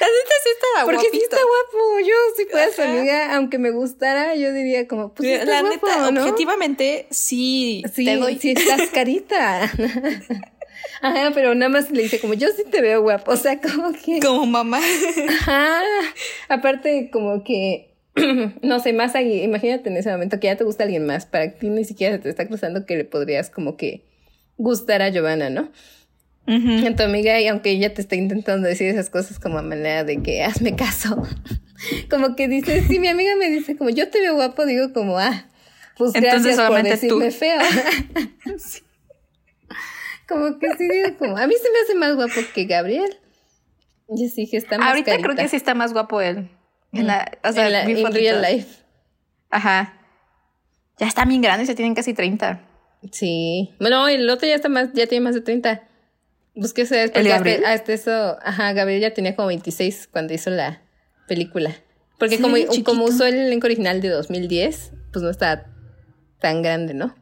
La 0.00 0.06
neta 0.06 0.34
sí 0.42 0.48
estaba 0.52 0.84
guapo. 0.84 0.98
Porque 0.98 1.18
sí 1.18 1.22
está 1.22 1.36
guapo. 1.36 2.00
Yo, 2.00 2.14
si 2.36 2.44
fuera 2.46 2.72
su 2.72 2.82
amiga, 2.82 3.36
aunque 3.36 3.58
me 3.58 3.70
gustara, 3.70 4.34
yo 4.34 4.52
diría 4.52 4.86
como, 4.86 5.14
pues 5.14 5.46
La 5.46 5.62
neta, 5.62 6.08
objetivamente, 6.08 7.06
sí, 7.10 7.82
sí 7.92 8.04
te 8.04 8.16
doy. 8.16 8.38
Sí, 8.38 8.52
estás 8.56 8.88
carita. 8.92 9.62
Ajá, 11.02 11.30
pero 11.34 11.54
nada 11.54 11.68
más 11.68 11.90
le 11.90 12.02
dice 12.02 12.20
como, 12.20 12.34
yo 12.34 12.48
sí 12.56 12.64
te 12.70 12.80
veo 12.80 13.02
guapo. 13.02 13.32
O 13.32 13.36
sea, 13.36 13.60
como 13.60 13.92
que... 13.92 14.20
Como 14.20 14.46
mamá. 14.46 14.80
Ajá. 15.28 15.82
Aparte, 16.48 17.10
como 17.12 17.44
que... 17.44 17.94
no 18.62 18.80
sé, 18.80 18.92
más 18.92 19.14
ahí, 19.14 19.42
imagínate 19.42 19.90
en 19.90 19.96
ese 19.98 20.10
momento 20.10 20.40
que 20.40 20.46
ya 20.46 20.56
te 20.56 20.64
gusta 20.64 20.84
alguien 20.84 21.04
más, 21.04 21.26
para 21.26 21.52
ti 21.52 21.68
ni 21.68 21.84
siquiera 21.84 22.16
se 22.16 22.22
te 22.22 22.30
está 22.30 22.46
cruzando 22.46 22.86
que 22.86 22.96
le 22.96 23.04
podrías 23.04 23.50
como 23.50 23.76
que 23.76 24.04
gustar 24.56 25.02
a 25.02 25.10
Giovanna, 25.10 25.50
¿no? 25.50 25.70
Uh 26.46 26.94
tu 26.94 27.02
amiga, 27.02 27.40
y 27.40 27.48
aunque 27.48 27.70
ella 27.70 27.92
te 27.92 28.00
está 28.00 28.14
intentando 28.14 28.68
decir 28.68 28.86
esas 28.88 29.10
cosas 29.10 29.38
como 29.38 29.58
a 29.58 29.62
manera 29.62 30.04
de 30.04 30.22
que 30.22 30.44
hazme 30.44 30.76
caso, 30.76 31.22
como 32.10 32.36
que 32.36 32.48
dice, 32.48 32.82
si 32.82 32.98
mi 32.98 33.08
amiga 33.08 33.34
me 33.36 33.50
dice 33.50 33.76
como 33.76 33.90
yo 33.90 34.08
te 34.10 34.20
veo 34.20 34.34
guapo, 34.34 34.64
digo 34.64 34.92
como, 34.92 35.18
ah, 35.18 35.46
pues 35.96 36.14
Entonces, 36.14 36.56
gracias 36.56 36.68
por 36.68 36.82
decirme 36.82 37.30
feo. 37.30 37.58
Como 40.28 40.58
que 40.58 40.66
sí 40.76 40.88
digo 40.88 41.16
como, 41.18 41.38
a 41.38 41.46
mí 41.46 41.54
se 41.54 41.70
me 41.70 41.78
hace 41.84 41.94
más 41.94 42.16
guapo 42.16 42.40
que 42.52 42.64
Gabriel. 42.64 43.16
Yo 44.08 44.28
sí 44.28 44.48
que 44.48 44.56
está 44.56 44.78
más 44.78 44.88
Ahorita 44.88 45.16
creo 45.18 45.36
que 45.36 45.48
sí 45.48 45.56
está 45.56 45.74
más 45.74 45.92
guapo 45.92 46.20
él. 46.20 46.50
En 46.92 47.06
la, 47.06 47.30
o 47.44 47.52
sea, 47.52 47.84
en, 47.84 48.12
real 48.12 48.42
life. 48.42 48.82
Ajá. 49.50 49.94
Ya 50.98 51.06
está 51.06 51.24
bien 51.24 51.42
grande, 51.42 51.66
se 51.66 51.74
tienen 51.74 51.94
casi 51.94 52.14
30. 52.14 52.60
Sí. 53.12 53.74
Bueno, 53.78 54.08
el 54.08 54.28
otro 54.28 54.48
ya 54.48 54.54
está 54.54 54.68
más, 54.68 54.92
ya 54.94 55.06
tiene 55.06 55.24
más 55.24 55.34
de 55.34 55.42
30. 55.42 55.86
Búsquese 56.56 56.96
después. 56.96 57.24
¿El 57.24 57.30
Gabriel? 57.30 57.64
Hasta, 57.66 57.92
eso, 57.92 58.38
ajá, 58.42 58.72
Gabriel 58.72 59.02
ya 59.02 59.14
tenía 59.14 59.36
como 59.36 59.48
26 59.48 60.08
cuando 60.10 60.32
hizo 60.32 60.48
la 60.50 60.82
película. 61.28 61.76
Porque 62.18 62.40
como, 62.40 62.56
como 62.82 63.04
usó 63.04 63.26
el 63.26 63.36
elenco 63.36 63.66
original 63.66 64.00
de 64.00 64.08
2010, 64.08 64.92
pues 65.12 65.22
no 65.22 65.30
está 65.30 65.66
tan 66.40 66.62
grande, 66.62 66.94
¿no? 66.94 67.14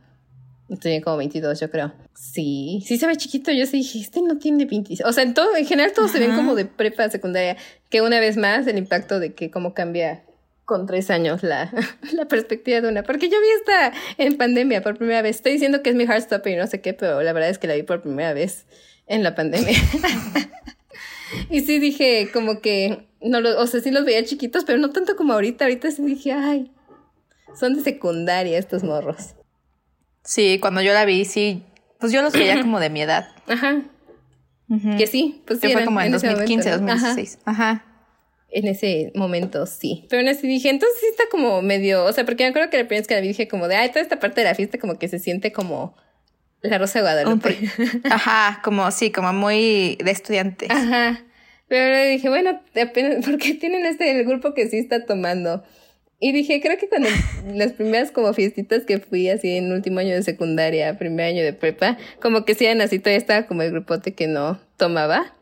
Tenía 0.80 1.02
como 1.02 1.16
22, 1.16 1.58
yo 1.58 1.68
creo. 1.68 1.92
Sí, 2.14 2.82
sí 2.86 2.96
se 2.96 3.08
ve 3.08 3.16
chiquito. 3.16 3.50
Yo 3.50 3.66
sí 3.66 3.78
dije, 3.78 3.98
este 3.98 4.22
no 4.22 4.38
tiene 4.38 4.66
26. 4.66 5.06
O 5.06 5.12
sea, 5.12 5.24
en 5.24 5.34
todo, 5.34 5.56
en 5.56 5.66
general 5.66 5.92
todos 5.92 6.12
se 6.12 6.20
ven 6.20 6.36
como 6.36 6.54
de 6.54 6.64
prepa 6.64 7.10
secundaria. 7.10 7.56
Que 7.90 8.02
una 8.02 8.20
vez 8.20 8.36
más 8.36 8.66
el 8.68 8.78
impacto 8.78 9.18
de 9.18 9.34
que 9.34 9.50
cómo 9.50 9.74
cambia 9.74 10.22
con 10.64 10.86
tres 10.86 11.10
años 11.10 11.42
la, 11.42 11.72
la 12.12 12.26
perspectiva 12.26 12.80
de 12.80 12.88
una. 12.88 13.02
Porque 13.02 13.28
yo 13.28 13.36
vi 13.40 13.48
esta 13.58 13.92
en 14.16 14.36
pandemia 14.36 14.80
por 14.80 14.96
primera 14.96 15.22
vez. 15.22 15.36
Estoy 15.36 15.52
diciendo 15.52 15.82
que 15.82 15.90
es 15.90 15.96
mi 15.96 16.04
Heartstopper 16.04 16.52
y 16.52 16.56
no 16.56 16.68
sé 16.68 16.80
qué, 16.80 16.94
pero 16.94 17.20
la 17.20 17.32
verdad 17.32 17.50
es 17.50 17.58
que 17.58 17.66
la 17.66 17.74
vi 17.74 17.82
por 17.82 18.00
primera 18.00 18.32
vez 18.32 18.64
en 19.06 19.22
la 19.22 19.34
pandemia. 19.34 19.76
y 21.50 21.60
sí 21.60 21.78
dije 21.78 22.30
como 22.32 22.60
que, 22.60 23.06
no 23.20 23.40
lo, 23.40 23.60
o 23.60 23.66
sea, 23.66 23.80
sí 23.80 23.90
los 23.90 24.04
veía 24.04 24.24
chiquitos, 24.24 24.64
pero 24.64 24.78
no 24.78 24.90
tanto 24.90 25.16
como 25.16 25.32
ahorita. 25.32 25.64
Ahorita 25.64 25.90
sí 25.90 26.02
dije, 26.02 26.32
ay, 26.32 26.72
son 27.58 27.74
de 27.74 27.82
secundaria 27.82 28.58
estos 28.58 28.82
morros. 28.82 29.34
Sí, 30.24 30.58
cuando 30.60 30.80
yo 30.80 30.92
la 30.92 31.04
vi, 31.04 31.24
sí, 31.24 31.62
pues 32.00 32.12
yo 32.12 32.22
los 32.22 32.32
veía 32.32 32.60
como 32.60 32.80
de 32.80 32.90
mi 32.90 33.02
edad. 33.02 33.28
Ajá. 33.46 33.82
Que 34.96 35.06
sí, 35.06 35.42
pues 35.46 35.60
que 35.60 35.68
fue 35.68 35.84
como 35.84 36.00
en, 36.00 36.10
2015, 36.10 36.70
2016. 36.70 37.38
Ajá. 37.44 37.84
En 38.48 38.66
ese 38.66 39.12
momento, 39.14 39.66
sí. 39.66 40.06
Pero 40.08 40.20
aún 40.20 40.28
así 40.28 40.48
dije, 40.48 40.70
entonces 40.70 40.98
sí 41.00 41.06
está 41.10 41.24
como 41.30 41.60
medio, 41.60 42.04
o 42.04 42.12
sea, 42.12 42.24
porque 42.24 42.44
me 42.44 42.50
acuerdo 42.50 42.70
que 42.70 42.78
la 42.78 42.84
primera 42.84 43.00
vez 43.00 43.08
que 43.08 43.14
la 43.14 43.20
vi 43.20 43.28
dije 43.28 43.46
como 43.46 43.68
de, 43.68 43.76
ay, 43.76 43.90
toda 43.90 44.00
esta 44.00 44.18
parte 44.18 44.40
de 44.40 44.48
la 44.48 44.54
fiesta 44.54 44.78
como 44.78 44.98
que 44.98 45.08
se 45.08 45.18
siente 45.18 45.52
como 45.52 45.96
La 46.64 46.78
Rosa 46.78 47.00
de 47.00 47.02
Guadalupe. 47.02 47.58
Ajá, 48.10 48.62
como 48.64 48.90
sí, 48.90 49.12
como 49.12 49.34
muy 49.34 49.98
de 50.02 50.10
estudiantes. 50.10 50.70
Ajá. 50.70 51.22
Pero 51.68 52.08
dije, 52.08 52.30
bueno, 52.30 52.58
apenas, 52.82 53.24
porque 53.24 53.52
tienen 53.54 53.84
este 53.84 54.10
el 54.10 54.24
grupo 54.24 54.54
que 54.54 54.68
sí 54.68 54.78
está 54.78 55.04
tomando. 55.04 55.62
Y 56.20 56.32
dije, 56.32 56.62
creo 56.62 56.78
que 56.78 56.88
cuando 56.88 57.10
las 57.54 57.72
primeras 57.72 58.12
como 58.12 58.32
fiestitas 58.32 58.84
que 58.86 58.98
fui 58.98 59.28
así 59.28 59.58
en 59.58 59.72
último 59.72 60.00
año 60.00 60.14
de 60.14 60.22
secundaria, 60.22 60.96
primer 60.96 61.26
año 61.26 61.42
de 61.42 61.52
prepa, 61.52 61.98
como 62.18 62.46
que 62.46 62.54
sí 62.54 62.64
eran 62.64 62.80
así, 62.80 62.98
todavía 62.98 63.18
estaba 63.18 63.46
como 63.46 63.60
el 63.60 63.70
grupote 63.70 64.14
que 64.14 64.26
no 64.26 64.58
tomaba. 64.78 65.34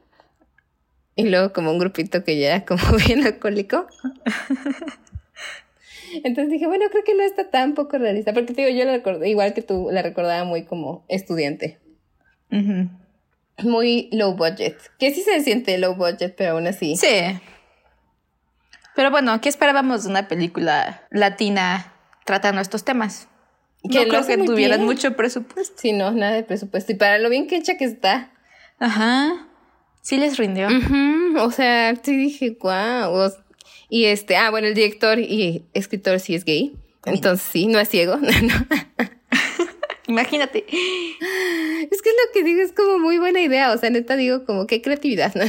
Y 1.15 1.29
luego 1.29 1.53
como 1.53 1.71
un 1.71 1.79
grupito 1.79 2.25
que 2.25 2.37
ya 2.37 2.65
como 2.65 2.83
bien 3.07 3.25
alcohólico. 3.25 3.87
Entonces 6.25 6.51
dije, 6.51 6.67
bueno, 6.67 6.85
creo 6.91 7.05
que 7.05 7.15
no 7.15 7.23
está 7.23 7.51
tan 7.51 7.75
poco 7.75 7.99
realista, 7.99 8.33
porque 8.33 8.53
te 8.55 8.65
digo, 8.65 8.77
yo 8.77 8.85
la 8.85 8.93
recordé, 8.93 9.29
igual 9.29 9.55
que 9.55 9.63
tú, 9.63 9.89
la 9.91 10.03
recordaba 10.03 10.45
muy 10.45 10.65
como 10.65 11.05
estudiante. 11.09 11.79
Muy 13.63 14.09
low 14.13 14.35
budget. 14.35 14.77
Que 14.99 15.13
sí 15.13 15.23
se 15.23 15.41
siente 15.41 15.79
low 15.79 15.95
budget, 15.95 16.35
pero 16.37 16.53
aún 16.53 16.67
así. 16.67 16.97
Sí. 16.97 17.41
Pero 18.95 19.11
bueno, 19.11 19.41
¿qué 19.41 19.49
esperábamos 19.49 20.05
de 20.05 20.11
una 20.11 20.29
película 20.29 21.07
latina 21.11 21.95
tratando 22.25 22.61
estos 22.61 22.85
temas? 22.85 23.29
Que 23.91 24.05
no 24.05 24.09
creo 24.09 24.27
que 24.27 24.39
tuvieran 24.39 24.85
mucho 24.85 25.17
presupuesto. 25.17 25.75
Sí, 25.77 25.93
no, 25.93 26.13
nada 26.13 26.33
de 26.33 26.43
presupuesto. 26.45 26.93
Y 26.93 26.97
para 26.97 27.19
lo 27.19 27.29
bien 27.31 27.47
que 27.47 27.57
hecha 27.57 27.77
que 27.77 27.85
está. 27.85 28.31
Ajá. 28.79 29.49
Sí 30.03 30.19
les 30.19 30.37
rindió. 30.37 30.69
O 31.39 31.51
sea, 31.51 31.95
sí 32.03 32.17
dije, 32.17 32.57
wow. 32.61 33.33
Y 33.93 34.07
este, 34.07 34.37
ah, 34.37 34.49
bueno, 34.49 34.69
el 34.69 34.75
director 34.75 35.19
y 35.19 35.67
escritor 35.75 36.19
sí 36.19 36.35
es 36.35 36.47
gay. 36.47 36.75
Entonces 37.05 37.47
sí, 37.53 37.67
no 37.67 37.79
es 37.79 37.91
ciego. 37.91 38.19
Imagínate. 40.09 40.65
Es 40.67 42.01
que 42.01 42.09
es 42.09 42.17
lo 42.17 42.33
que 42.33 42.43
digo, 42.43 42.63
es 42.63 42.73
como 42.73 42.99
muy 42.99 43.19
buena 43.19 43.43
idea. 43.43 43.71
O 43.71 43.77
sea, 43.77 43.91
neta 43.91 44.17
digo, 44.17 44.47
como 44.47 44.67
qué 44.67 44.81
creatividad, 44.81 45.35
no, 45.35 45.45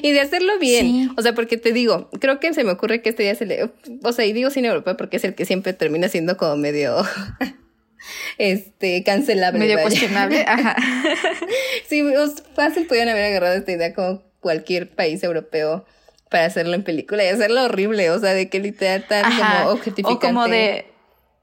Y 0.00 0.12
de 0.12 0.20
hacerlo 0.20 0.60
bien. 0.60 1.10
O 1.16 1.22
sea, 1.22 1.34
porque 1.34 1.56
te 1.56 1.72
digo, 1.72 2.08
creo 2.20 2.38
que 2.38 2.54
se 2.54 2.62
me 2.62 2.70
ocurre 2.70 3.02
que 3.02 3.08
este 3.08 3.24
día 3.24 3.34
se 3.34 3.46
le. 3.46 3.68
O 4.04 4.12
sea, 4.12 4.24
y 4.24 4.32
digo 4.32 4.50
cine 4.50 4.68
europeo 4.68 4.96
porque 4.96 5.16
es 5.16 5.24
el 5.24 5.34
que 5.34 5.44
siempre 5.44 5.72
termina 5.72 6.08
siendo 6.08 6.36
como 6.36 6.56
medio. 6.56 7.04
este, 8.38 9.02
cancelable. 9.02 9.58
Medio 9.58 9.82
cuestionable. 9.82 10.44
Ajá. 10.46 10.76
sí, 11.88 12.04
fácil 12.54 12.86
podían 12.86 13.08
haber 13.08 13.24
agarrado 13.24 13.56
esta 13.56 13.72
idea 13.72 13.92
como 13.92 14.22
cualquier 14.38 14.88
país 14.88 15.24
europeo 15.24 15.84
para 16.28 16.46
hacerlo 16.46 16.74
en 16.74 16.82
película 16.82 17.24
y 17.24 17.28
hacerlo 17.28 17.64
horrible, 17.64 18.10
o 18.10 18.18
sea, 18.18 18.32
de 18.32 18.48
que 18.48 18.60
literal 18.60 19.06
tan 19.06 19.24
como 19.24 19.70
objetificante. 19.70 20.26
O 20.26 20.28
como 20.28 20.48
de, 20.48 20.86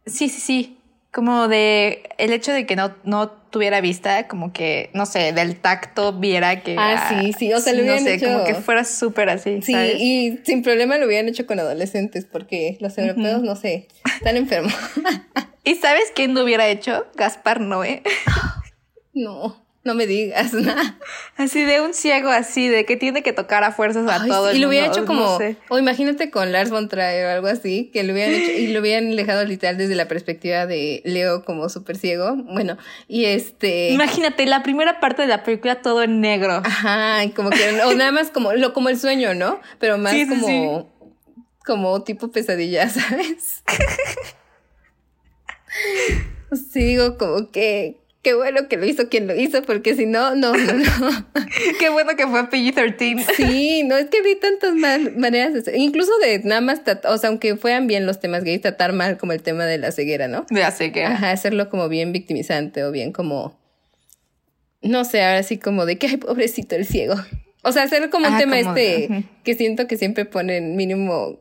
sí, 0.06 0.30
sí, 0.30 0.42
sí, 0.42 0.78
como 1.12 1.48
de 1.48 2.10
el 2.18 2.34
hecho 2.34 2.52
de 2.52 2.66
que 2.66 2.76
no, 2.76 2.96
no 3.04 3.30
tuviera 3.30 3.82
vista, 3.82 4.28
como 4.28 4.52
que, 4.52 4.90
no 4.94 5.06
sé, 5.06 5.32
del 5.32 5.56
tacto 5.58 6.12
viera 6.14 6.62
que... 6.64 6.76
Ah, 6.78 7.08
sí, 7.10 7.34
sí, 7.34 7.54
o 7.54 7.60
sea, 7.60 7.74
lo 7.74 7.84
hubieran 7.84 8.08
hecho... 8.08 8.26
como 8.26 8.44
que 8.44 8.56
fuera 8.56 8.84
súper 8.84 9.30
así. 9.30 9.62
Sí, 9.62 9.76
y 9.76 10.40
sin 10.44 10.64
problema 10.64 10.98
lo 10.98 11.06
hubieran 11.06 11.30
hecho 11.30 11.46
con 11.46 11.60
adolescentes, 11.60 12.26
porque 12.26 12.78
los 12.82 12.98
europeos, 12.98 13.44
no 13.44 13.56
sé, 13.56 13.88
están 14.16 14.38
enfermos. 14.38 14.74
¿Y 15.64 15.76
sabes 15.76 16.12
quién 16.14 16.34
lo 16.34 16.44
hubiera 16.44 16.68
hecho? 16.68 17.06
Gaspar 17.16 17.62
Noé. 17.62 18.02
no 19.14 19.63
no 19.94 19.96
me 19.96 20.08
digas 20.08 20.54
nada. 20.54 20.98
Así 21.36 21.64
de 21.64 21.82
un 21.82 21.94
ciego 21.94 22.30
así, 22.30 22.70
de 22.70 22.86
que 22.86 22.96
tiene 22.96 23.24
que 23.24 23.34
tocar 23.34 23.64
a 23.64 23.72
fuerzas 23.72 24.10
a 24.10 24.26
todos. 24.26 24.56
Y 24.56 24.60
lo 24.60 24.70
hubiera 24.70 24.88
hecho 24.88 25.06
como, 25.06 25.38
o 25.70 25.78
imagínate 25.78 26.30
con 26.30 26.52
Lars 26.52 26.70
von 26.70 26.88
Trier 26.88 27.26
o 27.26 27.30
algo 27.30 27.48
así, 27.48 27.90
que 27.94 28.04
lo 28.04 28.14
hubieran 28.14 28.34
hecho, 28.34 28.52
y 28.52 28.68
lo 28.68 28.80
hubieran 28.80 29.16
dejado 29.16 29.44
literal 29.46 29.78
desde 29.78 29.96
la 29.96 30.08
perspectiva 30.08 30.66
de 30.66 31.02
Leo 31.06 31.44
como 31.44 31.70
súper 31.70 31.98
ciego. 31.98 32.36
Bueno, 32.36 32.78
y 33.08 33.26
este... 33.26 33.90
Imagínate, 33.90 34.46
la 34.46 34.64
primera 34.64 35.00
parte 35.00 35.24
de 35.24 35.28
la 35.28 35.44
película 35.44 35.82
todo 35.82 36.04
en 36.04 36.22
negro. 36.22 36.62
Ajá, 36.64 37.22
como 37.36 37.50
que, 37.50 37.82
o 37.86 37.94
nada 37.94 38.12
más 38.12 38.30
como, 38.30 38.54
lo, 38.54 38.74
como 38.74 38.90
el 38.90 39.00
sueño, 39.00 39.34
¿no? 39.34 39.60
Pero 39.80 39.98
más 39.98 40.16
como, 40.30 40.94
como 41.66 42.04
tipo 42.04 42.32
pesadilla, 42.32 42.90
¿sabes? 42.90 43.64
sí, 46.72 46.84
digo 46.84 47.18
como 47.18 47.52
que 47.52 48.03
Qué 48.24 48.34
bueno 48.36 48.70
que 48.70 48.78
lo 48.78 48.86
hizo 48.86 49.10
quien 49.10 49.28
lo 49.28 49.36
hizo, 49.36 49.62
porque 49.64 49.96
si 49.96 50.06
no, 50.06 50.34
no, 50.34 50.54
no, 50.54 50.74
no. 50.74 51.26
Qué 51.80 51.90
bueno 51.90 52.16
que 52.16 52.26
fue 52.26 52.50
PG-13. 52.50 53.26
Sí, 53.36 53.84
no, 53.84 53.98
es 53.98 54.06
que 54.06 54.22
vi 54.22 54.36
tantas 54.36 54.74
maneras, 54.74 55.66
incluso 55.76 56.18
de 56.20 56.40
nada 56.40 56.62
más, 56.62 56.82
o 57.04 57.18
sea, 57.18 57.30
aunque 57.30 57.58
fueran 57.58 57.86
bien 57.86 58.06
los 58.06 58.22
temas 58.22 58.46
gays, 58.46 58.62
tratar 58.62 58.94
mal 58.94 59.18
como 59.18 59.34
el 59.34 59.44
tema 59.44 59.66
de 59.66 59.78
la 59.78 59.92
ceguera, 59.92 60.30
¿no? 60.30 60.46
De 60.50 60.62
la 60.62 60.72
ceguera. 60.72 61.12
Ajá, 61.12 61.32
hacerlo 61.32 61.70
como 61.70 61.90
bien 61.90 62.14
victimizante 62.14 62.86
o 62.86 62.92
bien 62.92 63.12
como, 63.12 63.60
no 64.82 65.04
sé, 65.04 65.22
ahora 65.22 65.44
sí 65.44 65.58
como 65.58 65.86
de 65.86 65.98
que, 65.98 66.08
ay, 66.08 66.16
pobrecito 66.16 66.78
el 66.78 66.86
ciego. 66.86 67.16
O 67.62 67.74
sea, 67.74 67.84
hacer 67.84 68.10
como 68.10 68.30
un 68.30 68.38
tema 68.38 68.58
este, 68.58 69.26
que 69.44 69.56
siento 69.56 69.86
que 69.86 69.98
siempre 69.98 70.24
ponen 70.24 70.78
mínimo 70.78 71.40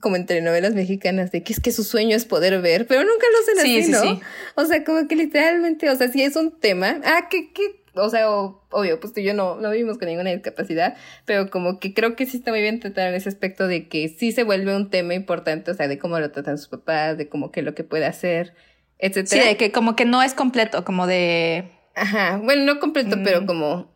como 0.00 0.16
entre 0.16 0.40
novelas 0.40 0.74
mexicanas 0.74 1.30
de 1.30 1.42
que 1.42 1.52
es 1.52 1.60
que 1.60 1.72
su 1.72 1.84
sueño 1.84 2.16
es 2.16 2.24
poder 2.24 2.60
ver, 2.60 2.86
pero 2.86 3.02
nunca 3.02 3.26
lo 3.32 3.38
hacen 3.40 3.58
así, 3.58 3.82
sí, 3.84 3.90
¿no? 3.92 4.00
Sí. 4.00 4.20
O 4.56 4.64
sea, 4.64 4.84
como 4.84 5.06
que 5.06 5.16
literalmente, 5.16 5.88
o 5.90 5.96
sea, 5.96 6.08
si 6.08 6.22
es 6.22 6.36
un 6.36 6.58
tema, 6.58 7.00
ah, 7.04 7.28
que, 7.30 7.52
que, 7.52 7.82
o 7.94 8.08
sea, 8.08 8.30
obvio, 8.30 9.00
pues 9.00 9.12
tú 9.12 9.20
y 9.20 9.24
yo 9.24 9.34
no, 9.34 9.60
no 9.60 9.70
vivimos 9.70 9.98
con 9.98 10.08
ninguna 10.08 10.30
discapacidad, 10.30 10.96
pero 11.24 11.50
como 11.50 11.78
que 11.78 11.94
creo 11.94 12.16
que 12.16 12.26
sí 12.26 12.38
está 12.38 12.50
muy 12.50 12.60
bien 12.60 12.80
tratar 12.80 13.08
en 13.08 13.14
ese 13.14 13.28
aspecto 13.28 13.68
de 13.68 13.88
que 13.88 14.08
sí 14.08 14.32
se 14.32 14.42
vuelve 14.42 14.74
un 14.74 14.90
tema 14.90 15.14
importante, 15.14 15.70
o 15.70 15.74
sea, 15.74 15.88
de 15.88 15.98
cómo 15.98 16.18
lo 16.18 16.30
tratan 16.30 16.58
sus 16.58 16.68
papás, 16.68 17.18
de 17.18 17.28
cómo 17.28 17.50
que 17.52 17.62
lo 17.62 17.74
que 17.74 17.84
puede 17.84 18.06
hacer, 18.06 18.54
etcétera. 18.98 19.42
Sí, 19.42 19.48
de 19.48 19.56
que 19.56 19.72
como 19.72 19.96
que 19.96 20.04
no 20.04 20.22
es 20.22 20.34
completo, 20.34 20.84
como 20.84 21.06
de... 21.06 21.64
Ajá, 21.94 22.40
bueno, 22.42 22.64
no 22.64 22.80
completo, 22.80 23.18
pero 23.24 23.42
mm. 23.42 23.46
como 23.46 23.90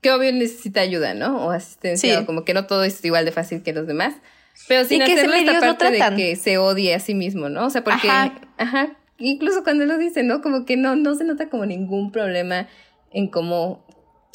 que 0.00 0.10
obvio 0.10 0.32
necesita 0.32 0.80
ayuda, 0.80 1.14
¿no? 1.14 1.46
O 1.46 1.50
asistencia, 1.50 2.20
o 2.20 2.26
como 2.26 2.44
que 2.44 2.54
no 2.54 2.66
todo 2.66 2.84
es 2.84 3.04
igual 3.04 3.24
de 3.24 3.32
fácil 3.32 3.62
que 3.62 3.72
los 3.72 3.86
demás. 3.86 4.14
Pero 4.68 4.84
sin 4.84 5.04
que 5.04 5.14
hacerle 5.14 5.40
esta 5.40 5.60
parte 5.60 5.90
de 5.90 6.16
que 6.16 6.36
se 6.36 6.58
odie 6.58 6.94
a 6.94 7.00
sí 7.00 7.14
mismo, 7.14 7.48
¿no? 7.48 7.66
O 7.66 7.70
sea, 7.70 7.82
porque, 7.82 8.08
ajá. 8.08 8.96
incluso 9.18 9.64
cuando 9.64 9.86
lo 9.86 9.98
dice, 9.98 10.22
¿no? 10.22 10.40
Como 10.40 10.64
que 10.64 10.76
no, 10.76 10.96
no 10.96 11.14
se 11.14 11.24
nota 11.24 11.48
como 11.48 11.66
ningún 11.66 12.12
problema 12.12 12.68
en 13.12 13.28
cómo, 13.28 13.84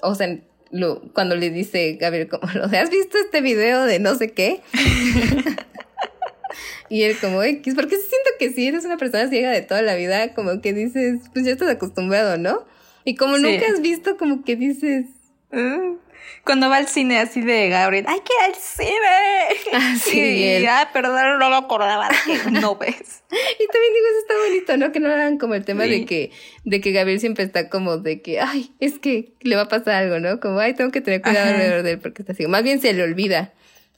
o 0.01 0.15
sea, 0.15 0.39
lo, 0.72 1.01
cuando 1.13 1.36
le 1.36 1.49
dice 1.49 1.97
Gabriel, 1.99 2.28
como, 2.28 2.47
¿has 2.47 2.89
visto 2.89 3.18
este 3.18 3.41
video 3.41 3.86
de 3.86 3.99
no 3.99 4.15
sé 4.15 4.32
qué? 4.32 4.61
y 6.89 7.03
él 7.03 7.15
como 7.22 7.43
X, 7.43 7.76
porque 7.76 7.95
siento 7.95 8.30
que 8.39 8.51
si 8.51 8.68
eres 8.68 8.86
una 8.86 8.97
persona 8.97 9.30
ciega 9.30 9.51
de 9.51 9.61
toda 9.61 9.82
la 9.82 9.95
vida, 9.95 10.34
como 10.34 10.61
que 10.61 10.74
dices, 10.74 11.22
pues 11.34 11.45
ya 11.45 11.51
estás 11.51 11.70
acostumbrado, 11.70 12.38
¿no? 12.38 12.65
Y 13.05 13.15
como 13.15 13.38
nunca 13.38 13.65
has 13.74 13.82
visto, 13.82 14.18
como 14.18 14.43
que 14.43 14.55
dices... 14.55 15.05
Mm 15.51 16.07
cuando 16.43 16.70
va 16.70 16.78
al 16.78 16.88
cine 16.88 17.20
así 17.20 17.41
de 17.41 17.68
Gabriel, 17.70 18.05
¡hay 18.07 18.20
que 18.22 18.34
al 18.45 18.55
cine! 18.55 19.74
Ah, 19.74 19.95
sí, 20.01 20.20
y, 20.20 20.65
ah, 20.65 20.89
perdón, 20.93 21.39
no 21.39 21.49
lo 21.49 21.55
acordaba 21.55 22.09
que 22.26 22.38
no 22.51 22.78
ves. 22.78 23.24
y 23.30 23.68
también 23.68 23.93
digo, 23.93 24.07
eso 24.09 24.20
está 24.22 24.34
bonito, 24.47 24.78
¿no? 24.78 24.91
Que 24.91 24.99
no 24.99 25.11
hagan 25.11 25.38
como 25.38 25.55
el 25.55 25.65
tema 25.65 25.84
de 25.84 26.05
que, 26.05 26.32
de 26.63 26.80
que 26.80 26.91
Gabriel 26.91 27.20
siempre 27.20 27.43
está 27.43 27.70
como 27.70 27.97
de 27.97 28.22
que, 28.22 28.39
ay, 28.39 28.72
es 28.80 28.97
que 28.97 29.34
le 29.41 29.55
va 29.55 29.63
a 29.63 29.68
pasar 29.68 29.95
algo, 29.95 30.20
¿no? 30.20 30.39
Como, 30.39 30.59
ay, 30.59 30.74
tengo 30.74 30.91
que 30.91 31.01
tener 31.01 31.22
cuidado 31.22 31.49
alrededor 31.49 31.84
de 31.84 31.91
él 31.91 31.99
porque 31.99 32.22
está 32.22 32.32
así. 32.32 32.47
Más 32.47 32.63
bien 32.63 32.80
se 32.80 32.93
le 32.93 33.03
olvida 33.03 33.53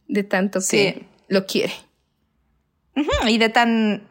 de 0.07 0.23
tanto 0.23 0.59
que 0.67 1.03
lo 1.27 1.45
quiere. 1.45 1.73
Y 3.27 3.37
de 3.37 3.49
tan, 3.49 4.07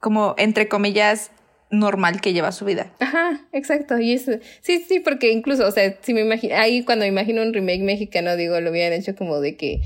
como, 0.00 0.34
entre 0.38 0.68
comillas, 0.68 1.30
normal 1.70 2.20
que 2.20 2.32
lleva 2.32 2.52
su 2.52 2.64
vida. 2.64 2.92
Ajá, 3.00 3.46
exacto. 3.52 3.98
Y 3.98 4.12
eso, 4.12 4.32
sí, 4.60 4.84
sí, 4.86 5.00
porque 5.00 5.30
incluso, 5.32 5.66
o 5.66 5.70
sea, 5.70 5.96
si 6.00 6.14
me 6.14 6.22
imagino, 6.22 6.54
ahí 6.56 6.84
cuando 6.84 7.04
me 7.04 7.08
imagino 7.08 7.42
un 7.42 7.52
remake 7.52 7.82
mexicano, 7.82 8.36
digo, 8.36 8.60
lo 8.60 8.70
hubieran 8.70 8.98
hecho 8.98 9.14
como 9.14 9.40
de 9.40 9.56
que 9.56 9.80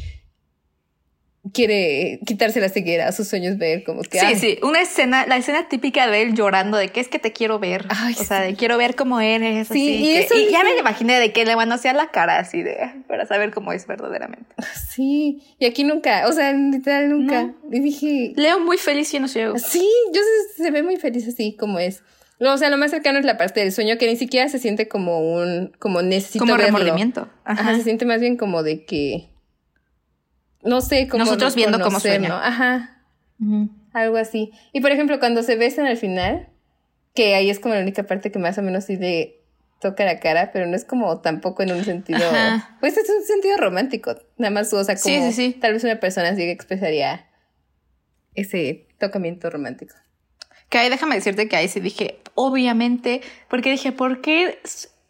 quiere 1.53 2.21
quitarse 2.25 2.61
la 2.61 2.69
ceguera, 2.69 3.11
sus 3.11 3.27
sueños 3.27 3.59
ver 3.59 3.83
como 3.83 4.03
que... 4.03 4.21
Sí, 4.21 4.35
sí, 4.37 4.59
una 4.63 4.81
escena, 4.81 5.27
la 5.27 5.37
escena 5.37 5.69
típica 5.69 6.07
de 6.07 6.23
él 6.23 6.35
llorando 6.35 6.77
de 6.77 6.91
que 6.91 7.01
es 7.01 7.09
que 7.09 7.19
te 7.19 7.33
quiero 7.33 7.59
ver, 7.59 7.87
o 7.87 8.23
sea, 8.23 8.41
de 8.41 8.55
quiero 8.55 8.79
ver 8.79 8.95
cómo 8.95 9.21
eres, 9.21 9.69
sí, 9.69 9.97
y, 9.97 10.13
eso 10.15 10.37
y 10.37 10.53
ya 10.53 10.63
me 10.63 10.77
imaginé 10.79 11.19
de 11.19 11.33
que 11.33 11.45
le 11.45 11.57
van 11.57 11.73
a 11.73 11.75
hacer 11.75 11.97
la 11.97 12.11
cara 12.11 12.39
así 12.39 12.63
de, 12.63 12.77
para 13.09 13.27
saber 13.27 13.53
cómo 13.53 13.73
es 13.73 13.87
verdaderamente. 13.87 14.55
Sí, 14.89 15.43
y 15.59 15.65
aquí 15.65 15.85
nunca, 15.85 16.29
o 16.29 16.33
sea, 16.33 16.53
literal 16.53 17.09
nunca, 17.11 17.53
y 17.71 17.81
dije... 17.81 18.33
Leo 18.37 18.61
muy 18.61 18.79
feliz 18.79 19.13
y 19.15 19.19
no 19.19 19.27
ciego. 19.27 19.59
Sí, 19.59 19.89
yo 20.15 20.21
se, 20.57 20.65
se 20.65 20.71
ve 20.71 20.83
muy 20.83 20.97
feliz 20.97 21.27
así 21.27 21.57
como 21.59 21.79
es. 21.79 22.03
No, 22.39 22.55
o 22.55 22.59
sea, 22.59 22.71
lo 22.71 22.77
más 22.77 22.91
cercano 22.91 23.21
es 23.21 23.25
la 23.25 23.37
parte 23.37 23.61
del 23.61 23.73
sueño 23.73 23.99
que 23.99 24.07
ni 24.09 24.17
siquiera 24.17 24.49
se 24.49 24.59
siente 24.59 24.89
como 24.89 25.21
un, 25.21 25.73
como 25.79 26.03
necesito 26.03 26.45
Como 26.45 26.57
remordimiento. 26.57 27.29
Ajá, 27.45 27.77
se 27.77 27.85
siente 27.85 28.05
más 28.05 28.21
bien 28.21 28.37
como 28.37 28.65
de 28.65 28.85
que 28.85 29.32
no 30.63 30.81
sé 30.81 31.09
cómo. 31.09 31.25
Nosotros 31.25 31.55
viendo 31.55 31.81
cómo 31.81 32.01
sueña. 32.01 32.47
Ajá. 32.47 33.03
Algo 33.93 34.17
así. 34.17 34.53
Y 34.73 34.81
por 34.81 34.91
ejemplo, 34.91 35.19
cuando 35.19 35.43
se 35.43 35.57
besan 35.57 35.87
al 35.87 35.97
final, 35.97 36.49
que 37.15 37.35
ahí 37.35 37.51
es 37.51 37.61
como 37.61 37.75
la 37.75 37.81
única 37.81 38.05
parte 38.05 38.31
que 38.31 38.39
más 38.39 38.57
o 38.59 38.63
menos 38.63 38.85
sí 38.85 38.97
de 38.97 39.43
toca 39.81 40.05
la 40.05 40.21
cara, 40.21 40.51
pero 40.53 40.67
no 40.67 40.77
es 40.77 40.85
como 40.85 41.21
tampoco 41.21 41.63
en 41.65 41.73
un 41.73 41.85
sentido. 41.85 42.21
Pues 42.81 42.97
es 42.97 43.11
un 43.11 43.25
sentido 43.25 43.57
romántico. 43.57 44.15
Nada 44.39 44.53
más, 44.53 44.73
o 44.73 44.83
sea, 44.85 44.95
como 44.95 45.05
sí, 45.05 45.21
sí, 45.21 45.33
sí. 45.33 45.59
tal 45.61 45.73
vez 45.73 45.85
una 45.85 45.99
persona 45.99 46.29
así 46.29 46.43
que 46.43 46.53
expresaría 46.53 47.27
ese 48.35 48.87
tocamiento 48.99 49.51
romántico. 49.51 49.95
Que 50.69 50.79
ahí 50.79 50.89
déjame 50.89 51.17
decirte 51.17 51.49
que 51.49 51.57
ahí 51.57 51.69
sí 51.69 51.81
dije, 51.81 52.21
obviamente, 52.35 53.21
porque 53.49 53.71
dije, 53.71 53.93
¿por 53.93 54.21
qué 54.23 54.59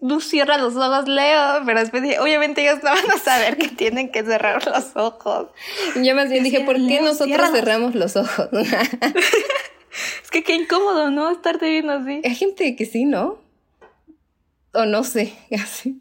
no 0.03 0.21
cierra 0.21 0.59
los 0.59 0.75
ojos, 0.75 1.07
Leo? 1.07 1.63
Pero 1.65 1.79
después 1.79 2.03
dije, 2.03 2.19
obviamente 2.19 2.61
ellos 2.61 2.83
no 2.83 2.91
van 2.91 3.11
a 3.11 3.19
saber 3.19 3.57
que 3.57 3.69
tienen 3.69 4.11
que 4.11 4.25
cerrar 4.25 4.67
los 4.67 4.97
ojos. 4.97 5.47
Yo 5.95 6.15
más 6.17 6.29
bien 6.29 6.43
dije, 6.43 6.61
¿por 6.61 6.75
qué 6.75 7.01
nosotros 7.01 7.51
cerramos 7.53 7.95
los 7.95 8.17
ojos? 8.17 8.49
es 8.53 10.31
que 10.31 10.43
qué 10.43 10.57
incómodo, 10.57 11.11
¿no? 11.11 11.31
Estarte 11.31 11.71
viendo 11.71 11.93
así. 11.93 12.21
Hay 12.25 12.35
gente 12.35 12.75
que 12.75 12.85
sí, 12.85 13.05
¿no? 13.05 13.39
O 14.75 14.87
no 14.87 15.05
sé, 15.05 15.35
así. 15.63 16.01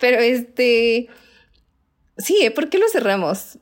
Pero 0.00 0.20
este. 0.20 1.08
Sí, 2.18 2.38
¿eh? 2.42 2.50
¿por 2.50 2.68
qué 2.68 2.76
lo 2.76 2.88
cerramos? 2.88 3.58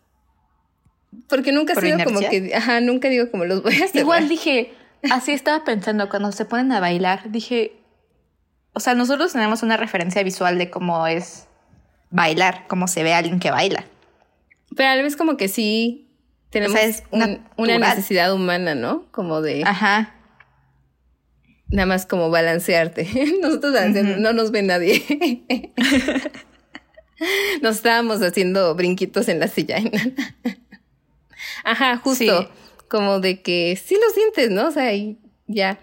Porque 1.29 1.53
nunca 1.53 1.75
ha 1.75 1.81
sido 1.81 2.03
como 2.03 2.19
que. 2.19 2.53
Ajá, 2.53 2.81
nunca 2.81 3.09
digo 3.09 3.31
como 3.31 3.45
los 3.45 3.63
voy 3.63 3.75
a 3.75 3.87
cerrar. 3.87 3.97
Igual 3.97 4.29
dije, 4.29 4.75
así 5.13 5.31
estaba 5.31 5.63
pensando 5.65 6.09
cuando 6.09 6.33
se 6.33 6.45
ponen 6.47 6.73
a 6.73 6.81
bailar. 6.81 7.31
Dije, 7.31 7.82
o 8.75 8.81
sea, 8.81 8.95
nosotros 8.95 9.33
tenemos 9.33 9.63
una 9.63 9.77
referencia 9.77 10.23
visual 10.23 10.59
de 10.59 10.71
cómo 10.71 11.07
es 11.07 11.47
bailar, 12.11 12.67
cómo 12.69 12.89
se 12.89 13.03
ve 13.03 13.15
a 13.15 13.19
alguien 13.19 13.39
que 13.39 13.51
baila. 13.51 13.85
Pero 14.77 14.89
a 14.89 14.97
la 14.97 15.03
vez 15.03 15.17
como 15.17 15.37
que 15.37 15.49
sí 15.49 16.09
tenemos 16.51 16.79
una, 17.11 17.79
necesidad 17.79 18.33
humana, 18.33 18.75
¿no? 18.75 19.07
Como 19.11 19.41
de... 19.41 19.65
Ajá. 19.65 20.15
Nada 21.69 21.87
más 21.87 22.05
como 22.07 22.31
balancearte. 22.31 23.09
Nosotros 23.43 23.75
no 24.19 24.33
nos 24.33 24.51
ve 24.51 24.63
nadie. 24.63 25.43
nos 27.63 27.77
estábamos 27.77 28.21
haciendo 28.23 28.75
brinquitos 28.75 29.29
en 29.29 29.41
la 29.41 29.49
silla. 29.49 29.79
Ajá, 31.65 31.97
justo. 31.99 32.51
Como 32.89 33.21
de 33.21 33.41
que 33.41 33.81
sí 33.83 33.95
lo 33.95 34.13
sientes, 34.13 34.51
¿no? 34.51 34.69
O 34.69 34.71
sea, 34.71 34.93
y 34.95 35.19
ya. 35.47 35.79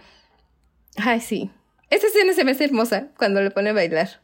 Ay, 0.97 1.21
sí. 1.21 1.49
Esa 1.89 2.07
escena 2.07 2.33
se 2.33 2.43
me 2.43 2.51
hace 2.51 2.65
hermosa 2.65 3.07
cuando 3.17 3.41
le 3.41 3.51
pone 3.51 3.71
a 3.71 3.73
bailar. 3.73 4.21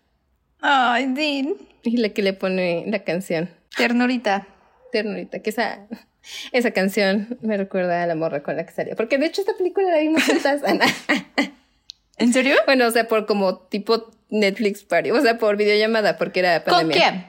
Ay, 0.62 1.08
Dean. 1.08 1.56
Y 1.84 1.98
la 1.98 2.10
que 2.10 2.22
le 2.22 2.34
pone 2.34 2.84
la 2.88 3.04
canción. 3.04 3.50
Ternurita. 3.76 4.48
Ternurita, 4.92 5.40
que 5.40 5.50
esa, 5.50 5.88
esa 6.52 6.72
canción 6.72 7.38
me 7.42 7.58
recuerda 7.58 8.04
a 8.04 8.08
la 8.08 8.16
morra 8.16 8.44
con 8.44 8.56
la 8.56 8.66
que 8.66 8.72
salió. 8.72 8.96
Porque 8.96 9.18
de 9.18 9.28
hecho 9.28 9.42
esta 9.42 9.56
película 9.58 9.90
la 9.90 10.00
vimos 10.00 10.24
juntas, 10.24 10.64
Ana. 10.66 10.86
¿En 12.18 12.34
serio? 12.34 12.56
Bueno, 12.66 12.88
o 12.88 12.92
sea, 12.92 13.08
por 13.08 13.26
como 13.26 13.58
tipo 13.58 14.12
Netflix 14.30 14.84
Party. 14.84 15.12
O 15.12 15.22
sea, 15.22 15.38
por 15.38 15.58
videollamada, 15.58 16.18
porque 16.18 16.40
era 16.40 16.64
pandemia. 16.64 16.96
¿Con 16.96 17.02
quién? 17.02 17.26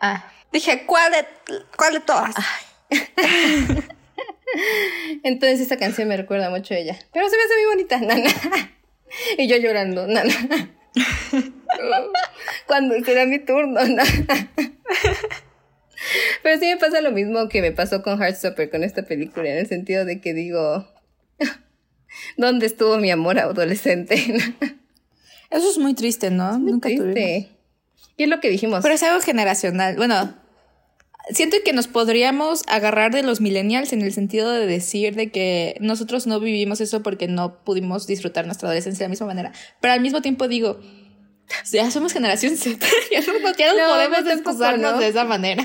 Ah. 0.00 0.30
Dije, 0.52 0.86
¿cuál 0.86 1.12
de, 1.12 1.26
cuál 1.76 1.94
de 1.94 2.00
todas? 2.00 2.34
Entonces 5.24 5.60
esa 5.60 5.76
canción 5.76 6.06
me 6.08 6.16
recuerda 6.16 6.48
mucho 6.48 6.74
a 6.74 6.76
ella. 6.76 6.96
Pero 7.12 7.28
se 7.28 7.36
me 7.36 7.42
hace 7.42 7.54
muy 7.56 7.66
bonita, 7.74 7.98
nana. 7.98 8.70
y 9.38 9.46
yo 9.46 9.56
llorando, 9.56 10.06
nana. 10.06 10.74
Cuando 12.66 12.94
será 13.04 13.26
mi 13.26 13.38
turno, 13.38 13.80
nana. 13.84 14.52
Pero 16.42 16.60
sí 16.60 16.66
me 16.66 16.76
pasa 16.76 17.00
lo 17.00 17.12
mismo 17.12 17.48
que 17.48 17.62
me 17.62 17.72
pasó 17.72 18.02
con 18.02 18.20
Heartstopper, 18.20 18.70
con 18.70 18.84
esta 18.84 19.02
película, 19.04 19.48
en 19.48 19.58
el 19.58 19.66
sentido 19.66 20.04
de 20.04 20.20
que 20.20 20.34
digo, 20.34 20.86
¿dónde 22.36 22.66
estuvo 22.66 22.98
mi 22.98 23.10
amor 23.10 23.38
adolescente? 23.38 24.14
Eso 25.50 25.70
es 25.70 25.78
muy 25.78 25.94
triste, 25.94 26.30
¿no? 26.30 26.58
Nunca 26.58 26.88
triste. 26.88 27.48
Y 28.16 28.24
es 28.24 28.28
lo 28.28 28.40
que 28.40 28.50
dijimos. 28.50 28.80
Pero 28.82 28.94
es 28.94 29.02
algo 29.02 29.20
generacional. 29.20 29.96
Bueno, 29.96 30.34
siento 31.30 31.56
que 31.64 31.72
nos 31.72 31.88
podríamos 31.88 32.62
agarrar 32.66 33.12
de 33.12 33.22
los 33.22 33.40
millennials 33.40 33.92
en 33.92 34.02
el 34.02 34.12
sentido 34.12 34.50
de 34.52 34.66
decir 34.66 35.14
de 35.14 35.30
que 35.30 35.76
nosotros 35.80 36.26
no 36.26 36.40
vivimos 36.40 36.80
eso 36.80 37.02
porque 37.02 37.28
no 37.28 37.64
pudimos 37.64 38.06
disfrutar 38.06 38.46
nuestra 38.46 38.68
adolescencia 38.68 39.04
de 39.04 39.08
la 39.08 39.10
misma 39.10 39.26
manera. 39.26 39.52
Pero 39.80 39.94
al 39.94 40.00
mismo 40.00 40.22
tiempo 40.22 40.48
digo, 40.48 40.80
ya 41.70 41.90
somos 41.90 42.12
generación 42.12 42.56
Z, 42.56 42.84
ya 43.10 43.20
no, 43.20 43.88
podemos 43.88 44.26
excusarnos 44.26 44.98
de 44.98 45.08
esa 45.08 45.24
manera. 45.24 45.64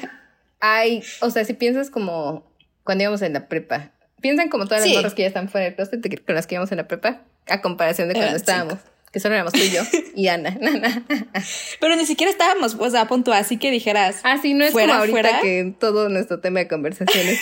Ay, 0.59 1.03
o 1.21 1.29
sea, 1.29 1.45
si 1.45 1.53
piensas 1.53 1.89
como 1.89 2.51
cuando 2.83 3.03
íbamos 3.03 3.21
en 3.21 3.33
la 3.33 3.47
prepa, 3.47 3.91
piensan 4.21 4.49
como 4.49 4.65
todas 4.65 4.85
las 4.85 4.95
morras 4.95 5.13
que 5.13 5.21
ya 5.21 5.27
están 5.27 5.49
fuera 5.49 5.65
del 5.65 5.75
closet 5.75 6.25
con 6.25 6.35
las 6.35 6.47
que 6.47 6.55
íbamos 6.55 6.71
en 6.71 6.77
la 6.77 6.87
prepa, 6.87 7.21
a 7.47 7.61
comparación 7.61 8.07
de 8.07 8.15
cuando 8.15 8.35
estábamos 8.35 8.79
que 9.11 9.19
solo 9.19 9.35
éramos 9.35 9.53
tú 9.53 9.59
y 9.59 9.71
yo 9.71 9.81
y 10.15 10.27
Ana. 10.27 10.57
Pero 11.79 11.95
ni 11.95 12.05
siquiera 12.05 12.31
estábamos 12.31 12.75
pues 12.75 12.93
a 12.95 13.07
punto 13.07 13.33
así 13.33 13.57
que 13.57 13.71
dijeras. 13.71 14.21
Ah, 14.23 14.37
sí, 14.41 14.53
no 14.53 14.65
es 14.65 14.71
fuera, 14.71 14.99
como 14.99 14.99
ahorita 14.99 15.41
que 15.41 15.73
todo 15.79 16.09
nuestro 16.09 16.39
tema 16.39 16.59
de 16.59 16.67
conversación 16.67 17.27
es, 17.27 17.39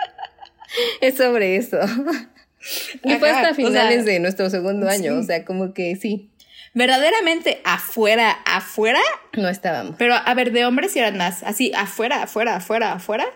es 1.00 1.16
sobre 1.16 1.56
eso. 1.56 1.78
Y 3.02 3.14
fue 3.16 3.30
hasta 3.30 3.54
finales 3.54 4.04
de 4.04 4.20
nuestro 4.20 4.48
segundo 4.50 4.88
año, 4.88 5.18
o 5.18 5.22
sea, 5.22 5.44
como 5.44 5.74
que 5.74 5.96
sí. 5.96 6.30
Verdaderamente 6.72 7.60
afuera, 7.64 8.30
afuera. 8.44 9.00
No 9.34 9.48
estábamos. 9.48 9.94
Pero 9.96 10.14
a 10.14 10.34
ver, 10.34 10.50
de 10.50 10.64
hombres 10.66 10.96
y 10.96 10.98
eran 10.98 11.16
más. 11.16 11.44
Así, 11.44 11.72
afuera, 11.74 12.22
afuera, 12.22 12.56
afuera, 12.56 12.92
afuera. 12.94 13.26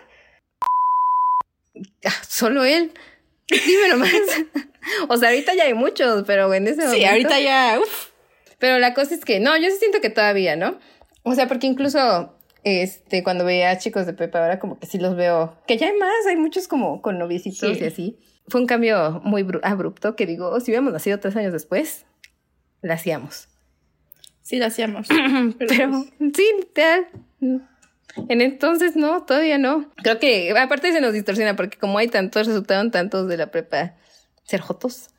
Ah, 2.05 2.13
solo 2.27 2.65
él. 2.65 2.91
Dime 3.49 3.89
nomás. 3.89 4.11
o 5.07 5.17
sea, 5.17 5.29
ahorita 5.29 5.53
ya 5.55 5.63
hay 5.63 5.73
muchos, 5.73 6.23
pero 6.25 6.53
en 6.53 6.67
ese 6.67 6.77
momento. 6.77 6.97
Sí, 6.97 7.05
ahorita 7.05 7.39
ya. 7.39 7.79
Uf. 7.79 8.09
Pero 8.57 8.77
la 8.79 8.93
cosa 8.93 9.15
es 9.15 9.23
que 9.23 9.39
no, 9.39 9.57
yo 9.57 9.69
sí 9.69 9.77
siento 9.77 10.01
que 10.01 10.09
todavía, 10.09 10.55
¿no? 10.55 10.79
O 11.23 11.33
sea, 11.33 11.47
porque 11.47 11.67
incluso 11.67 12.35
este, 12.63 13.23
cuando 13.23 13.45
veía 13.45 13.71
a 13.71 13.77
chicos 13.77 14.05
de 14.05 14.13
Pepa, 14.13 14.39
ahora 14.39 14.59
como 14.59 14.79
que 14.79 14.87
sí 14.87 14.99
los 14.99 15.15
veo, 15.15 15.57
que 15.65 15.77
ya 15.77 15.87
hay 15.87 15.97
más, 15.97 16.25
hay 16.27 16.35
muchos 16.35 16.67
como 16.67 17.01
con 17.01 17.17
noviecitos 17.17 17.79
y 17.79 17.85
así. 17.85 18.19
Fue 18.47 18.59
un 18.59 18.67
cambio 18.67 19.21
muy 19.23 19.45
abrupto 19.63 20.15
que 20.15 20.25
digo, 20.25 20.59
si 20.59 20.71
hubiéramos 20.71 20.93
nacido 20.93 21.19
tres 21.19 21.35
años 21.35 21.53
después, 21.53 22.05
la 22.81 22.95
hacíamos. 22.95 23.47
Sí, 24.41 24.57
la 24.57 24.67
hacíamos. 24.67 25.07
pero, 25.59 26.03
sí, 26.19 26.45
literal. 26.59 27.07
En 28.27 28.41
entonces 28.41 28.95
no, 28.95 29.23
todavía 29.23 29.57
no. 29.57 29.89
Creo 29.97 30.19
que 30.19 30.51
aparte 30.57 30.91
se 30.91 31.01
nos 31.01 31.13
distorsiona 31.13 31.55
porque 31.55 31.77
como 31.77 31.97
hay 31.97 32.07
tantos, 32.07 32.47
resultaron 32.47 32.91
tantos 32.91 33.27
de 33.27 33.37
la 33.37 33.51
prepa 33.51 33.93
ser 34.43 34.61
jotos. 34.61 35.09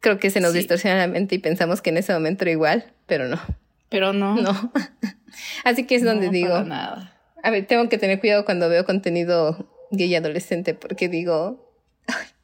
Creo 0.00 0.18
que 0.18 0.30
se 0.30 0.40
nos 0.40 0.52
distorsiona 0.52 0.96
la 0.98 1.08
mente 1.08 1.34
y 1.34 1.38
pensamos 1.38 1.82
que 1.82 1.90
en 1.90 1.96
ese 1.96 2.12
momento 2.12 2.44
era 2.44 2.52
igual, 2.52 2.92
pero 3.06 3.26
no. 3.28 3.40
Pero 3.88 4.12
no. 4.12 4.36
No. 4.36 4.72
Así 5.64 5.84
que 5.84 5.96
es 5.96 6.04
donde 6.04 6.28
digo. 6.28 6.62
Nada. 6.62 7.16
A 7.42 7.50
ver, 7.50 7.66
tengo 7.66 7.88
que 7.88 7.98
tener 7.98 8.20
cuidado 8.20 8.44
cuando 8.44 8.68
veo 8.68 8.84
contenido 8.84 9.68
gay 9.90 10.14
adolescente 10.14 10.74
porque 10.74 11.08
digo. 11.08 11.72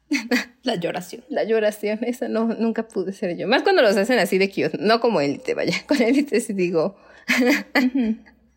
La 0.63 0.75
lloración. 0.75 1.23
La 1.29 1.43
lloración, 1.43 1.99
esa 2.03 2.27
no, 2.27 2.45
nunca 2.45 2.87
pude 2.87 3.13
ser 3.13 3.35
yo. 3.35 3.47
Más 3.47 3.63
cuando 3.63 3.81
los 3.81 3.97
hacen 3.97 4.19
así 4.19 4.37
de 4.37 4.49
cute, 4.49 4.77
no 4.79 4.99
como 4.99 5.21
élite, 5.21 5.53
vaya. 5.53 5.75
Con 5.87 6.01
élite 6.01 6.39
sí 6.39 6.53
digo. 6.53 6.97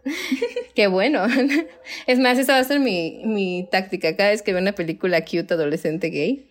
Qué 0.75 0.87
bueno. 0.87 1.27
Es 2.07 2.19
más, 2.19 2.39
esa 2.39 2.53
va 2.55 2.59
a 2.59 2.65
ser 2.65 2.81
mi, 2.81 3.23
mi 3.25 3.69
táctica. 3.71 4.17
Cada 4.17 4.31
vez 4.31 4.43
que 4.43 4.53
veo 4.53 4.61
una 4.61 4.73
película 4.73 5.25
cute 5.25 5.55
adolescente 5.55 6.09
gay, 6.11 6.47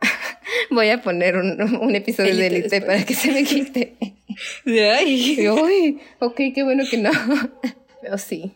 voy 0.70 0.90
a 0.90 1.02
poner 1.02 1.36
un, 1.36 1.60
un 1.76 1.94
episodio 1.94 2.36
de 2.36 2.46
Elite 2.46 2.80
para 2.82 3.04
que 3.04 3.14
se 3.14 3.32
me 3.32 3.44
quite. 3.44 3.94
Ay. 4.66 5.48
Uy, 5.48 6.00
ok, 6.18 6.36
qué 6.54 6.62
bueno 6.62 6.84
que 6.90 6.98
no. 6.98 7.10
Pero 8.02 8.18
sí, 8.18 8.52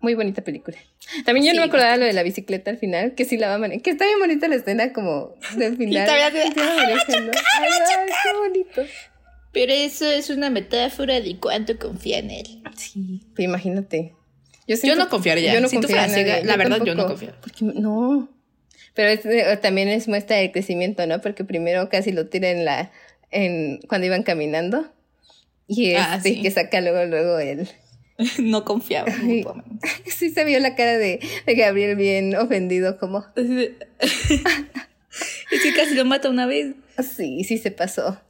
muy 0.00 0.14
bonita 0.14 0.42
película. 0.42 0.78
También 1.24 1.46
yo 1.46 1.52
no 1.54 1.60
me 1.60 1.66
acordaba 1.68 1.96
lo 1.96 2.06
de 2.06 2.12
la 2.12 2.22
bicicleta 2.22 2.70
al 2.70 2.78
final, 2.78 3.14
que 3.14 3.24
sí 3.24 3.36
la 3.36 3.48
va 3.48 3.54
a 3.54 3.58
manejar. 3.58 3.82
Que 3.82 3.90
está 3.90 4.06
bien 4.06 4.18
bonita 4.18 4.48
la 4.48 4.56
escena 4.56 4.92
como 4.92 5.34
del 5.56 5.76
final. 5.76 5.92
Y 5.92 6.10
ay, 6.10 6.32
qué 8.22 8.38
bonito. 8.38 8.82
Pero 9.52 9.72
eso 9.72 10.06
es 10.06 10.30
una 10.30 10.50
metáfora 10.50 11.20
de 11.20 11.36
cuánto 11.38 11.78
confía 11.78 12.18
en 12.18 12.30
él. 12.30 12.62
Sí, 12.76 13.22
pero 13.34 13.48
imagínate. 13.48 14.14
Yo, 14.66 14.94
no 14.94 15.08
confiaría. 15.08 15.52
Yo 15.52 15.60
no 15.60 15.68
si 15.68 15.80
la 15.80 16.56
verdad, 16.56 16.84
yo 16.84 16.94
no 16.94 17.06
confío. 17.06 17.32
Porque, 17.40 17.64
no. 17.64 18.28
Pero 18.94 19.08
eh, 19.30 19.56
también 19.56 19.88
es 19.88 20.06
muestra 20.06 20.36
de 20.36 20.52
crecimiento, 20.52 21.04
¿no? 21.06 21.20
Porque 21.20 21.44
primero 21.44 21.88
casi 21.88 22.12
lo 22.12 22.28
tira 22.28 22.50
en 22.50 22.64
la. 22.64 22.92
En, 23.32 23.80
cuando 23.88 24.06
iban 24.06 24.22
caminando. 24.22 24.92
Y 25.66 25.94
ah, 25.94 26.16
este, 26.16 26.40
que 26.40 26.50
saca 26.50 26.80
luego, 26.80 27.04
luego 27.06 27.38
él. 27.38 27.68
no 28.38 28.64
confiaba. 28.64 29.10
sí 30.06 30.30
se 30.30 30.44
vio 30.44 30.60
la 30.60 30.74
cara 30.74 30.98
de, 30.98 31.20
de 31.46 31.54
Gabriel 31.54 31.96
bien 31.96 32.36
ofendido, 32.36 32.98
como. 32.98 33.24
es 33.36 33.72
que 35.62 35.74
casi 35.74 35.94
lo 35.94 36.04
mata 36.04 36.28
una 36.28 36.46
vez. 36.46 36.74
Sí, 37.16 37.44
sí 37.44 37.58
se 37.58 37.70
pasó. 37.70 38.20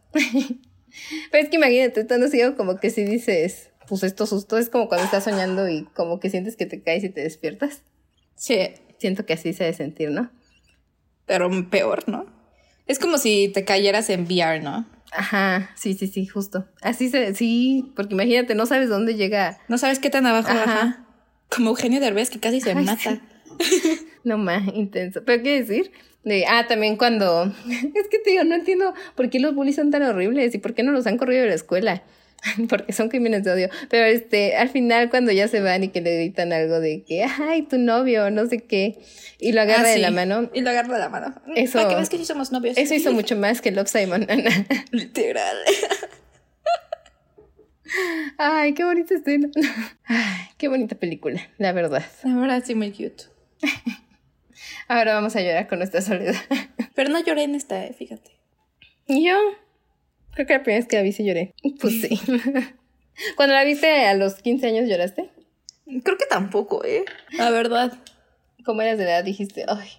Pero 1.30 1.44
es 1.44 1.50
que 1.50 1.56
imagínate, 1.56 2.00
estando 2.00 2.28
ciego 2.28 2.56
como 2.56 2.78
que 2.78 2.90
si 2.90 3.04
dices, 3.04 3.70
pues 3.88 4.02
esto 4.02 4.26
susto 4.26 4.58
es 4.58 4.68
como 4.68 4.88
cuando 4.88 5.04
estás 5.04 5.24
soñando 5.24 5.68
y 5.68 5.84
como 5.94 6.20
que 6.20 6.30
sientes 6.30 6.56
que 6.56 6.66
te 6.66 6.82
caes 6.82 7.04
y 7.04 7.10
te 7.10 7.22
despiertas. 7.22 7.82
Sí. 8.36 8.74
Siento 8.98 9.24
que 9.24 9.32
así 9.32 9.54
se 9.54 9.64
debe 9.64 9.76
sentir, 9.76 10.10
¿no? 10.10 10.30
Pero 11.24 11.48
peor, 11.70 12.06
¿no? 12.06 12.26
Es 12.86 12.98
como 12.98 13.18
si 13.18 13.48
te 13.48 13.64
cayeras 13.64 14.10
en 14.10 14.24
VR, 14.24 14.60
¿no? 14.60 14.86
Ajá, 15.12 15.70
sí, 15.74 15.94
sí, 15.94 16.06
sí, 16.06 16.26
justo. 16.26 16.66
Así 16.82 17.08
se, 17.08 17.34
sí, 17.34 17.92
porque 17.96 18.14
imagínate, 18.14 18.54
no 18.54 18.66
sabes 18.66 18.88
dónde 18.88 19.14
llega. 19.14 19.58
No 19.68 19.78
sabes 19.78 19.98
qué 19.98 20.10
tan 20.10 20.26
abajo, 20.26 20.50
ajá. 20.50 21.06
Como 21.48 21.70
Eugenio 21.70 22.00
Derbez 22.00 22.30
que 22.30 22.40
casi 22.40 22.60
se 22.60 22.74
mata. 22.74 23.20
no 24.24 24.38
más, 24.38 24.62
intenso. 24.74 25.22
Pero 25.24 25.42
qué 25.42 25.62
decir, 25.62 25.92
De, 26.24 26.44
ah, 26.46 26.66
también 26.68 26.96
cuando. 26.96 27.44
Es 27.94 28.08
que 28.08 28.18
te 28.18 28.30
digo, 28.30 28.44
no 28.44 28.54
entiendo 28.54 28.94
por 29.16 29.30
qué 29.30 29.40
los 29.40 29.54
bullies 29.54 29.76
son 29.76 29.90
tan 29.90 30.02
horribles 30.02 30.54
y 30.54 30.58
por 30.58 30.74
qué 30.74 30.82
no 30.82 30.92
los 30.92 31.06
han 31.06 31.16
corrido 31.18 31.42
de 31.42 31.48
la 31.48 31.54
escuela. 31.54 32.02
Porque 32.70 32.94
son 32.94 33.10
crímenes 33.10 33.44
de 33.44 33.52
odio. 33.52 33.68
Pero 33.90 34.06
este, 34.06 34.56
al 34.56 34.70
final, 34.70 35.10
cuando 35.10 35.30
ya 35.30 35.46
se 35.46 35.60
van 35.60 35.84
y 35.84 35.88
que 35.88 36.00
le 36.00 36.16
gritan 36.16 36.54
algo 36.54 36.80
de 36.80 37.02
que, 37.04 37.22
ay, 37.24 37.62
tu 37.62 37.76
novio, 37.76 38.30
no 38.30 38.46
sé 38.46 38.60
qué, 38.60 38.98
y 39.38 39.52
lo 39.52 39.60
agarra 39.60 39.88
Ah, 39.88 39.92
de 39.92 39.98
la 39.98 40.10
mano. 40.10 40.50
Y 40.54 40.62
lo 40.62 40.70
agarra 40.70 40.94
de 40.94 41.00
la 41.00 41.08
mano. 41.10 41.34
Eso- 41.54 41.78
Para 41.78 41.90
que 41.90 41.96
ves 41.96 42.08
que 42.08 42.16
sí 42.16 42.24
somos 42.24 42.50
novios. 42.50 42.78
Eso 42.78 42.94
hizo 42.94 43.12
mucho 43.12 43.36
más 43.36 43.60
que 43.60 43.70
Love 43.72 43.88
Simon. 43.88 44.26
Literal. 44.90 45.56
ay, 48.38 48.72
qué 48.74 48.84
bonita 48.84 49.14
escena. 49.14 49.48
Ay, 50.04 50.46
qué 50.56 50.68
bonita 50.68 50.94
película, 50.96 51.40
la 51.58 51.72
verdad. 51.72 52.04
La 52.24 52.36
verdad, 52.36 52.62
sí, 52.64 52.74
muy 52.74 52.90
cute. 52.92 53.24
Ahora 54.90 55.14
vamos 55.14 55.36
a 55.36 55.40
llorar 55.40 55.68
con 55.68 55.78
nuestra 55.78 56.02
soledad. 56.02 56.34
Pero 56.96 57.10
no 57.10 57.22
lloré 57.22 57.44
en 57.44 57.54
esta, 57.54 57.86
eh, 57.86 57.94
fíjate. 57.96 58.32
¿Y 59.06 59.24
yo? 59.24 59.36
Creo 60.32 60.48
que 60.48 60.54
la 60.54 60.64
primera 60.64 60.80
vez 60.80 60.88
que 60.88 60.96
la 60.96 61.02
vi 61.02 61.12
sí 61.12 61.24
lloré. 61.24 61.54
Pues 61.80 62.00
sí. 62.00 62.20
Cuando 63.36 63.54
la 63.54 63.62
viste 63.62 64.06
a 64.06 64.14
los 64.14 64.34
15 64.42 64.66
años 64.66 64.88
lloraste. 64.88 65.30
Creo 66.02 66.18
que 66.18 66.26
tampoco, 66.28 66.84
¿eh? 66.84 67.04
La 67.38 67.50
verdad. 67.50 68.00
¿Cómo 68.64 68.82
eras 68.82 68.98
de 68.98 69.04
edad? 69.04 69.22
Dijiste, 69.22 69.64
ay. 69.68 69.90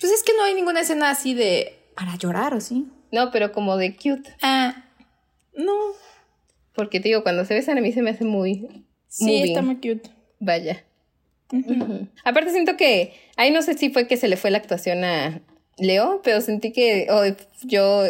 Pues 0.00 0.10
es 0.10 0.24
que 0.24 0.32
no 0.36 0.42
hay 0.42 0.54
ninguna 0.54 0.80
escena 0.80 1.10
así 1.10 1.34
de. 1.34 1.78
para 1.94 2.16
llorar, 2.16 2.54
¿o 2.54 2.60
sí? 2.60 2.88
No, 3.12 3.30
pero 3.30 3.52
como 3.52 3.76
de 3.76 3.94
cute. 3.94 4.34
Ah. 4.42 4.84
No. 5.56 5.74
Porque 6.74 6.98
te 6.98 7.10
digo, 7.10 7.22
cuando 7.22 7.44
se 7.44 7.54
besan 7.54 7.78
a 7.78 7.80
mí 7.80 7.92
se 7.92 8.02
me 8.02 8.10
hace 8.10 8.24
muy. 8.24 8.84
Sí, 9.06 9.26
moving. 9.26 9.44
está 9.44 9.62
muy 9.62 9.76
cute. 9.76 10.10
Vaya. 10.40 10.84
Aparte 12.24 12.50
siento 12.50 12.76
que. 12.76 13.23
Ahí 13.36 13.50
no 13.50 13.62
sé 13.62 13.74
si 13.74 13.90
fue 13.90 14.06
que 14.06 14.16
se 14.16 14.28
le 14.28 14.36
fue 14.36 14.50
la 14.50 14.58
actuación 14.58 15.04
a 15.04 15.42
Leo, 15.78 16.20
pero 16.22 16.40
sentí 16.40 16.72
que. 16.72 17.08
o 17.10 17.22
yo 17.66 18.04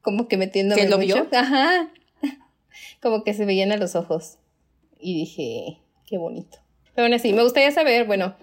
como 0.00 0.28
que 0.28 0.36
metiéndome 0.36 0.82
¿Que 0.82 0.88
lo 0.88 0.98
mucho. 0.98 1.26
vio? 1.30 1.38
Ajá. 1.38 1.90
Como 3.00 3.24
que 3.24 3.32
se 3.34 3.44
veían 3.46 3.72
a 3.72 3.76
los 3.78 3.94
ojos. 3.96 4.38
Y 5.00 5.14
dije, 5.14 5.78
qué 6.06 6.18
bonito. 6.18 6.58
Pero 6.94 7.06
aún 7.06 7.14
así, 7.14 7.32
me 7.32 7.42
gustaría 7.42 7.70
saber, 7.70 8.04
bueno, 8.06 8.36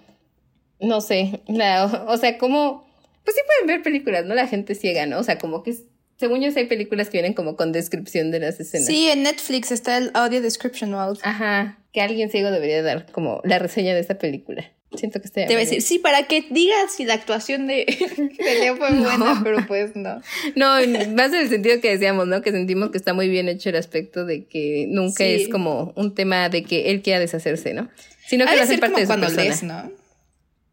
no 0.79 1.01
sé, 1.01 1.41
la- 1.47 2.05
o, 2.07 2.17
sea, 2.17 2.37
cómo, 2.37 2.85
pues 3.23 3.35
sí 3.35 3.41
pueden 3.45 3.67
ver 3.67 3.83
películas, 3.83 4.25
¿no? 4.25 4.35
La 4.35 4.47
gente 4.47 4.75
ciega, 4.75 5.05
¿no? 5.05 5.19
O 5.19 5.23
sea, 5.23 5.37
como 5.37 5.63
que, 5.63 5.75
según 6.17 6.41
yo 6.41 6.51
sé, 6.51 6.61
hay 6.61 6.65
películas 6.67 7.09
que 7.09 7.17
vienen 7.17 7.33
como 7.33 7.55
con 7.55 7.71
descripción 7.71 8.31
de 8.31 8.39
las 8.39 8.59
escenas. 8.59 8.87
Sí, 8.87 9.07
en 9.09 9.23
Netflix 9.23 9.71
está 9.71 9.97
el 9.97 10.11
audio 10.15 10.41
description 10.41 10.91
mode. 10.91 11.19
Ajá, 11.23 11.79
que 11.93 12.01
alguien 12.01 12.29
ciego 12.29 12.51
debería 12.51 12.81
dar 12.83 13.11
como 13.11 13.41
la 13.43 13.59
reseña 13.59 13.93
de 13.93 13.99
esta 14.01 14.17
película. 14.17 14.65
Siento 14.95 15.21
que 15.21 15.27
está 15.27 15.41
Te 15.41 15.53
voy 15.53 15.55
a 15.55 15.59
decir, 15.59 15.81
sí, 15.81 15.99
para 15.99 16.23
que 16.27 16.45
digas 16.49 16.91
si 16.95 17.05
la 17.05 17.13
actuación 17.13 17.65
de, 17.67 17.85
de 18.37 18.59
Leo 18.59 18.75
fue 18.75 18.91
No. 18.91 19.03
buena, 19.03 19.39
pero 19.43 19.65
pues 19.67 19.95
no. 19.95 20.21
No, 20.55 20.75
más 21.15 21.27
en 21.33 21.35
el 21.35 21.49
sentido 21.49 21.79
que 21.79 21.91
decíamos, 21.91 22.27
¿no? 22.27 22.41
Que 22.41 22.51
sentimos 22.51 22.91
que 22.91 22.97
está 22.97 23.13
muy 23.13 23.29
bien 23.29 23.47
hecho 23.47 23.69
el 23.69 23.77
aspecto 23.77 24.25
de 24.25 24.45
que 24.47 24.87
nunca 24.89 25.23
Sí. 25.23 25.43
es 25.43 25.47
como 25.49 25.93
un 25.95 26.13
tema 26.13 26.49
de 26.49 26.63
que 26.63 26.91
él 26.91 27.01
quiera 27.01 27.19
deshacerse, 27.19 27.73
¿no? 27.73 27.89
Sino 28.27 28.45
que 28.45 28.55
lo 28.55 28.61
hace 28.63 28.77
parte 28.79 28.87
como 28.93 28.97
de 28.99 29.03
su 29.03 29.07
cuando 29.07 29.27
persona. 29.27 29.43
lees, 29.43 29.63
¿no? 29.63 29.91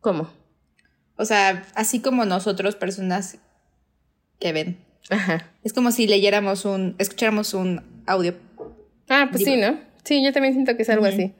¿Cómo? 0.00 0.30
O 1.16 1.24
sea, 1.24 1.64
así 1.74 2.00
como 2.00 2.24
nosotros, 2.24 2.74
personas 2.76 3.38
que 4.40 4.52
ven. 4.52 4.78
Ajá. 5.10 5.48
Es 5.64 5.72
como 5.72 5.90
si 5.92 6.06
leyéramos 6.06 6.64
un, 6.64 6.94
escucháramos 6.98 7.54
un 7.54 7.82
audio. 8.06 8.34
Ah, 9.08 9.28
pues 9.30 9.44
sí, 9.44 9.56
¿no? 9.56 9.78
Sí, 10.04 10.22
yo 10.24 10.32
también 10.32 10.54
siento 10.54 10.76
que 10.76 10.82
es 10.82 10.90
algo 10.90 11.06
así. 11.06 11.32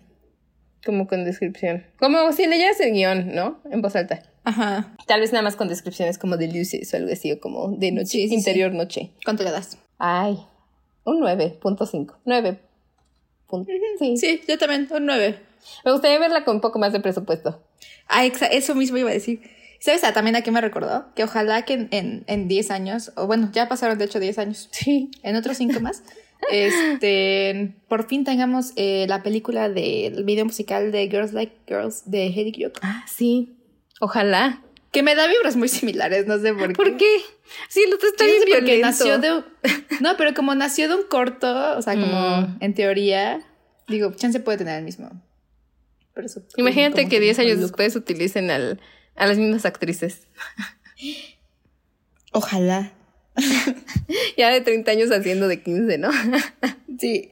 Como 0.84 1.06
con 1.08 1.24
descripción. 1.24 1.84
Como 1.98 2.32
si 2.32 2.46
leyeras 2.46 2.80
el 2.80 2.92
guion, 2.92 3.34
¿no? 3.34 3.60
En 3.70 3.82
voz 3.82 3.96
alta. 3.96 4.22
Ajá. 4.44 4.94
Tal 5.06 5.20
vez 5.20 5.32
nada 5.32 5.42
más 5.42 5.56
con 5.56 5.68
descripciones 5.68 6.18
como 6.18 6.36
de 6.36 6.48
luces 6.48 6.92
o 6.94 6.96
algo 6.96 7.12
así, 7.12 7.32
o 7.32 7.40
como 7.40 7.68
de 7.76 7.92
noche, 7.92 8.06
Sí, 8.08 8.28
sí, 8.28 8.34
interior 8.34 8.72
noche. 8.72 9.10
¿Cuánto 9.24 9.42
le 9.44 9.50
das? 9.50 9.76
Ay, 9.98 10.38
un 11.04 11.20
9.5. 11.20 12.14
9. 12.24 12.58
punto- 13.46 13.70
Sí. 13.98 14.16
Sí, 14.16 14.40
yo 14.46 14.56
también, 14.58 14.88
un 14.90 15.06
9. 15.06 15.38
Me 15.84 15.92
gustaría 15.92 16.18
verla 16.18 16.44
con 16.44 16.56
un 16.56 16.60
poco 16.60 16.78
más 16.78 16.92
de 16.92 17.00
presupuesto. 17.00 17.62
Ah, 18.06 18.24
eso 18.24 18.74
mismo 18.74 18.96
iba 18.98 19.10
a 19.10 19.14
decir. 19.14 19.40
¿Sabes 19.80 20.00
también 20.12 20.34
a 20.36 20.42
qué 20.42 20.50
me 20.50 20.60
recordó? 20.60 21.06
Que 21.14 21.24
ojalá 21.24 21.62
que 21.62 21.74
en, 21.74 21.88
en, 21.92 22.24
en 22.26 22.48
10 22.48 22.70
años, 22.70 23.12
o 23.16 23.26
bueno, 23.26 23.50
ya 23.52 23.68
pasaron 23.68 23.96
de 23.98 24.04
hecho 24.06 24.18
10 24.20 24.38
años, 24.38 24.68
Sí. 24.72 25.10
en 25.22 25.36
otros 25.36 25.56
5 25.56 25.80
más, 25.80 26.02
este, 26.50 27.74
por 27.88 28.06
fin 28.08 28.24
tengamos 28.24 28.72
eh, 28.76 29.06
la 29.08 29.22
película 29.22 29.68
del 29.68 30.24
video 30.24 30.44
musical 30.44 30.92
de 30.92 31.08
Girls 31.08 31.32
Like 31.32 31.52
Girls 31.66 32.02
de 32.10 32.26
Heidi 32.28 32.52
Kiyoko. 32.52 32.80
Ah, 32.82 33.04
sí. 33.08 33.56
Ojalá. 34.00 34.62
Que 34.92 35.02
me 35.02 35.14
da 35.14 35.26
vibras 35.26 35.56
muy 35.56 35.68
similares, 35.68 36.26
no 36.26 36.38
sé 36.38 36.54
por 36.54 36.68
qué. 36.68 36.74
¿Por 36.74 36.96
qué? 36.96 37.16
Sí, 37.68 37.84
otro 37.94 38.08
está 38.08 38.24
bien 38.24 38.42
porque 38.50 38.78
nació 38.80 39.18
de 39.18 39.32
un- 39.36 39.44
No, 40.00 40.16
pero 40.16 40.32
como 40.34 40.54
nació 40.54 40.88
de 40.88 40.94
un 40.94 41.02
corto, 41.08 41.76
o 41.76 41.82
sea, 41.82 41.94
como 41.94 42.40
Mm. 42.42 42.56
en 42.60 42.74
teoría, 42.74 43.42
digo, 43.88 44.12
chance 44.14 44.40
puede 44.40 44.58
tener 44.58 44.78
el 44.78 44.84
mismo. 44.84 45.10
presu- 46.14 46.42
Imagínate 46.56 47.02
como 47.02 47.10
que 47.10 47.20
10 47.20 47.38
años 47.38 47.60
después 47.60 47.94
utilicen 47.96 48.50
al, 48.50 48.80
a 49.14 49.26
las 49.26 49.36
mismas 49.38 49.64
actrices. 49.66 50.26
Ojalá. 52.32 52.92
Ya 54.36 54.50
de 54.50 54.60
30 54.60 54.90
años 54.90 55.10
haciendo 55.10 55.48
de 55.48 55.62
15, 55.62 55.98
¿no? 55.98 56.10
Sí. 56.98 57.30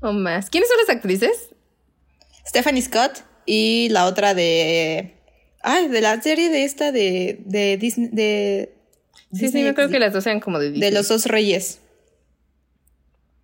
o 0.00 0.12
más. 0.12 0.50
¿Quiénes 0.50 0.68
son 0.68 0.78
las 0.78 0.88
actrices? 0.96 1.50
Stephanie 2.46 2.82
Scott 2.82 3.22
y 3.46 3.88
la 3.90 4.06
otra 4.06 4.34
de. 4.34 5.14
Ay, 5.62 5.88
de 5.88 6.00
la 6.00 6.20
serie 6.20 6.48
de 6.50 6.64
esta 6.64 6.90
de. 6.92 7.38
de 7.44 7.76
Disney. 7.76 8.08
De, 8.12 8.74
Sí, 9.32 9.38
sí, 9.38 9.44
Disney 9.46 9.64
yo 9.64 9.74
creo 9.74 9.88
que 9.88 9.98
las 9.98 10.12
dos 10.12 10.26
eran 10.26 10.40
como 10.40 10.58
de 10.58 10.66
De 10.66 10.72
Disney. 10.72 10.90
los 10.90 11.08
dos 11.08 11.24
reyes. 11.24 11.80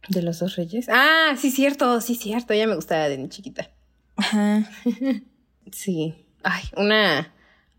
¿De 0.08 0.20
los 0.22 0.38
dos 0.38 0.56
reyes? 0.56 0.86
Ah, 0.90 1.34
sí, 1.40 1.50
cierto, 1.50 2.00
sí, 2.02 2.14
cierto. 2.14 2.52
Ella 2.52 2.66
me 2.66 2.74
gustaba 2.74 3.08
de 3.08 3.28
chiquita. 3.28 3.70
Ajá. 4.16 4.68
Sí. 5.70 6.14
Ay, 6.42 6.62
una 6.76 7.34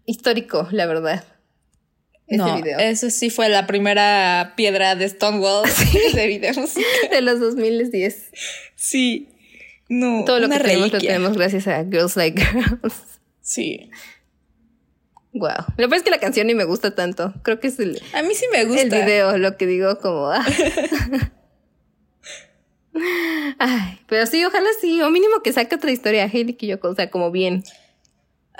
histórico, 0.05 0.67
la 0.71 0.85
verdad. 0.85 1.23
Ese 2.29 2.37
no, 2.37 2.55
video. 2.61 2.77
eso 2.79 3.09
sí 3.09 3.29
fue 3.29 3.49
la 3.49 3.65
primera 3.65 4.53
piedra 4.55 4.95
de 4.95 5.09
Stonewall 5.09 5.67
de 6.13 6.27
videos. 6.27 6.75
De 7.11 7.21
los 7.21 7.39
2010. 7.39 8.31
Sí. 8.75 9.29
No. 9.89 10.23
Todo 10.25 10.39
lo 10.39 10.49
que 10.49 10.59
tenemos 10.59 10.79
lo 10.79 10.85
reliquia. 10.91 11.13
tenemos 11.13 11.35
gracias 11.37 11.67
a 11.67 11.83
Girls 11.83 12.15
Like 12.15 12.39
Girls. 12.41 12.93
Sí. 13.41 13.89
Wow. 15.33 15.65
Lo 15.77 15.89
peor 15.89 15.95
es 15.95 16.03
que 16.03 16.11
la 16.11 16.19
canción 16.19 16.47
ni 16.47 16.53
me 16.53 16.65
gusta 16.65 16.93
tanto. 16.93 17.33
Creo 17.43 17.59
que 17.59 17.67
es 17.67 17.79
el, 17.79 17.99
A 18.13 18.21
mí 18.21 18.35
sí 18.35 18.45
me 18.51 18.65
gusta. 18.65 18.81
el 18.81 18.89
video 18.89 19.37
lo 19.37 19.57
que 19.57 19.65
digo 19.65 19.97
como... 19.99 20.27
ah. 20.29 20.45
Ay, 23.59 23.99
pero 24.07 24.25
sí, 24.25 24.43
ojalá 24.45 24.67
sí. 24.81 25.01
O 25.01 25.09
mínimo 25.09 25.41
que 25.41 25.53
saque 25.53 25.75
otra 25.75 25.91
historia. 25.91 26.25
Hailey 26.25 26.53
Kiyoko, 26.55 26.89
o 26.89 26.95
sea, 26.95 27.09
como 27.09 27.31
bien. 27.31 27.63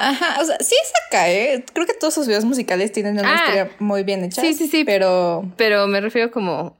Ajá, 0.02 0.42
o 0.42 0.46
sea, 0.46 0.58
sí 0.62 0.76
saca, 1.04 1.30
¿eh? 1.30 1.64
Creo 1.74 1.86
que 1.86 1.94
todos 1.94 2.14
sus 2.14 2.26
videos 2.26 2.46
musicales 2.46 2.92
tienen 2.92 3.20
una 3.20 3.30
Ah. 3.32 3.36
historia 3.36 3.72
muy 3.80 4.04
bien 4.04 4.24
hecha. 4.24 4.42
Sí, 4.42 4.54
sí, 4.54 4.68
sí. 4.68 4.84
Pero. 4.86 5.52
Pero 5.58 5.88
me 5.88 6.00
refiero 6.02 6.32
como 6.32 6.78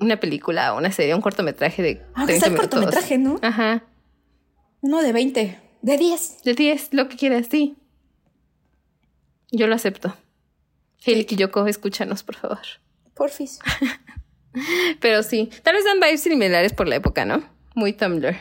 una 0.00 0.18
película 0.18 0.72
o 0.74 0.78
una 0.78 0.90
serie, 0.90 1.14
un 1.14 1.20
cortometraje 1.20 1.82
de 1.82 2.02
Aunque 2.14 2.38
30 2.38 2.40
sea 2.40 2.46
el 2.46 2.52
minutos. 2.54 2.70
cortometraje, 2.70 3.18
¿no? 3.18 3.38
Ajá. 3.42 3.84
Uno 4.80 5.02
de 5.02 5.12
20. 5.12 5.58
De 5.82 5.96
10. 5.98 6.42
De 6.44 6.54
10, 6.54 6.88
lo 6.92 7.08
que 7.08 7.16
quieras, 7.16 7.46
sí. 7.50 7.76
Yo 9.50 9.66
lo 9.66 9.74
acepto. 9.74 10.16
Hailey 11.06 11.24
Kiyoko, 11.26 11.66
escúchanos, 11.66 12.22
por 12.22 12.36
favor. 12.36 12.58
Porfis. 13.14 13.58
Pero 15.00 15.22
sí, 15.22 15.50
tal 15.62 15.74
vez 15.74 15.84
dan 15.84 16.00
vibes 16.00 16.22
similares 16.22 16.72
por 16.72 16.88
la 16.88 16.96
época, 16.96 17.24
¿no? 17.24 17.42
Muy 17.74 17.92
Tumblr. 17.92 18.36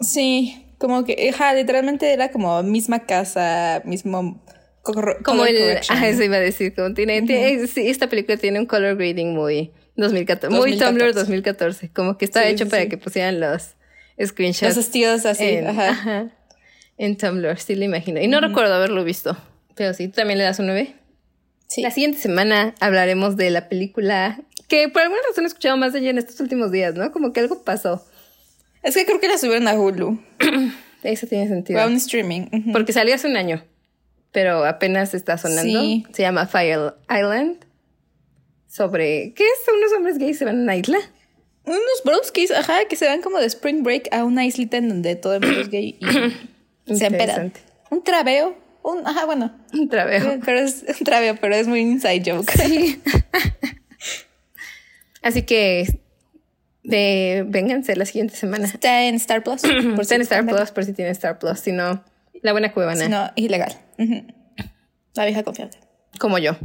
Sí, 0.00 0.63
como 0.84 1.02
que, 1.06 1.30
ajá, 1.32 1.54
literalmente 1.54 2.12
era 2.12 2.30
como 2.30 2.62
misma 2.62 3.06
casa, 3.06 3.80
mismo. 3.86 4.44
Como 4.82 5.46
el... 5.46 5.78
Ah, 5.88 6.06
eso 6.06 6.22
iba 6.22 6.36
a 6.36 6.40
decir, 6.40 6.74
como 6.74 6.92
tiene... 6.92 7.22
tiene- 7.22 7.66
sí, 7.68 7.88
esta 7.88 8.06
película 8.06 8.36
tiene 8.36 8.60
un 8.60 8.66
color 8.66 8.94
grading 8.96 9.32
muy... 9.34 9.72
2014. 9.96 10.54
Muy 10.54 10.72
2014. 10.72 10.84
Tumblr 10.84 11.14
2014. 11.14 11.88
Como 11.94 12.18
que 12.18 12.26
Sí, 12.26 12.32
hecho 12.44 12.64
sí, 12.64 12.70
para 12.70 12.86
que 12.86 12.98
pusieran 12.98 13.40
los 13.40 13.76
screenshots. 14.22 14.76
Los 14.76 14.84
estilos 14.84 15.24
así, 15.24 15.44
en, 15.44 15.68
ajá. 15.68 15.88
ajá, 15.88 16.28
en 16.98 17.16
Tumblr, 17.16 17.58
sí 17.58 17.76
lo 17.76 17.84
imagino. 17.84 18.20
Y 18.20 18.28
no 18.28 18.42
recuerdo 18.42 18.74
haberlo 18.74 19.04
visto. 19.04 19.38
Pero 19.76 19.94
sí, 19.94 20.08
¿tú 20.08 20.16
también 20.16 20.36
le 20.36 20.44
das 20.44 20.58
un 20.58 20.66
9? 20.66 20.94
Sí. 21.66 21.80
La 21.80 21.90
siguiente 21.92 22.18
semana 22.18 22.74
hablaremos 22.80 23.38
de 23.38 23.48
la 23.48 23.70
película 23.70 24.38
que 24.68 24.90
por 24.90 25.00
alguna 25.00 25.22
razón 25.26 25.44
he 25.44 25.46
escuchado 25.46 25.78
más 25.78 25.94
de 25.94 26.00
ella 26.00 26.10
en 26.10 26.18
estos 26.18 26.38
últimos 26.40 26.70
días, 26.70 26.94
¿no? 26.94 27.10
Como 27.10 27.32
que 27.32 27.40
algo 27.40 27.64
pasó. 27.64 28.04
Es 28.84 28.94
que 28.94 29.06
creo 29.06 29.18
que 29.18 29.28
la 29.28 29.38
subieron 29.38 29.66
a 29.66 29.74
Hulu. 29.74 30.18
Eso 31.02 31.26
tiene 31.26 31.48
sentido. 31.48 31.80
a 31.80 31.86
un 31.86 31.94
streaming. 31.94 32.72
Porque 32.72 32.92
salió 32.92 33.14
hace 33.14 33.26
un 33.26 33.36
año, 33.36 33.64
pero 34.32 34.64
apenas 34.64 35.14
está 35.14 35.36
sonando. 35.38 35.80
Sí. 35.80 36.06
Se 36.12 36.22
llama 36.22 36.46
Fire 36.46 36.94
Island. 37.10 37.64
Sobre... 38.68 39.32
¿Qué 39.34 39.44
es? 39.44 39.72
Unos 39.74 39.92
hombres 39.92 40.18
gays 40.18 40.38
se 40.38 40.44
van 40.44 40.60
a 40.60 40.62
una 40.62 40.76
isla. 40.76 40.98
Unos 41.64 42.02
broskis, 42.04 42.50
ajá, 42.50 42.84
que 42.88 42.96
se 42.96 43.06
van 43.06 43.22
como 43.22 43.38
de 43.38 43.46
spring 43.46 43.82
break 43.82 44.08
a 44.12 44.24
una 44.24 44.44
islita 44.44 44.76
en 44.76 44.88
donde 44.88 45.16
todo 45.16 45.34
el 45.34 45.40
mundo 45.40 45.60
es 45.60 45.68
gay 45.70 45.98
y 46.00 46.04
se. 46.96 47.06
Interesante. 47.06 47.60
Un 47.90 48.02
traveo 48.02 48.56
Un, 48.82 49.06
ajá, 49.06 49.24
bueno. 49.24 49.54
Un 49.72 49.88
traveo. 49.88 50.40
Pero 50.44 50.58
es 50.58 50.84
un 50.98 51.04
traveo, 51.04 51.36
pero 51.40 51.54
es 51.54 51.66
muy 51.66 51.80
inside 51.80 52.22
joke. 52.26 52.50
Sí. 52.50 53.00
Así 55.22 55.42
que 55.42 56.00
de, 56.84 57.44
vénganse 57.48 57.96
la 57.96 58.04
siguiente 58.04 58.36
semana. 58.36 58.66
Está 58.66 59.04
en 59.04 59.14
Star 59.16 59.42
Plus. 59.42 59.62
Por 59.94 60.00
Está 60.02 60.14
en 60.14 60.22
Star 60.22 60.46
Plus 60.46 60.70
por 60.70 60.84
si 60.84 60.92
tienen 60.92 61.12
Star 61.12 61.38
Plus. 61.38 61.58
Si 61.58 61.72
no, 61.72 62.04
la 62.42 62.52
buena 62.52 62.72
cuevana. 62.72 63.04
Si 63.04 63.10
no, 63.10 63.30
ilegal. 63.34 63.74
La 65.14 65.24
vieja 65.24 65.42
confiable. 65.42 65.78
Como 66.18 66.38
yo. 66.38 66.56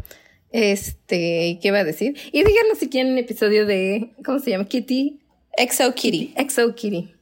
Este, 0.51 1.59
¿qué 1.61 1.71
va 1.71 1.79
a 1.79 1.83
decir? 1.83 2.17
Y 2.31 2.43
díganos 2.43 2.79
si 2.79 2.89
quieren 2.89 3.13
un 3.13 3.17
episodio 3.17 3.65
de, 3.65 4.11
¿cómo 4.25 4.39
se 4.39 4.51
llama? 4.51 4.65
Kitty. 4.65 5.19
Exo 5.57 5.93
Kitty. 5.95 6.33
Exo 6.35 6.75
Kitty. 6.75 7.13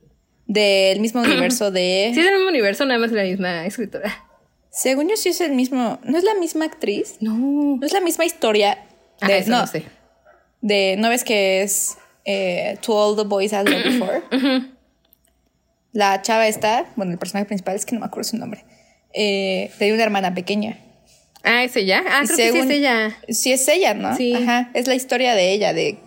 Del 0.48 1.00
mismo 1.00 1.22
universo 1.24 1.70
de... 1.72 2.12
Sí, 2.14 2.20
es 2.20 2.26
del 2.26 2.36
mismo 2.36 2.50
universo, 2.50 2.86
nada 2.86 3.00
más 3.00 3.12
la 3.12 3.24
misma 3.24 3.66
escritora. 3.66 4.26
Según 4.72 5.10
yo 5.10 5.18
sí 5.18 5.30
es 5.30 5.42
el 5.42 5.54
mismo... 5.54 6.00
¿No 6.04 6.18
es 6.18 6.24
la 6.24 6.36
misma 6.36 6.66
actriz? 6.66 7.18
No. 7.20 7.78
¿No 7.80 7.86
es 7.86 7.94
la 7.94 8.02
misma 8.02 8.26
historia? 8.26 8.86
De, 9.22 9.28
De, 9.28 9.38
eso 9.40 9.52
no, 9.52 9.68
sé. 9.68 9.84
De, 10.62 10.96
¿No 10.98 11.10
ves 11.10 11.24
que 11.24 11.64
es 11.64 11.98
eh, 12.28 12.78
To 12.82 12.94
All 12.94 13.16
the 13.16 13.24
Boys 13.24 13.54
I've 13.54 13.68
Loved 13.68 13.86
Before? 13.86 14.22
La 15.94 16.22
chava 16.22 16.48
está, 16.48 16.86
bueno, 16.96 17.14
el 17.14 17.18
personaje 17.18 17.46
principal 17.46 17.76
es 17.76 17.86
que 17.86 17.96
no 17.96 18.02
me 18.02 18.06
acuerdo 18.06 18.30
su 18.30 18.38
nombre. 18.38 18.66
Eh, 19.14 19.72
tenía 19.80 19.96
una 19.96 20.04
hermana 20.04 20.36
pequeña. 20.36 20.78
Ah, 21.44 21.64
¿es 21.64 21.76
ella? 21.76 22.04
Ah, 22.08 22.22
creo 22.26 22.38
que 22.38 22.52
sí 22.52 22.60
es 22.60 22.70
ella. 22.70 23.18
Sí, 23.30 23.52
es 23.54 23.68
ella, 23.68 23.94
¿no? 23.94 24.16
Sí. 24.16 24.36
Ajá. 24.36 24.70
Es 24.74 24.86
la 24.86 24.94
historia 24.94 25.34
de 25.34 25.54
ella, 25.54 25.74
de. 25.74 25.98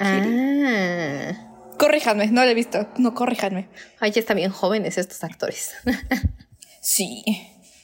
Ah. 0.00 1.74
Corríjanme, 1.78 2.26
no 2.28 2.44
la 2.44 2.50
he 2.50 2.54
visto. 2.54 2.88
No, 2.96 3.14
corríjanme. 3.14 3.68
Ay, 4.00 4.10
ya 4.10 4.20
están 4.20 4.38
bien 4.38 4.50
jóvenes 4.50 4.98
estos 4.98 5.22
actores. 5.22 5.72
Sí. 6.80 7.22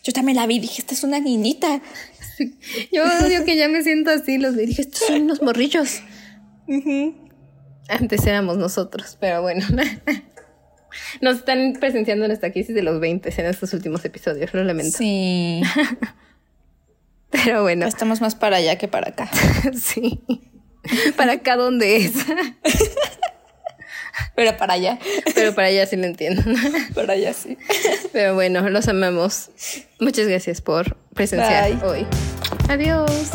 Yo 0.03 0.15
también 0.15 0.37
la 0.37 0.47
vi, 0.47 0.61
dije, 0.61 0.81
esta 0.81 0.95
es 0.95 1.05
una 1.05 1.21
niñita. 1.21 1.83
Yo 2.91 3.05
odio 3.05 3.45
que 3.45 3.55
ya 3.55 3.69
me 3.69 3.83
siento 3.83 4.11
así. 4.11 4.39
Los 4.39 4.57
vi, 4.57 4.65
dije, 4.65 4.81
estos 4.81 5.01
son 5.07 5.23
unos 5.23 5.43
morrillos. 5.43 6.01
Antes 7.89 8.27
éramos 8.27 8.57
nosotros, 8.57 9.17
pero 9.21 9.43
bueno. 9.43 9.67
Nos 11.21 11.39
están 11.39 11.75
presenciando 11.81 12.27
nuestra 12.27 12.53
crisis 12.53 12.75
de 12.75 12.83
los 12.83 13.01
20 13.01 13.33
en 13.37 13.47
estos 13.47 13.73
últimos 13.73 14.05
episodios, 14.05 14.53
lo 14.55 14.63
lamento. 14.65 14.97
Sí. 14.97 15.63
Pero 17.31 17.63
bueno, 17.63 17.87
Estamos 17.87 18.21
más 18.21 18.37
para 18.37 18.59
allá 18.59 18.79
que 18.79 18.87
para 18.87 19.09
acá. 19.09 19.29
sí. 19.75 20.23
Para 21.17 21.33
acá 21.33 21.57
donde 21.57 21.97
es. 21.97 22.13
Pero 24.37 24.57
para 24.57 24.75
allá. 24.75 24.99
Pero 25.35 25.53
para 25.55 25.69
allá 25.69 25.87
sí 25.87 25.97
lo 25.97 26.05
entiendo. 26.05 26.43
Para 26.95 27.15
allá 27.15 27.33
sí. 27.33 27.59
Pero 28.13 28.35
bueno, 28.35 28.69
los 28.71 28.87
amamos. 28.87 29.51
Muchas 29.99 30.29
gracias 30.29 30.61
por 30.61 30.97
presenciar 31.15 31.73
Bye. 31.73 31.89
hoy. 31.89 32.07
Adiós. 32.69 33.31